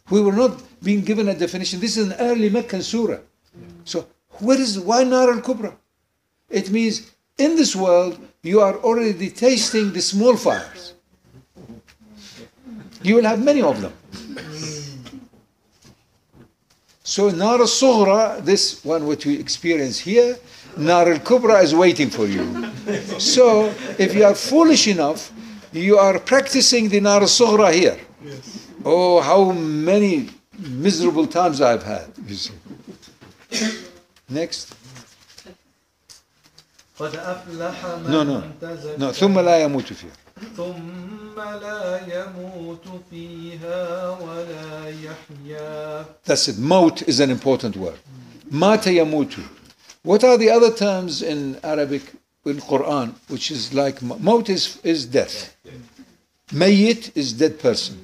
We 0.09 0.21
were 0.21 0.34
not 0.34 0.61
being 0.82 1.01
given 1.01 1.30
a 1.30 1.36
definition. 1.36 1.80
This 1.80 1.97
is 1.97 2.07
an 2.07 2.13
early 2.19 2.49
Meccan 2.49 2.82
surah. 2.82 3.19
So, 3.84 4.07
what 4.39 4.59
is 4.59 4.79
why 4.79 5.03
Nar 5.03 5.29
al 5.31 5.41
Kubra? 5.41 5.75
It 6.49 6.69
means 6.69 7.11
in 7.37 7.55
this 7.55 7.75
world 7.75 8.19
you 8.41 8.61
are 8.61 8.77
already 8.77 9.29
tasting 9.29 9.91
the 9.93 10.01
small 10.01 10.35
fires. 10.35 10.93
You 13.01 13.15
will 13.15 13.25
have 13.25 13.43
many 13.43 13.61
of 13.61 13.81
them. 13.81 13.93
So 17.03 17.29
Nar 17.29 17.59
al 17.59 17.65
Sughra, 17.65 18.43
this 18.43 18.83
one 18.85 19.07
which 19.07 19.25
we 19.25 19.39
experience 19.39 19.97
here, 19.99 20.37
Nar 20.77 21.11
al 21.11 21.19
Kubra 21.19 21.63
is 21.63 21.73
waiting 21.73 22.09
for 22.09 22.27
you. 22.27 22.71
So 23.19 23.73
if 23.97 24.13
you 24.13 24.25
are 24.25 24.35
foolish 24.35 24.87
enough, 24.87 25.31
you 25.71 25.97
are 25.97 26.19
practicing 26.19 26.89
the 26.89 26.99
Nar 26.99 27.21
al 27.21 27.27
Sughra 27.27 27.73
here. 27.73 27.97
Oh, 28.85 29.21
how 29.21 29.51
many 29.51 30.29
miserable 30.59 31.27
times 31.27 31.61
I've 31.61 31.83
had. 31.83 32.11
You 32.27 32.35
see. 32.35 32.53
Next. 34.28 34.68
قد 36.98 37.14
أفلح 37.16 37.84
من 37.86 38.11
No, 38.11 38.22
no. 38.24 38.42
تزكى 38.61 38.96
No, 38.98 39.11
ثم 39.12 39.38
لا 39.40 39.62
يموت 39.62 39.92
فيها. 39.92 40.12
ثم 40.57 41.40
لا 41.40 42.00
يموت 42.07 42.84
فيها 43.11 44.11
ولا 44.11 44.88
يحيا 44.88 46.05
That's 46.24 46.48
it. 46.48 46.59
Maut 46.59 47.02
is 47.09 47.20
an 47.20 47.30
important 47.30 47.76
word. 47.76 47.98
Mata 48.50 48.90
yamutu. 48.90 49.42
What 50.02 50.22
are 50.22 50.36
the 50.38 50.50
other 50.50 50.70
terms 50.72 51.22
in 51.22 51.59
Arabic, 51.64 52.02
in 52.44 52.59
Quran, 52.61 53.14
which 53.28 53.50
is 53.50 53.72
like 53.74 54.00
ma- 54.02 54.16
maut 54.18 54.48
is, 54.48 54.78
is 54.84 55.07
death. 55.07 55.57
Mayyit 56.52 57.11
is 57.16 57.32
dead 57.32 57.59
person. 57.59 57.98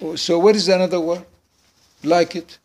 Oh, 0.00 0.14
So 0.14 0.38
what 0.38 0.54
is 0.54 0.68
another 0.68 1.00
word? 1.00 1.24
Like 2.04 2.36
it? 2.36 2.58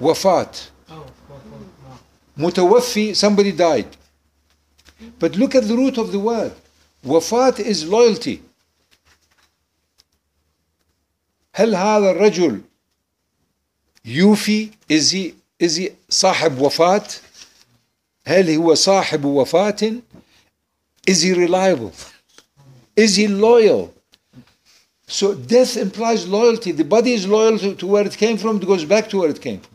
Wafat. 0.00 0.70
Oh, 0.90 1.06
oh, 1.30 1.40
oh, 1.52 2.38
no. 2.38 2.50
Mutawaffi, 2.50 3.14
somebody 3.14 3.52
died. 3.52 3.88
But 5.18 5.36
look 5.36 5.54
at 5.54 5.68
the 5.68 5.76
root 5.76 5.98
of 5.98 6.12
the 6.12 6.18
word. 6.18 6.52
Wafat 7.04 7.60
is 7.60 7.86
loyalty. 7.86 8.42
هل 11.54 11.74
هذا 11.74 12.10
الرجل 12.10 12.60
يوفي 14.04 14.70
is 14.88 15.10
he 15.12 15.34
is 15.60 15.76
he 15.76 15.90
صاحب 16.10 16.58
وفاة 16.60 17.08
هل 18.26 18.50
هو 18.50 18.74
صاحب 18.74 19.24
وفاة 19.24 20.02
is 21.10 21.22
he 21.22 21.32
reliable 21.32 21.92
is 22.96 23.16
he 23.16 23.28
loyal 23.28 23.94
so 25.06 25.34
death 25.34 25.76
implies 25.76 26.26
loyalty 26.26 26.72
the 26.72 26.84
body 26.84 27.12
is 27.12 27.26
loyal 27.26 27.58
to, 27.58 27.74
to 27.76 27.86
where 27.86 28.04
it 28.06 28.16
came 28.16 28.36
from 28.36 28.56
it 28.56 28.66
goes 28.66 28.84
back 28.84 29.08
to 29.08 29.18
where 29.20 29.30
it 29.30 29.40
came 29.40 29.60
from 29.60 29.67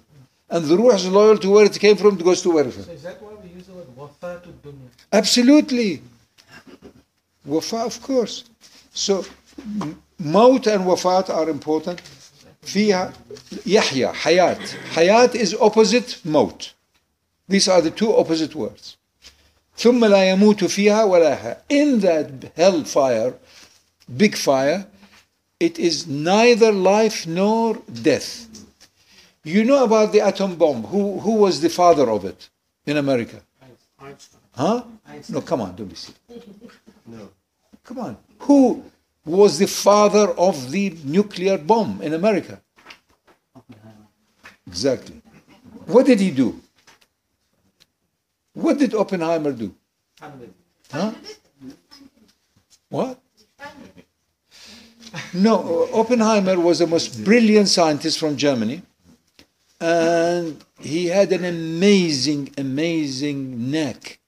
and 0.54 0.66
the 0.66 0.78
ruh 0.78 0.96
is 0.96 1.08
loyal 1.08 1.38
to 1.38 1.50
where 1.50 1.66
it 1.66 1.78
came 1.80 1.96
from 1.96 2.16
it 2.20 2.24
goes 2.24 2.42
to 2.42 2.50
where 2.52 2.68
it 2.68 2.74
came 2.74 2.84
So 2.84 2.92
is 2.92 3.04
that 3.04 3.22
why 3.22 3.34
we 3.44 3.50
use 3.58 3.66
the 3.68 3.74
word 3.74 3.88
wafatu 3.98 4.50
dunya? 4.64 4.90
Absolutely. 5.12 6.02
Wafa, 7.46 7.78
of 7.78 8.02
course. 8.02 8.44
So, 8.94 9.26
m- 9.82 10.02
maut 10.20 10.68
and 10.68 10.84
wafat 10.86 11.30
are 11.30 11.50
important. 11.50 12.02
فيها 12.62 13.14
يحيى 13.66 14.08
حياة 14.14 14.60
حياة 14.94 15.34
is 15.36 15.56
opposite 15.56 16.18
maut 16.26 16.74
these 17.48 17.68
are 17.70 17.82
the 17.82 17.90
two 17.90 18.14
opposite 18.16 18.54
words 18.54 18.98
ثم 19.78 20.06
لا 20.06 20.30
يموت 20.32 20.64
فيها 20.66 21.04
ولا 21.06 21.30
يحيى 21.34 21.56
in 21.70 22.02
that 22.02 22.52
hellfire 22.58 23.34
big 24.18 24.36
fire 24.36 24.86
it 25.60 25.80
is 25.80 26.06
neither 26.06 26.72
life 26.74 27.26
nor 27.26 27.78
death 28.04 28.46
you 29.45 29.65
know 29.65 29.85
about 29.85 30.13
the 30.13 30.21
atom 30.21 30.57
bomb 30.57 30.83
who, 30.85 31.21
who 31.21 31.37
was 31.37 31.61
the 31.61 31.69
father 31.69 32.11
of 32.11 32.25
it 32.25 32.49
in 32.87 32.97
America 32.97 33.41
Einstein. 34.01 34.41
Huh? 34.53 34.85
No, 35.29 35.41
come 35.41 35.61
on, 35.61 35.75
don't 35.77 35.89
be 35.89 35.97
silly. 35.97 36.19
No. 37.07 37.29
Come 37.85 37.99
on. 37.99 38.17
Who 38.41 38.83
was 39.27 39.59
the 39.59 39.67
father 39.67 40.31
of 40.39 40.71
the 40.71 40.97
nuclear 41.05 41.59
bomb 41.59 42.01
in 42.01 42.15
America? 42.15 42.63
Exactly. 44.67 45.21
What 45.87 46.07
did 46.07 46.19
he 46.21 46.31
do? 46.31 46.61
What 48.55 48.79
did 48.79 48.95
Oppenheimer 48.95 49.53
do? 49.53 49.75
Huh? 50.91 51.13
What? 52.89 53.21
No, 55.35 55.89
Oppenheimer 55.93 56.59
was 56.59 56.79
the 56.79 56.87
most 56.87 57.23
brilliant 57.25 57.69
scientist 57.69 58.19
from 58.19 58.37
Germany, 58.37 58.83
and 59.85 60.65
he 60.81 61.09
had 61.09 61.31
an 61.33 61.45
amazing, 61.45 62.55
amazing 62.57 63.71
knack 63.71 64.19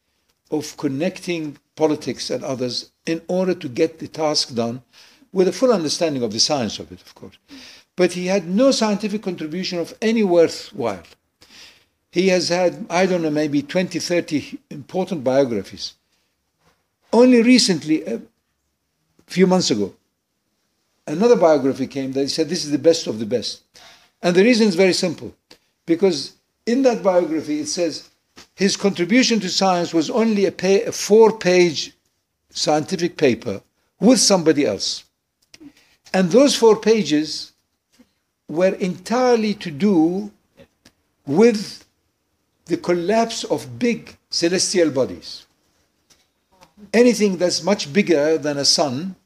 of 0.51 0.77
connecting 0.77 1.57
politics 1.77 2.29
and 2.29 2.45
others 2.45 2.91
in 3.07 3.23
order 3.27 3.55
to 3.55 3.67
get 3.67 3.99
the 3.99 4.07
task 4.07 4.55
done 4.55 4.83
with 5.33 5.49
a 5.49 5.53
full 5.53 5.73
understanding 5.73 6.23
of 6.23 6.33
the 6.33 6.41
science 6.41 6.79
of 6.79 6.93
it, 6.93 7.01
of 7.01 7.15
course. 7.15 7.39
But 7.97 8.13
he 8.13 8.27
had 8.27 8.47
no 8.47 8.71
scientific 8.71 9.23
contribution 9.23 9.79
of 9.79 9.95
any 10.03 10.23
worthwhile. 10.23 11.05
He 12.13 12.29
has 12.29 12.51
had, 12.51 12.85
I 12.91 13.07
don't 13.07 13.23
know, 13.23 13.31
maybe 13.31 13.63
20, 13.63 13.99
30 13.99 14.59
important 14.69 15.25
biographies. 15.25 15.95
Only 17.15 17.43
recently, 17.43 18.05
a 18.05 18.21
few 19.27 19.47
months 19.47 19.71
ago, 19.71 19.95
another 21.07 21.37
biography 21.37 21.87
came 21.87 22.13
that 22.13 22.21
he 22.21 22.29
said 22.29 22.51
this 22.51 22.67
is 22.67 22.73
the 22.73 22.87
best 22.91 23.07
of 23.07 23.19
the 23.19 23.27
best. 23.27 23.63
And 24.23 24.35
the 24.35 24.43
reason 24.43 24.69
is 24.69 24.75
very 24.75 24.93
simple. 24.93 25.35
Because 25.87 26.35
in 26.67 26.83
that 26.83 27.03
biography 27.03 27.61
it 27.61 27.69
says 27.69 28.11
his 28.55 28.77
contribution 28.77 29.41
to 29.41 29.49
science 29.49 29.95
was 29.95 30.11
only 30.11 30.47
a, 30.47 30.53
pa- 30.53 30.87
a 30.87 30.93
four 30.93 31.39
page 31.39 31.93
scientific 32.51 33.17
paper 33.17 33.63
with 34.01 34.19
somebody 34.19 34.67
else. 34.67 35.05
And 36.13 36.31
those 36.31 36.57
four 36.57 36.77
pages 36.77 37.53
were 38.49 38.75
entirely 38.75 39.55
to 39.55 39.71
do 39.71 40.31
with 41.27 41.85
the 42.67 42.77
collapse 42.77 43.45
of 43.45 43.79
big 43.79 44.17
celestial 44.31 44.91
bodies. 44.91 45.47
Anything 46.93 47.37
that's 47.37 47.63
much 47.63 47.93
bigger 47.93 48.39
than 48.39 48.59
a 48.59 48.65
sun 48.65 49.17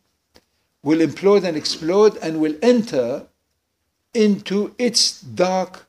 will 0.82 0.98
implode 0.98 1.44
and 1.44 1.56
explode 1.56 2.16
and 2.18 2.40
will 2.40 2.54
enter 2.62 3.26
into 4.14 4.74
its 4.78 5.20
dark 5.20 5.86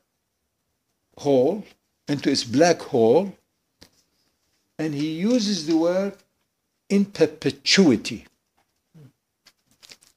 hole, 1.21 1.65
into 2.09 2.31
its 2.31 2.45
black 2.45 2.81
hole, 2.81 3.35
and 4.79 4.95
he 4.95 5.13
uses 5.13 5.67
the 5.67 5.77
word 5.77 6.15
in 6.89 7.05
perpetuity. 7.05 8.27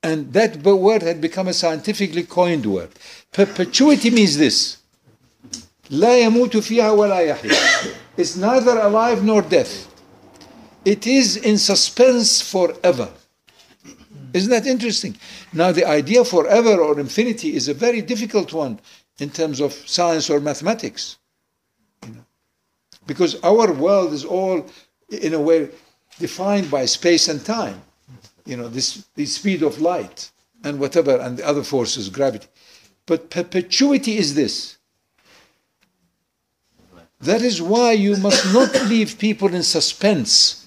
And 0.04 0.32
that 0.34 0.64
b- 0.64 0.72
word 0.72 1.02
had 1.02 1.20
become 1.20 1.48
a 1.48 1.54
scientifically 1.54 2.24
coined 2.24 2.66
word. 2.66 2.90
Perpetuity 3.32 4.10
means 4.10 4.38
this. 4.38 4.78
لا 5.90 6.20
يموت 6.20 6.58
فيها 6.58 6.92
ولا 6.92 7.20
يحيا. 7.20 7.94
It's 8.18 8.36
neither 8.36 8.78
alive 8.80 9.24
nor 9.24 9.42
death. 9.42 9.88
It 10.86 11.08
is 11.08 11.38
in 11.38 11.58
suspense 11.58 12.42
forever. 12.42 13.10
Isn't 14.34 14.52
that 14.52 14.68
interesting? 14.68 15.18
Now, 15.52 15.72
the 15.72 15.86
idea 15.86 16.24
forever 16.24 16.78
or 16.78 17.00
infinity 17.00 17.56
is 17.56 17.68
a 17.68 17.74
very 17.74 18.02
difficult 18.02 18.54
one 18.54 18.80
in 19.19 19.31
terms 19.31 19.61
of 19.61 19.73
science 19.73 20.31
or 20.31 20.41
mathematics. 20.41 21.19
You 22.07 22.15
know? 22.15 22.25
Because 23.07 23.41
our 23.43 23.73
world 23.73 24.13
is 24.13 24.25
all, 24.25 24.67
in 25.09 25.35
a 25.35 25.41
way, 25.41 25.69
defined 26.19 26.71
by 26.71 26.85
space 26.87 27.29
and 27.29 27.45
time. 27.45 27.83
You 28.45 28.57
know, 28.57 28.69
this 28.69 29.07
the 29.15 29.25
speed 29.27 29.63
of 29.63 29.81
light 29.81 30.31
and 30.65 30.79
whatever, 30.79 31.17
and 31.19 31.39
the 31.39 31.47
other 31.47 31.63
forces, 31.63 32.09
gravity. 32.09 32.47
But 33.07 33.31
perpetuity 33.31 34.17
is 34.17 34.35
this. 34.35 34.79
That 37.21 37.43
is 37.43 37.61
why 37.61 37.93
you 37.93 38.17
must 38.17 38.53
not 38.53 38.75
leave 38.89 39.19
people 39.19 39.55
in 39.55 39.63
suspense. 39.63 40.67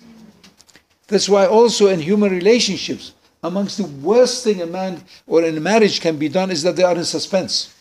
That's 1.08 1.30
why 1.30 1.46
also 1.46 1.88
in 1.88 2.00
human 2.00 2.32
relationships, 2.32 3.14
amongst 3.44 3.78
the 3.78 3.86
worst 3.86 4.44
thing 4.44 4.62
a 4.62 4.66
man 4.66 5.04
or 5.26 5.44
in 5.44 5.56
a 5.56 5.62
marriage 5.62 6.02
can 6.02 6.18
be 6.18 6.30
done 6.30 6.52
is 6.52 6.64
that 6.64 6.76
they 6.76 6.84
are 6.84 6.96
in 6.96 7.06
suspense. 7.06 7.74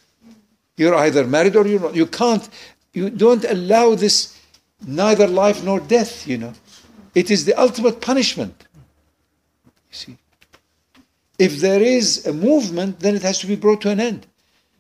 You're 0.77 0.95
either 0.95 1.27
married 1.27 1.57
or 1.57 1.67
you're 1.67 1.81
not. 1.81 1.95
You 1.95 2.07
can't, 2.07 2.49
you 2.93 3.11
don't 3.11 3.45
allow 3.45 3.95
this 3.95 4.39
neither 4.87 5.27
life 5.27 5.65
nor 5.65 5.81
death, 5.81 6.27
you 6.27 6.39
know. 6.39 6.53
It 7.15 7.31
is 7.31 7.45
the 7.45 7.59
ultimate 7.59 8.01
punishment. 8.01 8.67
You 9.65 9.97
see. 10.03 10.17
If 11.39 11.61
there 11.61 11.83
is 11.83 12.27
a 12.27 12.33
movement, 12.33 13.01
then 13.01 13.15
it 13.15 13.23
has 13.23 13.39
to 13.41 13.47
be 13.47 13.57
brought 13.57 13.81
to 13.83 13.91
an 13.91 14.01
end. 14.01 14.27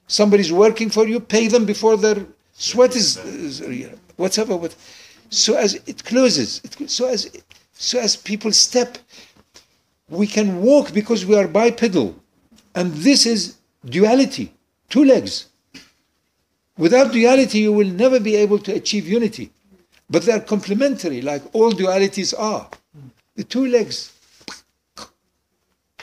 Somebody's 0.07 0.53
working 0.53 0.91
for 0.91 1.07
you, 1.07 1.19
pay 1.21 1.49
them 1.49 1.65
before 1.65 1.97
their 1.97 2.27
sweat 2.53 2.95
is, 2.95 3.17
is 3.17 3.63
whatever. 4.17 4.57
What, 4.57 4.75
so 5.31 5.57
as 5.57 5.75
it 5.87 6.05
closes, 6.05 6.61
it, 6.65 6.91
so 6.91 7.09
as 7.09 7.31
so 7.73 7.99
as 7.99 8.17
people 8.17 8.53
step, 8.53 8.97
we 10.09 10.27
can 10.27 10.63
walk 10.63 10.95
because 10.95 11.27
we 11.27 11.37
are 11.37 11.47
bipedal, 11.47 12.15
and 12.75 12.93
this 12.95 13.27
is 13.27 13.57
duality, 13.85 14.55
two 14.89 15.05
legs. 15.05 15.47
Without 16.79 17.13
duality, 17.13 17.61
you 17.61 17.73
will 17.73 17.89
never 17.89 18.21
be 18.21 18.37
able 18.37 18.59
to 18.59 18.75
achieve 18.75 19.09
unity. 19.09 19.51
But 20.09 20.23
they 20.23 20.33
are 20.33 20.41
complementary, 20.41 21.23
like 21.23 21.43
all 21.55 21.73
dualities 21.73 22.35
are. 22.39 22.69
The 23.35 23.45
two 23.45 23.67
legs. 23.67 24.13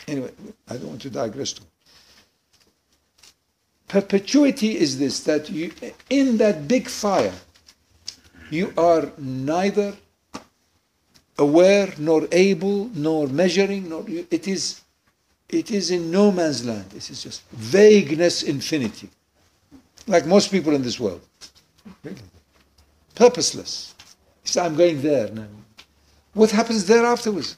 Anyway, 0.07 0.31
I 0.67 0.77
don't 0.77 0.87
want 0.87 1.01
to 1.03 1.09
digress 1.09 1.53
too. 1.53 1.63
Perpetuity 3.87 4.77
is 4.77 4.97
this 4.97 5.19
that 5.21 5.49
you, 5.49 5.71
in 6.09 6.37
that 6.37 6.67
big 6.67 6.87
fire, 6.87 7.33
you 8.49 8.73
are 8.77 9.11
neither 9.17 9.95
aware 11.37 11.93
nor 11.97 12.27
able 12.31 12.89
nor 12.93 13.27
measuring 13.27 13.89
nor 13.89 14.05
it 14.07 14.47
is 14.47 14.81
it 15.49 15.71
is 15.71 15.89
in 15.89 16.11
no 16.11 16.31
man's 16.31 16.63
land 16.65 16.85
it 16.95 17.09
is 17.09 17.23
just 17.23 17.41
vagueness 17.51 18.43
infinity 18.43 19.09
like 20.06 20.26
most 20.26 20.50
people 20.50 20.72
in 20.74 20.82
this 20.82 20.98
world 21.00 21.20
really. 22.04 22.22
purposeless 23.14 23.94
you 24.44 24.48
say 24.52 24.60
i'm 24.64 24.76
going 24.76 25.00
there 25.02 25.28
no. 25.30 25.46
what 26.34 26.50
happens 26.50 26.84
there 26.86 27.04
afterwards 27.04 27.56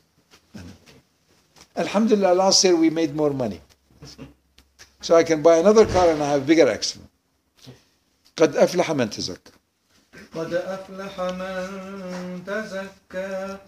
alhamdulillah 1.76 2.34
last 2.34 2.62
year 2.64 2.76
we 2.76 2.90
made 2.90 3.14
more 3.14 3.30
money 3.44 3.60
so 5.00 5.14
i 5.16 5.22
can 5.22 5.42
buy 5.42 5.56
another 5.56 5.86
car 5.86 6.10
and 6.10 6.22
i 6.22 6.28
have 6.34 6.46
bigger 6.46 6.68
accident 6.68 7.06
قد 8.36 8.56
أفلح 8.56 8.90
من 8.90 9.10
تزكى 9.10 9.52
قد 10.34 10.54
أفلح 10.54 11.20
من 11.20 12.42
تزكى 12.46 13.58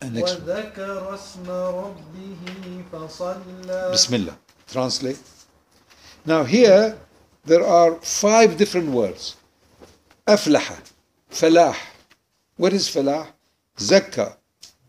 And 0.00 0.14
next 0.14 0.38
one. 0.38 0.42
وذكر 0.42 1.14
اسم 1.14 1.50
ربه 1.50 2.84
فصلى 2.92 3.90
Bismillah. 3.92 4.36
Translate. 4.68 5.18
Now 6.26 6.44
here 6.44 6.96
there 7.45 7.65
are 7.65 7.95
five 7.95 8.57
different 8.57 8.89
words. 8.89 9.35
Aflaha, 10.27 10.79
falah. 11.29 11.75
What 12.55 12.73
is 12.73 12.87
falah? 12.87 13.27
Zakka. 13.77 14.37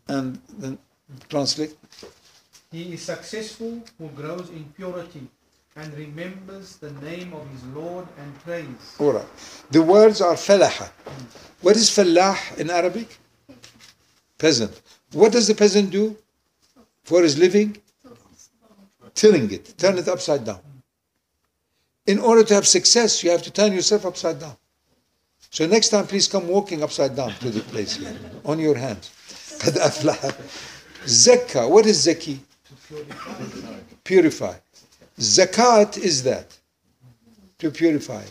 And 0.08 0.38
then 0.58 0.78
translate. 1.28 1.76
He 2.70 2.94
is 2.94 3.02
successful 3.02 3.82
who 3.98 4.08
grows 4.08 4.50
in 4.50 4.64
purity 4.76 5.26
and 5.76 5.92
remembers 5.94 6.76
the 6.76 6.92
name 6.92 7.32
of 7.32 7.48
his 7.50 7.64
Lord 7.74 8.06
and 8.18 8.38
prays. 8.40 8.96
All 8.98 9.12
right. 9.12 9.26
The 9.70 9.82
words 9.82 10.20
are 10.20 10.34
falaha. 10.34 10.90
What 11.62 11.76
is 11.76 11.90
falah 11.90 12.36
in 12.58 12.70
Arabic? 12.70 13.18
Peasant. 14.38 14.80
What 15.12 15.32
does 15.32 15.48
the 15.48 15.54
peasant 15.54 15.90
do 15.90 16.16
for 17.02 17.22
his 17.22 17.38
living? 17.38 17.76
Tilling 19.14 19.50
it. 19.50 19.76
Turn 19.78 19.98
it 19.98 20.08
upside 20.08 20.44
down 20.44 20.60
In 22.05 22.19
order 22.19 22.43
to 22.43 22.53
have 22.55 22.67
success, 22.67 23.23
you 23.23 23.29
have 23.31 23.43
to 23.43 23.51
turn 23.51 23.73
yourself 23.73 24.05
upside 24.05 24.39
down. 24.39 24.57
So 25.51 25.65
next 25.67 25.89
time, 25.89 26.07
please 26.07 26.27
come 26.27 26.47
walking 26.47 26.83
upside 26.83 27.15
down 27.15 27.33
to 27.33 27.49
the 27.49 27.61
place 27.61 27.95
here, 27.95 28.15
on 28.45 28.59
your 28.59 28.75
hands. 28.75 29.11
قد 29.59 29.77
أفلح. 29.77 30.33
Zakka. 31.05 31.69
What 31.69 31.85
is 31.85 32.01
zaki? 32.03 32.39
Purify. 34.03 34.55
Zakat 35.19 35.97
is 35.97 36.23
that. 36.23 36.57
To 37.59 37.71
purify. 37.71 38.23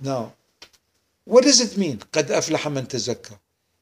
Now, 0.00 0.32
what 1.24 1.44
does 1.44 1.60
it 1.60 1.76
mean? 1.76 1.98
قد 2.12 2.30
أفلح 2.30 2.68
من 2.68 2.86
تزكى. 2.88 3.36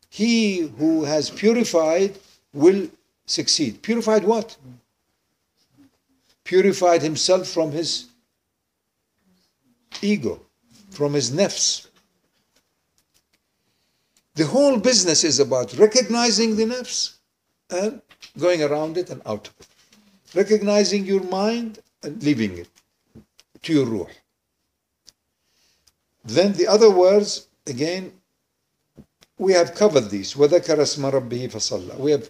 He 0.08 0.60
who 0.78 1.04
has 1.04 1.30
purified 1.30 2.18
will 2.54 2.88
succeed. 3.26 3.82
Purified 3.82 4.24
what? 4.24 4.56
Purified 6.50 7.02
himself 7.02 7.48
from 7.48 7.72
his 7.72 8.06
ego, 10.00 10.40
from 10.90 11.14
his 11.14 11.30
nafs. 11.30 11.88
The 14.34 14.46
whole 14.46 14.78
business 14.78 15.24
is 15.24 15.40
about 15.40 15.76
recognizing 15.78 16.56
the 16.56 16.64
nafs 16.64 17.14
and 17.70 18.02
going 18.38 18.62
around 18.62 18.98
it 18.98 19.10
and 19.10 19.22
out 19.26 19.48
of 19.48 19.54
it. 19.60 19.66
Recognizing 20.34 21.04
your 21.04 21.22
mind 21.24 21.80
and 22.02 22.22
leaving 22.22 22.58
it 22.58 22.68
to 23.62 23.72
your 23.72 23.86
ruh. 23.86 24.06
Then 26.24 26.52
the 26.52 26.66
other 26.66 26.90
words, 26.90 27.48
again, 27.66 28.12
we 29.38 29.52
have 29.52 29.74
covered 29.74 30.10
these. 30.10 30.34
وَذَكَرَ 30.34 30.78
اسْمَ 30.78 31.10
رَبِّهِ 31.10 31.50
فَصَلَّى 31.50 31.98
We 31.98 32.10
have 32.10 32.28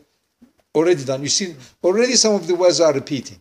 already 0.74 1.04
done. 1.04 1.22
You 1.22 1.28
see, 1.28 1.56
already 1.82 2.14
some 2.14 2.34
of 2.34 2.46
the 2.46 2.54
words 2.54 2.80
are 2.80 2.92
repeating. 2.92 3.40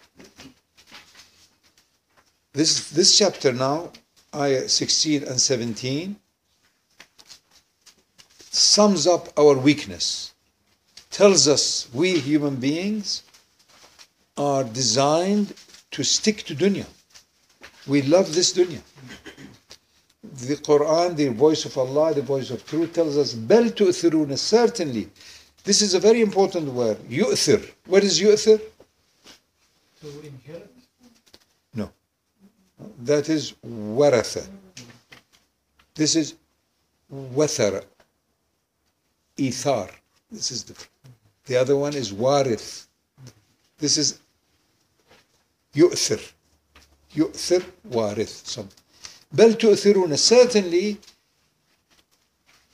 This, 2.53 2.89
this 2.89 3.17
chapter 3.17 3.53
now, 3.53 3.91
ayah 4.35 4.67
16 4.67 5.23
and 5.23 5.39
17, 5.39 6.15
sums 8.49 9.07
up 9.07 9.29
our 9.37 9.57
weakness, 9.57 10.33
tells 11.09 11.47
us 11.47 11.87
we 11.93 12.19
human 12.19 12.57
beings 12.57 13.23
are 14.37 14.63
designed 14.63 15.53
to 15.91 16.03
stick 16.03 16.43
to 16.43 16.55
dunya. 16.55 16.85
We 17.87 18.01
love 18.01 18.33
this 18.33 18.53
dunya. 18.53 18.81
The 20.23 20.55
Quran, 20.57 21.15
the 21.15 21.29
voice 21.29 21.65
of 21.65 21.77
Allah, 21.77 22.13
the 22.13 22.21
voice 22.21 22.51
of 22.51 22.65
truth 22.65 22.93
tells 22.93 23.17
us, 23.17 23.33
bel 23.33 23.65
tu'thiruna, 23.69 24.37
certainly. 24.37 25.09
This 25.63 25.81
is 25.81 25.93
a 25.93 25.99
very 25.99 26.21
important 26.21 26.67
word. 26.73 26.97
Yu'thir. 27.09 27.71
What 27.85 28.03
is 28.03 28.19
yu'thir? 28.19 28.61
to 30.01 30.07
inherit. 30.25 30.80
That 33.03 33.29
is 33.29 33.53
waratha. 33.65 34.47
This 35.95 36.15
is 36.15 36.35
wathara. 37.13 37.83
Ithar. 39.37 39.91
This 40.31 40.51
is 40.51 40.63
different. 40.63 40.89
The 41.45 41.57
other 41.57 41.75
one 41.75 41.93
is 41.93 42.11
warith. 42.13 42.87
This 43.77 43.97
is 43.97 44.19
yu'thir. 45.75 46.31
Yu'thir, 47.15 47.63
warith. 47.89 48.45
Something. 48.45 48.77
Tu'thiruna. 49.35 50.17
Certainly, 50.17 50.99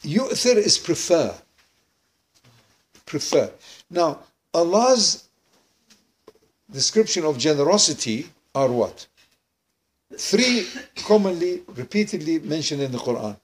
yu'thir 0.03 0.57
is 0.57 0.77
prefer. 0.77 1.33
Prefer. 3.05 3.51
Now, 3.89 4.19
Allah's 4.53 5.29
description 6.71 7.23
of 7.25 7.37
generosity 7.37 8.29
are 8.53 8.67
what? 8.67 9.07
Three 10.17 10.67
commonly, 11.05 11.61
repeatedly 11.75 12.39
mentioned 12.39 12.81
in 12.81 12.91
the 12.91 12.97
Quran. 12.97 13.37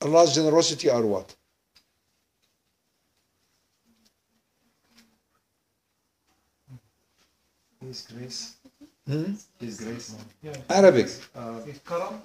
Allah's 0.00 0.34
generosity 0.34 0.88
are 0.88 1.04
what? 1.04 1.34
His 7.86 8.06
grace. 8.10 8.54
Hmm? 9.06 9.34
His 9.60 9.80
grace. 9.80 10.14
Yeah. 10.42 10.56
Arabic. 10.70 11.08
Uh, 11.36 11.60
karam, 11.86 12.20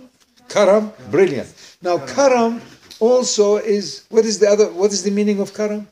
Karam, 0.48 0.92
brilliant. 1.12 1.78
Now, 1.82 1.98
karam 2.06 2.62
also 3.00 3.58
is, 3.58 4.06
what 4.10 4.26
is 4.26 4.40
the 4.40 4.48
other, 4.48 4.72
what 4.72 4.92
is 4.94 5.04
the 5.04 5.12
meaning 5.12 5.40
of 5.42 5.54
karam? 5.54 5.88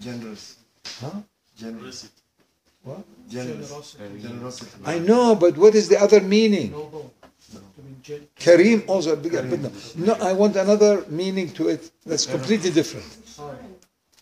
generous. 0.00 0.56
Huh? 1.00 1.20
Generous. 1.56 2.10
What? 2.82 3.04
Generosity, 3.28 4.04
uh, 4.04 4.18
Generosity. 4.28 4.70
I 4.84 4.98
know, 4.98 5.34
but 5.34 5.56
what 5.56 5.74
is 5.74 5.88
the 5.88 6.00
other 6.00 6.20
meaning? 6.20 6.72
noble, 6.72 7.12
to 7.52 7.82
be 7.82 7.94
gen- 8.02 8.26
Kareem 8.36 8.86
but 8.86 9.60
no, 9.60 9.70
no, 9.96 10.14
I 10.20 10.32
want 10.32 10.56
another 10.56 11.04
meaning 11.08 11.50
to 11.52 11.68
it 11.68 11.90
that's 12.06 12.26
completely 12.26 12.70
different. 12.70 13.06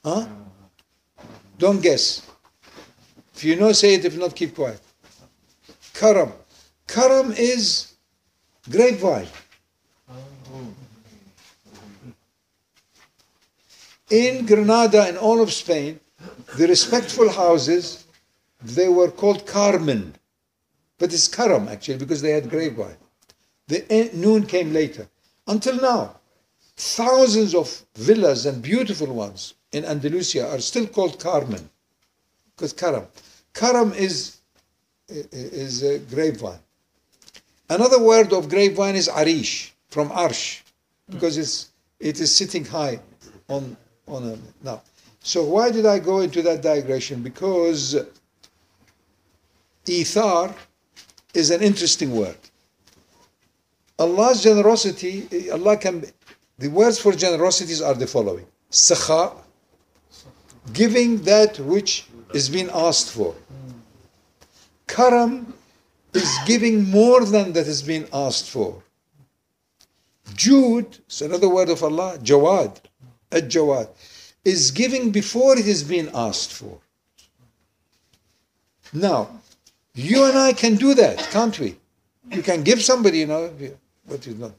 Huh? 0.04 0.26
Don't 1.58 1.80
guess. 1.80 2.22
If 3.34 3.44
you 3.44 3.56
know, 3.56 3.72
say 3.72 3.94
it. 3.94 4.04
If 4.04 4.16
not, 4.18 4.34
keep 4.34 4.54
quiet. 4.54 4.80
Karam. 5.94 6.32
Karam 6.86 7.32
is 7.32 7.94
grapevine. 8.68 9.28
In 14.10 14.46
Granada 14.46 15.04
and 15.04 15.18
all 15.18 15.40
of 15.42 15.52
Spain, 15.52 16.00
the 16.56 16.66
respectful 16.66 17.28
houses, 17.28 18.06
they 18.62 18.88
were 18.88 19.10
called 19.10 19.46
Carmen. 19.46 20.14
But 20.98 21.12
it's 21.12 21.28
Karam 21.28 21.68
actually 21.68 21.98
because 21.98 22.22
they 22.22 22.32
had 22.32 22.50
grapevine. 22.50 22.96
The 23.68 24.10
noon 24.14 24.46
came 24.46 24.72
later. 24.72 25.08
Until 25.46 25.76
now, 25.80 26.16
thousands 26.76 27.54
of 27.54 27.84
villas 27.94 28.46
and 28.46 28.62
beautiful 28.62 29.08
ones 29.08 29.54
in 29.72 29.84
Andalusia 29.84 30.48
are 30.48 30.60
still 30.60 30.86
called 30.86 31.20
Carmen. 31.20 31.68
Because 32.56 32.72
Karam. 32.72 33.06
Karam 33.54 33.92
is, 33.92 34.38
is 35.08 35.82
a 35.82 35.98
grapevine. 35.98 36.58
Another 37.70 38.02
word 38.02 38.32
of 38.32 38.48
grapevine 38.48 38.96
is 38.96 39.08
Arish, 39.08 39.74
from 39.88 40.08
Arsh, 40.10 40.62
because 41.10 41.36
it's, 41.36 41.70
it 42.00 42.18
is 42.18 42.34
sitting 42.34 42.64
high 42.64 42.98
on, 43.48 43.76
on 44.06 44.26
a. 44.26 44.38
Now, 44.64 44.82
so 45.20 45.44
why 45.44 45.70
did 45.70 45.84
I 45.84 45.98
go 45.98 46.20
into 46.20 46.40
that 46.42 46.62
digression? 46.62 47.22
Because 47.22 47.94
Ithar 49.88 50.54
is 51.34 51.50
an 51.50 51.62
interesting 51.62 52.14
word. 52.14 52.36
Allah's 53.98 54.42
generosity, 54.42 55.50
Allah 55.50 55.76
can, 55.76 56.04
the 56.58 56.68
words 56.68 56.98
for 56.98 57.12
generosities 57.12 57.82
are 57.82 57.94
the 57.94 58.06
following. 58.06 58.46
Sakha, 58.70 59.34
giving 60.72 61.22
that 61.22 61.58
which 61.60 62.06
is 62.34 62.48
being 62.48 62.70
asked 62.72 63.10
for. 63.10 63.34
Karam 64.86 65.52
is 66.14 66.38
giving 66.46 66.90
more 66.90 67.24
than 67.24 67.52
that 67.52 67.66
is 67.66 67.82
being 67.82 68.06
asked 68.12 68.50
for. 68.50 68.82
Jude, 70.34 70.98
it's 71.06 71.20
another 71.20 71.48
word 71.48 71.68
of 71.68 71.82
Allah, 71.82 72.18
Jawad, 72.22 72.76
Ad-Jawad, 73.32 73.88
is 74.44 74.70
giving 74.70 75.10
before 75.10 75.58
it 75.58 75.66
is 75.66 75.82
being 75.82 76.10
asked 76.14 76.52
for. 76.52 76.78
Now, 78.92 79.28
you 79.98 80.26
and 80.26 80.38
I 80.38 80.52
can 80.52 80.76
do 80.76 80.94
that, 80.94 81.18
can't 81.32 81.58
we? 81.58 81.76
You 82.30 82.42
can 82.42 82.62
give 82.62 82.80
somebody, 82.80 83.18
you 83.18 83.26
know, 83.26 83.50
what 84.06 84.24
is 84.26 84.38
not. 84.38 84.52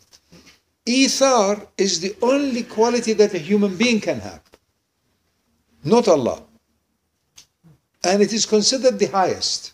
Ithar 0.85 1.65
is 1.77 2.01
the 2.01 2.13
only 2.21 2.63
quality 2.63 3.13
that 3.13 3.33
a 3.33 3.37
human 3.37 3.77
being 3.77 4.01
can 4.01 4.19
have, 4.19 4.41
not 5.83 6.09
Allah. 6.09 6.43
And 8.03 8.21
it 8.21 8.33
is 8.33 8.45
considered 8.45 8.99
the 8.99 9.05
highest. 9.05 9.73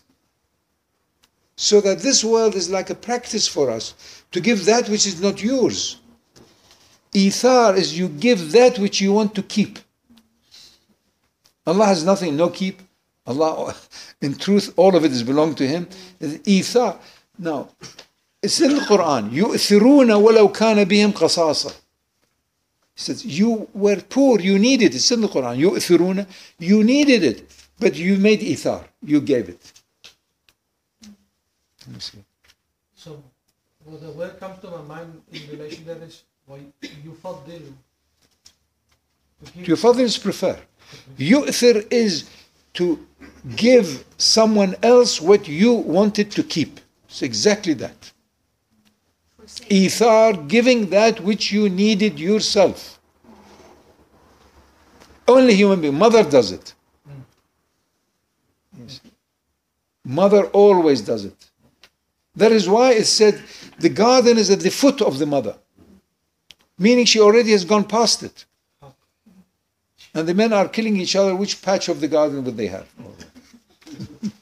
So 1.56 1.80
that 1.80 1.98
this 1.98 2.22
world 2.22 2.54
is 2.54 2.70
like 2.70 2.90
a 2.90 2.94
practice 2.94 3.48
for 3.48 3.70
us 3.70 4.22
to 4.30 4.40
give 4.40 4.66
that 4.66 4.88
which 4.88 5.06
is 5.06 5.20
not 5.20 5.42
yours. 5.42 5.98
Ithar 7.12 7.76
is 7.76 7.98
you 7.98 8.08
give 8.08 8.52
that 8.52 8.78
which 8.78 9.00
you 9.00 9.12
want 9.12 9.34
to 9.34 9.42
keep. 9.42 9.78
Allah 11.66 11.86
has 11.86 12.04
nothing, 12.04 12.36
no 12.36 12.50
keep. 12.50 12.82
Allah, 13.25 13.75
in 14.21 14.35
truth, 14.35 14.73
all 14.75 14.95
of 14.95 15.05
it 15.05 15.11
is 15.11 15.23
belong 15.23 15.55
to 15.55 15.67
Him. 15.67 15.87
Ithar. 16.19 16.97
Now, 17.37 17.69
it's 18.41 18.59
in 18.59 18.75
the 18.75 18.81
Quran. 18.81 19.31
يُؤْثِرُونَ 19.31 20.09
وَلَوْ 20.09 20.53
كَانَ 20.53 20.83
بِهِمْ 20.85 21.13
قَصَاصًا 21.13 21.71
He 22.95 23.01
says, 23.01 23.25
you 23.25 23.69
were 23.73 24.01
poor, 24.01 24.39
you 24.39 24.57
needed 24.57 24.93
it. 24.93 24.95
It's 24.95 25.11
in 25.11 25.21
the 25.21 25.27
Quran. 25.27 25.57
يُؤْثِرُونَ 25.57 26.27
You 26.59 26.83
needed 26.83 27.23
it, 27.23 27.49
but 27.79 27.95
you 27.95 28.17
made 28.17 28.41
ithar. 28.41 28.85
You 29.03 29.21
gave 29.21 29.49
it. 29.49 29.73
Let 31.85 31.93
me 31.93 31.99
see. 31.99 32.23
So, 32.95 33.21
well, 33.85 33.97
the 33.97 34.11
word 34.11 34.39
comes 34.39 34.59
to 34.61 34.69
my 34.69 34.81
mind 34.81 35.21
in 35.31 35.41
relation 35.49 35.85
to 35.85 35.93
that 35.93 36.03
is 36.03 36.23
why 36.45 36.59
you 37.03 37.17
faddilu. 37.23 37.73
To 39.45 39.51
give- 39.53 39.77
To 39.77 39.89
your 39.89 39.99
is 40.01 40.17
prefer. 40.17 40.59
Yu'thir 41.17 41.87
is 41.91 42.25
to 42.73 43.05
give 43.54 44.04
someone 44.18 44.74
else 44.82 45.20
what 45.20 45.46
you 45.46 45.72
wanted 45.72 46.30
to 46.32 46.42
keep. 46.42 46.80
It's 47.08 47.22
exactly 47.22 47.74
that. 47.74 48.12
Ithar, 49.70 50.48
giving 50.48 50.90
that 50.90 51.20
which 51.20 51.52
you 51.52 51.68
needed 51.68 52.18
yourself. 52.18 52.98
Only 55.28 55.54
human 55.54 55.80
being. 55.80 55.94
Mother 55.94 56.24
does 56.24 56.50
it. 56.52 56.74
Hmm. 58.74 58.86
Mother 60.04 60.46
always 60.46 61.00
does 61.00 61.24
it. 61.24 61.50
That 62.36 62.52
is 62.52 62.68
why 62.68 62.92
it 62.92 63.06
said 63.06 63.42
the 63.78 63.88
garden 63.88 64.36
is 64.36 64.50
at 64.50 64.60
the 64.60 64.70
foot 64.70 65.00
of 65.00 65.18
the 65.18 65.26
mother, 65.26 65.56
meaning 66.78 67.06
she 67.06 67.18
already 67.18 67.52
has 67.52 67.64
gone 67.64 67.84
past 67.84 68.22
it. 68.22 68.44
Oh. 68.82 68.92
And 70.14 70.28
the 70.28 70.34
men 70.34 70.52
are 70.52 70.68
killing 70.68 70.96
each 70.96 71.16
other. 71.16 71.34
Which 71.34 71.62
patch 71.62 71.88
of 71.88 72.00
the 72.00 72.08
garden 72.08 72.44
would 72.44 72.56
they 72.56 72.66
have? 72.66 72.86
Oh. 73.02 73.10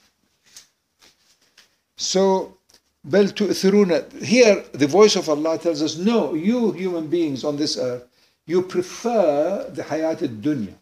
so, 1.97 2.57
bel 3.05 3.27
tu'thiruna. 3.27 4.23
Here, 4.23 4.65
the 4.73 4.87
voice 4.87 5.17
of 5.17 5.29
Allah 5.29 5.59
tells 5.59 5.83
us, 5.83 5.97
no, 5.97 6.35
you 6.35 6.73
human 6.73 7.09
beings 7.09 7.45
on 7.45 7.57
this 7.57 7.77
earth, 7.77 8.05
you 8.47 8.63
prefer 8.63 9.71
the 9.71 9.83
hayat 9.83 10.19
dunya. 10.41 10.75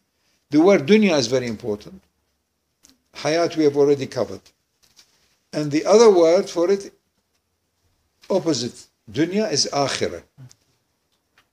The 0.50 0.60
word 0.60 0.86
dunya 0.86 1.16
is 1.18 1.26
very 1.26 1.46
important. 1.46 2.02
Hayat 3.16 3.56
we 3.56 3.64
have 3.64 3.76
already 3.76 4.06
covered. 4.06 4.42
And 5.52 5.70
the 5.70 5.84
other 5.84 6.10
word 6.10 6.48
for 6.48 6.70
it, 6.70 6.92
opposite, 8.28 8.86
dunya 9.10 9.50
is 9.52 9.68
akhirah. 9.72 10.22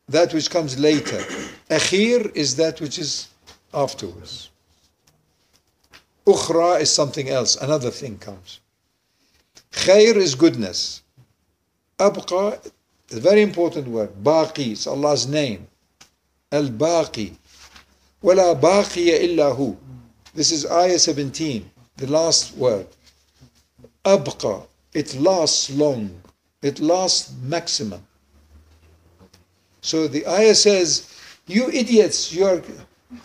That 0.08 0.34
which 0.34 0.50
comes 0.50 0.80
later. 0.80 1.20
Akhir 1.70 2.36
is 2.36 2.56
that 2.56 2.82
which 2.82 2.98
is 2.98 3.28
afterwards. 3.74 4.50
Ukhra 6.30 6.80
is 6.80 6.92
something 6.92 7.28
else, 7.28 7.56
another 7.56 7.90
thing 7.90 8.18
comes. 8.20 8.60
Khair 9.72 10.16
is 10.16 10.36
goodness. 10.36 11.02
Abqa 11.98 12.64
is 13.10 13.18
a 13.18 13.20
very 13.20 13.42
important 13.42 13.88
word. 13.88 14.12
Baqi 14.24 14.74
is 14.74 14.86
Allah's 14.86 15.28
name. 15.28 15.68
Al 16.52 16.68
Baqi. 16.68 17.36
Wala 18.22 18.56
baqiya 18.56 19.16
illa 19.28 19.56
hu. 19.56 19.76
This 20.36 20.52
is 20.52 20.66
ayah 20.66 21.00
17, 21.00 21.72
the 21.98 22.08
last 22.08 22.56
word. 22.56 22.88
Abqa. 24.06 24.68
It 24.94 25.16
lasts 25.16 25.72
long. 25.72 26.22
It 26.62 26.80
lasts 26.80 27.34
maximum. 27.42 28.06
So 29.82 30.08
the 30.08 30.28
ayah 30.28 30.56
says, 30.56 31.12
You 31.48 31.70
idiots, 31.72 32.32
you 32.34 32.46
are 32.46 32.62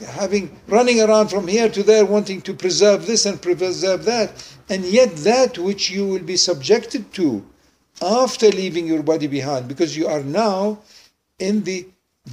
having 0.00 0.56
running 0.66 1.00
around 1.00 1.28
from 1.28 1.46
here 1.46 1.68
to 1.68 1.82
there 1.82 2.06
wanting 2.06 2.40
to 2.42 2.54
preserve 2.54 3.06
this 3.06 3.26
and 3.26 3.40
preserve 3.40 4.04
that. 4.04 4.56
And 4.68 4.84
yet 4.84 5.16
that 5.18 5.58
which 5.58 5.90
you 5.90 6.06
will 6.06 6.22
be 6.22 6.36
subjected 6.36 7.12
to 7.14 7.44
after 8.00 8.48
leaving 8.48 8.86
your 8.86 9.02
body 9.02 9.26
behind 9.26 9.68
because 9.68 9.96
you 9.96 10.06
are 10.06 10.22
now 10.22 10.78
in 11.38 11.64
the 11.64 11.86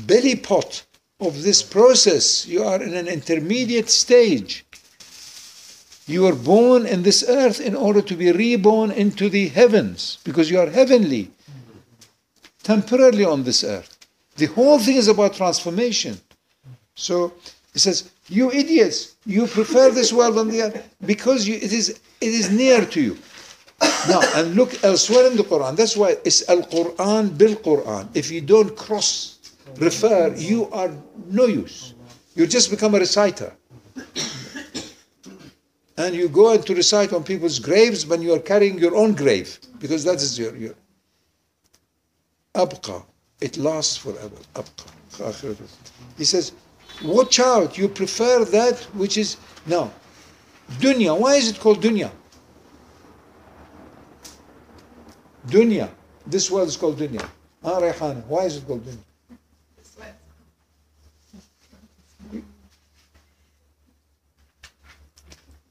belly 0.05 0.35
pot 0.35 0.85
of 1.19 1.43
this 1.43 1.61
process. 1.61 2.47
You 2.47 2.63
are 2.63 2.81
in 2.81 2.93
an 2.93 3.07
intermediate 3.07 3.89
stage. 3.89 4.65
You 6.07 6.25
are 6.27 6.35
born 6.35 6.85
in 6.85 7.03
this 7.03 7.23
earth 7.27 7.59
in 7.59 7.75
order 7.75 8.01
to 8.01 8.15
be 8.15 8.31
reborn 8.31 8.91
into 8.91 9.29
the 9.29 9.49
heavens 9.49 10.17
because 10.23 10.49
you 10.49 10.59
are 10.59 10.69
heavenly 10.69 11.31
temporarily 12.63 13.25
on 13.25 13.43
this 13.43 13.63
earth. 13.63 13.97
The 14.37 14.47
whole 14.47 14.79
thing 14.79 14.95
is 14.95 15.07
about 15.07 15.35
transformation 15.35 16.19
so 16.95 17.33
he 17.73 17.79
says, 17.79 18.11
"You 18.27 18.51
idiots! 18.51 19.15
You 19.25 19.47
prefer 19.47 19.91
this 19.91 20.11
world 20.11 20.37
on 20.37 20.49
the 20.49 20.61
other 20.61 20.83
because 21.05 21.47
you, 21.47 21.55
it 21.55 21.73
is 21.73 21.89
it 21.89 21.99
is 22.21 22.51
near 22.51 22.85
to 22.85 23.01
you." 23.01 23.17
Now, 24.07 24.21
and 24.35 24.55
look 24.55 24.83
elsewhere 24.83 25.25
in 25.27 25.37
the 25.37 25.43
Quran. 25.43 25.75
That's 25.75 25.97
why 25.97 26.17
it's 26.23 26.47
Al 26.47 26.61
Quran 26.61 27.37
bil 27.37 27.55
Quran. 27.55 28.07
If 28.13 28.29
you 28.31 28.41
don't 28.41 28.75
cross 28.75 29.39
refer, 29.77 30.33
you 30.35 30.69
are 30.71 30.91
no 31.29 31.45
use. 31.45 31.93
You 32.35 32.47
just 32.47 32.69
become 32.69 32.95
a 32.95 32.99
reciter. 32.99 33.53
And 35.97 36.15
you 36.15 36.29
go 36.29 36.53
and 36.53 36.65
to 36.65 36.73
recite 36.73 37.13
on 37.13 37.23
people's 37.23 37.59
graves 37.59 38.05
when 38.07 38.21
you 38.21 38.33
are 38.33 38.39
carrying 38.39 38.79
your 38.79 38.95
own 38.95 39.13
grave, 39.13 39.59
because 39.79 40.03
that 40.03 40.15
is 40.15 40.39
your, 40.39 40.55
your 40.55 40.73
abqa. 42.55 43.03
It 43.39 43.57
lasts 43.57 43.97
forever. 43.97 44.37
Abqa. 44.55 45.57
He 46.17 46.23
says, 46.23 46.53
Watch 47.04 47.40
out, 47.40 47.76
you 47.76 47.88
prefer 47.88 48.44
that 48.44 48.78
which 48.94 49.16
is 49.18 49.36
no. 49.66 49.90
Dunya. 50.80 51.18
Why 51.18 51.34
is 51.34 51.50
it 51.50 51.60
called 51.60 51.82
dunya? 51.82 52.10
Dunya. 55.46 55.90
This 56.26 56.50
world 56.50 56.68
is 56.68 56.76
called 56.76 56.98
dunya. 56.98 57.26
Ah, 57.62 57.80
Rayhana. 57.80 58.24
Why 58.26 58.44
is 58.44 58.56
it 58.56 58.66
called 58.66 58.84
dunya? 58.84 58.98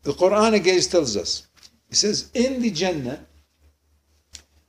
The 0.03 0.13
Quran 0.13 0.53
again 0.53 0.79
tells 0.81 1.17
us. 1.17 1.47
It 1.89 1.95
says, 1.95 2.29
in 2.35 2.61
the 2.61 2.69
Jannah, 2.69 3.25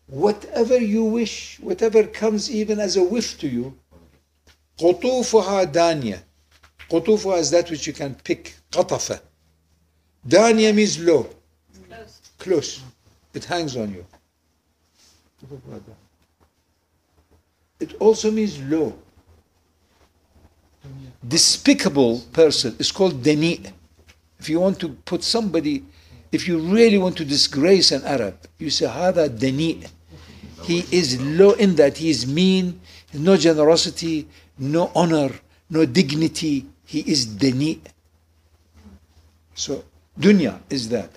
whatever 0.06 0.78
you 0.80 1.04
wish, 1.04 1.58
whatever 1.60 2.04
comes 2.04 2.50
even 2.50 2.80
as 2.80 2.96
a 2.96 3.04
whiff 3.04 3.38
to 3.40 3.48
you, 3.48 3.76
قطوفها 4.78 5.64
دانية 5.72 6.22
Qutufa 6.91 7.37
is 7.37 7.49
that 7.51 7.71
which 7.71 7.87
you 7.87 7.93
can 7.93 8.15
pick, 8.15 8.53
qatafa. 8.69 9.21
Daniya 10.27 10.75
means 10.75 10.99
low, 10.99 11.25
close. 11.93 12.31
close. 12.37 12.81
It 13.33 13.45
hangs 13.45 13.77
on 13.77 13.93
you. 13.93 14.05
It 17.79 17.93
also 17.93 18.29
means 18.29 18.59
low. 18.63 18.93
Despicable 21.25 22.19
person 22.33 22.75
is 22.77 22.91
called 22.91 23.23
deni. 23.23 23.71
If 24.37 24.49
you 24.49 24.59
want 24.59 24.77
to 24.81 24.89
put 24.89 25.23
somebody, 25.23 25.85
if 26.33 26.45
you 26.45 26.59
really 26.59 26.97
want 26.97 27.15
to 27.17 27.23
disgrace 27.23 27.93
an 27.93 28.03
Arab, 28.03 28.37
you 28.59 28.69
say, 28.69 28.87
Hada 28.87 29.29
deni. 29.29 29.87
He 30.63 30.79
is 30.91 31.21
low 31.21 31.53
in 31.53 31.75
that. 31.75 31.97
He 31.97 32.09
is 32.09 32.27
mean, 32.27 32.81
no 33.13 33.37
generosity, 33.37 34.27
no 34.59 34.91
honor, 34.93 35.31
no 35.69 35.85
dignity, 35.85 36.67
He 36.90 37.00
is 37.00 37.26
dani. 37.26 37.80
So 39.54 39.84
dunya 40.18 40.60
is 40.70 40.88
that. 40.90 41.10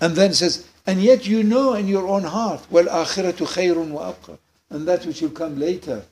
And 0.00 0.14
then 0.14 0.32
says, 0.32 0.66
and 0.86 1.02
yet 1.02 1.26
you 1.26 1.42
know 1.42 1.74
in 1.74 1.88
your 1.88 2.06
own 2.06 2.24
heart, 2.24 2.66
well, 2.70 2.86
akhiratu 2.86 3.46
khayrun 3.46 3.90
wa 3.90 4.12
abqa. 4.12 4.38
And 4.70 4.86
that 4.86 5.04
which 5.06 5.20
will 5.22 5.30
come 5.30 5.58
later 5.58 6.02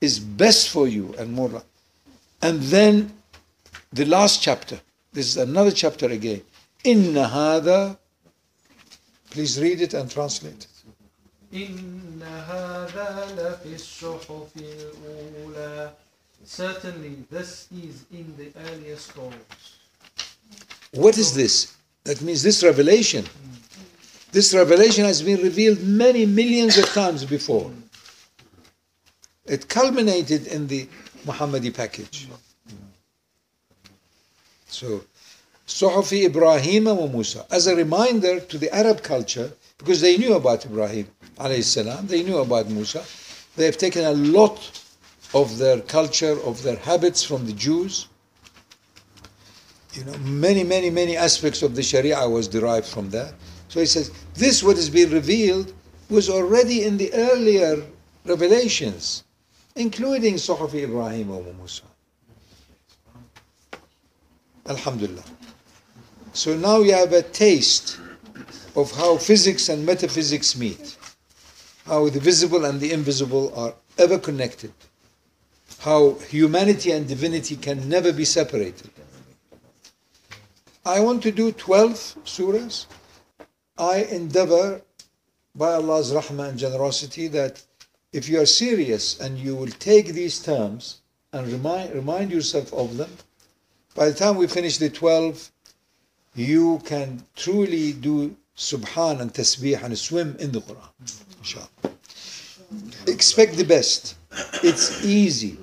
is 0.00 0.18
best 0.18 0.70
for 0.70 0.88
you 0.88 1.14
and 1.18 1.32
more. 1.32 1.62
And 2.42 2.60
then 2.62 3.12
the 3.92 4.04
last 4.04 4.42
chapter, 4.42 4.80
this 5.12 5.26
is 5.26 5.36
another 5.36 5.70
chapter 5.70 6.06
again. 6.06 6.42
Inna 6.84 7.24
hada, 7.24 7.98
please 9.30 9.60
read 9.60 9.80
it 9.80 9.94
and 9.94 10.10
translate. 10.10 10.66
إن 11.52 12.22
هذا 12.22 13.26
لفي 13.38 13.74
الصحف 13.74 14.50
الأولى 14.56 15.92
Certainly 16.43 17.23
this 17.29 17.67
is 17.71 18.05
in 18.11 18.33
the 18.37 18.51
earlier 18.69 18.95
scrolls. 18.95 19.33
What 20.93 21.17
is 21.17 21.33
this? 21.33 21.75
That 22.03 22.21
means 22.21 22.43
this 22.43 22.63
revelation. 22.63 23.25
This 24.31 24.53
revelation 24.53 25.05
has 25.05 25.21
been 25.21 25.41
revealed 25.41 25.81
many 25.83 26.25
millions 26.25 26.77
of 26.77 26.85
times 26.93 27.25
before. 27.25 27.71
It 29.45 29.67
culminated 29.67 30.47
in 30.47 30.67
the 30.67 30.87
Muhammadi 31.25 31.73
package. 31.73 32.27
So, 34.67 35.03
Suhufi 35.67 36.25
Ibrahim 36.25 36.85
wa 36.85 37.07
Musa, 37.07 37.45
as 37.51 37.67
a 37.67 37.75
reminder 37.75 38.39
to 38.39 38.57
the 38.57 38.73
Arab 38.75 39.03
culture, 39.03 39.51
because 39.77 40.01
they 40.01 40.17
knew 40.17 40.33
about 40.33 40.65
Ibrahim 40.65 41.07
they 41.37 42.23
knew 42.23 42.37
about 42.37 42.67
Musa. 42.69 43.03
They 43.55 43.65
have 43.65 43.77
taken 43.77 44.05
a 44.05 44.11
lot 44.11 44.80
of 45.33 45.57
their 45.57 45.79
culture, 45.81 46.37
of 46.43 46.61
their 46.63 46.77
habits 46.77 47.23
from 47.23 47.45
the 47.45 47.53
Jews. 47.53 48.07
You 49.93 50.05
know, 50.05 50.17
many, 50.19 50.63
many, 50.63 50.89
many 50.89 51.17
aspects 51.17 51.61
of 51.61 51.75
the 51.75 51.83
Sharia 51.83 52.27
was 52.27 52.47
derived 52.47 52.87
from 52.87 53.09
that. 53.11 53.33
So 53.67 53.79
he 53.79 53.85
says, 53.85 54.11
this 54.33 54.63
what 54.63 54.77
is 54.77 54.89
being 54.89 55.11
revealed 55.11 55.73
was 56.09 56.29
already 56.29 56.83
in 56.83 56.97
the 56.97 57.13
earlier 57.13 57.83
revelations, 58.25 59.23
including 59.75 60.35
Suhufi 60.35 60.83
Ibrahim 60.83 61.29
wa 61.29 61.39
Musa. 61.57 61.83
Alhamdulillah. 64.67 65.23
So 66.33 66.55
now 66.55 66.79
you 66.79 66.93
have 66.93 67.13
a 67.13 67.23
taste 67.23 67.99
of 68.75 68.91
how 68.91 69.17
physics 69.17 69.69
and 69.69 69.85
metaphysics 69.85 70.55
meet, 70.57 70.97
how 71.85 72.07
the 72.09 72.19
visible 72.19 72.65
and 72.65 72.79
the 72.79 72.91
invisible 72.91 73.53
are 73.55 73.73
ever 73.97 74.17
connected, 74.17 74.71
how 75.81 76.13
humanity 76.29 76.91
and 76.91 77.07
divinity 77.07 77.55
can 77.55 77.89
never 77.89 78.13
be 78.13 78.23
separated. 78.23 78.91
I 80.85 80.99
want 80.99 81.23
to 81.23 81.31
do 81.31 81.51
12 81.51 82.17
surahs. 82.23 82.85
I 83.79 84.03
endeavor 84.03 84.81
by 85.55 85.73
Allah's 85.73 86.11
rahmah 86.13 86.49
and 86.49 86.59
generosity 86.59 87.27
that 87.29 87.63
if 88.13 88.29
you 88.29 88.39
are 88.39 88.45
serious 88.45 89.19
and 89.19 89.39
you 89.39 89.55
will 89.55 89.73
take 89.79 90.07
these 90.07 90.39
terms 90.39 91.01
and 91.33 91.47
remind, 91.51 91.95
remind 91.95 92.31
yourself 92.31 92.71
of 92.73 92.97
them, 92.97 93.09
by 93.95 94.07
the 94.07 94.13
time 94.13 94.35
we 94.37 94.45
finish 94.45 94.77
the 94.77 94.89
12, 94.89 95.51
you 96.35 96.79
can 96.85 97.25
truly 97.35 97.93
do 97.93 98.35
subhan 98.55 99.19
and 99.19 99.33
tasbih 99.33 99.81
and 99.83 99.97
swim 99.97 100.35
in 100.39 100.51
the 100.51 100.61
Quran. 100.61 100.91
Inshallah. 101.39 101.67
Expect 103.07 103.57
the 103.57 103.65
best. 103.65 104.15
It's 104.63 105.03
easy. 105.03 105.57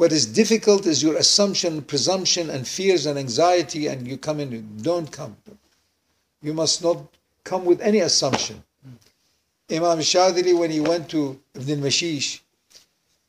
What 0.00 0.12
is 0.12 0.24
difficult 0.24 0.86
is 0.86 1.02
your 1.02 1.16
assumption, 1.16 1.82
presumption, 1.82 2.48
and 2.48 2.66
fears 2.66 3.04
and 3.04 3.18
anxiety, 3.18 3.86
and 3.86 4.08
you 4.08 4.16
come 4.16 4.40
in. 4.40 4.78
Don't 4.80 5.12
come. 5.12 5.36
You 6.40 6.54
must 6.54 6.82
not 6.82 6.96
come 7.44 7.66
with 7.66 7.82
any 7.82 7.98
assumption. 7.98 8.64
Imam 9.70 9.98
Shadili, 9.98 10.58
when 10.58 10.70
he 10.70 10.80
went 10.80 11.10
to 11.10 11.38
Ibn 11.54 11.80
al-Mashish, 11.80 12.40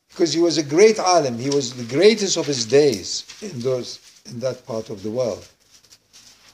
because 0.08 0.32
he 0.32 0.40
was 0.40 0.56
a 0.56 0.62
great 0.62 0.98
alim. 0.98 1.38
He 1.38 1.50
was 1.50 1.74
the 1.74 1.94
greatest 1.94 2.38
of 2.38 2.46
his 2.46 2.64
days 2.64 3.26
in 3.42 3.60
those 3.60 4.00
in 4.24 4.40
that 4.40 4.64
part 4.64 4.88
of 4.88 5.02
the 5.02 5.10
world, 5.10 5.46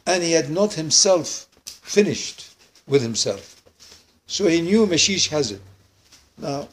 and 0.04 0.20
he 0.24 0.32
had 0.32 0.50
not 0.50 0.72
himself 0.72 1.46
finished 1.64 2.56
with 2.88 3.02
himself, 3.02 3.62
so 4.26 4.48
he 4.48 4.62
knew 4.62 4.84
Mashish 4.84 5.28
has 5.28 5.52
it. 5.52 5.62
Now, 6.36 6.66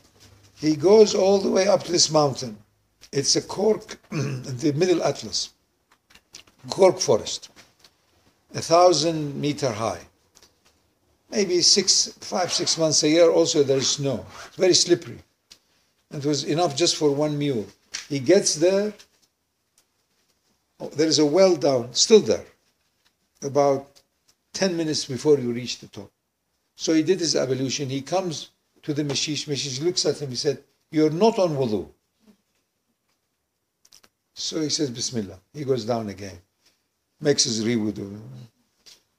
he 0.55 0.75
goes 0.75 1.13
all 1.13 1.37
the 1.37 1.51
way 1.51 1.67
up 1.67 1.83
this 1.83 2.09
mountain. 2.09 2.57
It's 3.11 3.35
a 3.35 3.41
cork, 3.41 3.99
the 4.09 4.73
Middle 4.75 5.03
Atlas, 5.03 5.53
cork 6.69 6.99
forest, 6.99 7.49
a 8.53 8.61
thousand 8.61 9.39
meter 9.39 9.71
high. 9.71 10.01
Maybe 11.29 11.61
six, 11.61 12.13
five, 12.21 12.53
six 12.53 12.77
months 12.77 13.03
a 13.03 13.09
year. 13.09 13.29
Also, 13.29 13.63
there 13.63 13.77
is 13.77 13.89
snow. 13.89 14.25
It's 14.47 14.55
very 14.57 14.73
slippery. 14.73 15.19
And 16.11 16.23
it 16.23 16.27
was 16.27 16.43
enough 16.43 16.75
just 16.75 16.95
for 16.95 17.11
one 17.11 17.37
mule. 17.37 17.65
He 18.09 18.19
gets 18.19 18.55
there. 18.55 18.93
oh, 20.79 20.89
there 20.89 21.07
is 21.07 21.19
a 21.19 21.25
well 21.25 21.55
down, 21.55 21.93
still 21.93 22.21
there, 22.21 22.45
about 23.41 23.87
10 24.53 24.77
minutes 24.77 25.05
before 25.05 25.37
you 25.39 25.51
reach 25.51 25.79
the 25.79 25.87
top. 25.87 26.11
So 26.75 26.93
he 26.93 27.03
did 27.03 27.19
his 27.19 27.35
ablution. 27.35 27.89
He 27.89 28.01
comes 28.01 28.51
to 28.83 28.93
the 28.93 29.03
Mashish. 29.03 29.47
Mashish 29.47 29.81
looks 29.81 30.05
at 30.05 30.21
him. 30.21 30.29
He 30.29 30.35
said, 30.35 30.63
You're 30.91 31.09
not 31.09 31.39
on 31.39 31.55
wudu. 31.55 31.89
So 34.35 34.59
he 34.61 34.69
says, 34.69 34.89
Bismillah. 34.89 35.39
He 35.53 35.63
goes 35.63 35.85
down 35.85 36.09
again, 36.09 36.37
makes 37.21 37.45
his 37.45 37.65
re 37.65 37.75
wudu. 37.77 38.19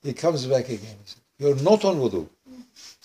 He 0.02 0.12
comes 0.12 0.47
back 0.47 0.68
again. 0.68 0.97
Said, 1.05 1.22
You're 1.38 1.56
not 1.56 1.84
on 1.86 1.97
wudu. 1.97 2.28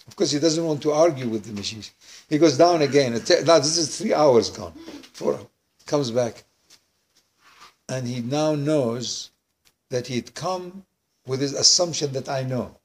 Of 0.08 0.16
course, 0.18 0.32
he 0.32 0.40
doesn't 0.40 0.64
want 0.64 0.82
to 0.82 0.92
argue 0.92 1.30
with 1.30 1.46
the 1.46 1.54
Mashish. 1.54 1.92
He 2.28 2.38
goes 2.38 2.58
down 2.58 2.82
again. 2.82 3.14
Now, 3.14 3.60
this 3.60 3.78
is 3.78 3.98
three 3.98 4.14
hours 4.14 4.50
gone. 4.50 4.74
Four 5.14 5.36
hours. 5.36 5.46
Comes 5.86 6.12
back. 6.12 6.44
And 7.88 8.06
he 8.06 8.20
now 8.22 8.56
knows 8.56 9.32
that 9.90 10.08
he'd 10.08 10.34
come 10.34 10.86
with 11.26 11.40
his 11.40 11.54
assumption 11.54 12.12
that 12.12 12.28
I 12.28 12.44
know. 12.44 12.76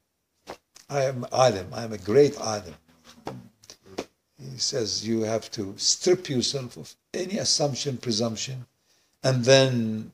I 0.89 1.03
am 1.03 1.27
Adam. 1.33 1.67
I 1.73 1.83
am 1.83 1.93
a 1.93 1.99
great 1.99 2.39
Adam. 2.41 2.75
He 4.39 4.59
says 4.59 5.07
you 5.07 5.23
have 5.23 5.51
to 5.53 5.75
strip 5.77 6.29
yourself 6.29 6.77
of 6.77 6.95
any 7.13 7.39
assumption, 7.39 7.97
presumption, 7.97 8.67
and 9.27 9.45
then 9.45 10.13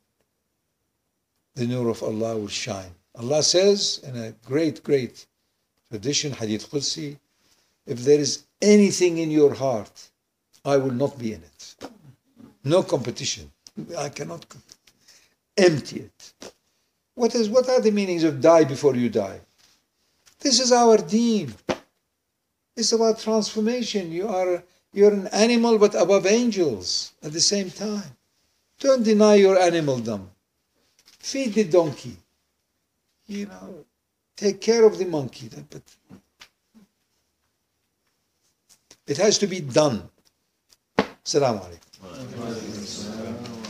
the 1.55 1.67
nur 1.67 1.89
of 1.91 2.03
Allah 2.03 2.39
will 2.39 2.49
shine. 2.67 2.95
Allah 3.15 3.43
says 3.43 4.01
in 4.09 4.17
a 4.17 4.33
great, 4.51 4.83
great 4.83 5.27
tradition, 5.91 6.33
Hadith 6.33 6.71
Qudsi, 6.71 7.19
if 7.85 7.99
there 8.07 8.19
is 8.19 8.45
anything 8.63 9.19
in 9.19 9.31
your 9.31 9.53
heart, 9.53 9.97
I 10.65 10.79
will 10.79 10.97
not 11.05 11.19
be 11.19 11.35
in 11.35 11.43
it. 11.43 11.91
No 12.65 12.83
competition. 12.83 13.53
I 13.99 14.09
cannot 14.09 14.47
empty 15.59 16.09
it. 16.09 16.53
What 17.15 17.35
is 17.35 17.51
what 17.51 17.69
are 17.69 17.83
the 17.83 17.91
meanings 17.91 18.25
of 18.25 18.41
die 18.41 18.65
before 18.65 18.97
you 18.97 19.11
die? 19.11 19.41
This 20.41 20.59
is 20.59 20.73
our 20.73 20.97
deen. 20.97 21.53
It's 22.79 22.93
about 22.93 23.19
transformation. 23.19 24.11
You 24.11 24.29
are 24.29 24.65
you're 24.95 25.13
an 25.13 25.27
animal 25.29 25.79
but 25.79 25.95
above 25.95 26.25
angels 26.25 27.13
at 27.23 27.33
the 27.35 27.41
same 27.53 27.71
time. 27.71 28.17
Don't 28.83 29.05
deny 29.05 29.37
your 29.37 29.57
animaldom. 29.61 30.29
Feed 31.07 31.55
the 31.55 31.63
donkey. 31.63 32.17
You 33.29 33.47
know, 33.47 33.85
take 34.37 34.61
care 34.61 34.85
of 34.85 34.99
the 34.99 35.05
monkey. 35.05 35.49
But 35.71 35.83
it 39.07 39.19
has 39.19 39.39
to 39.39 39.47
be 39.47 39.61
done. 39.61 40.11
Assalamu 40.99 41.63
alaikum. 41.63 43.62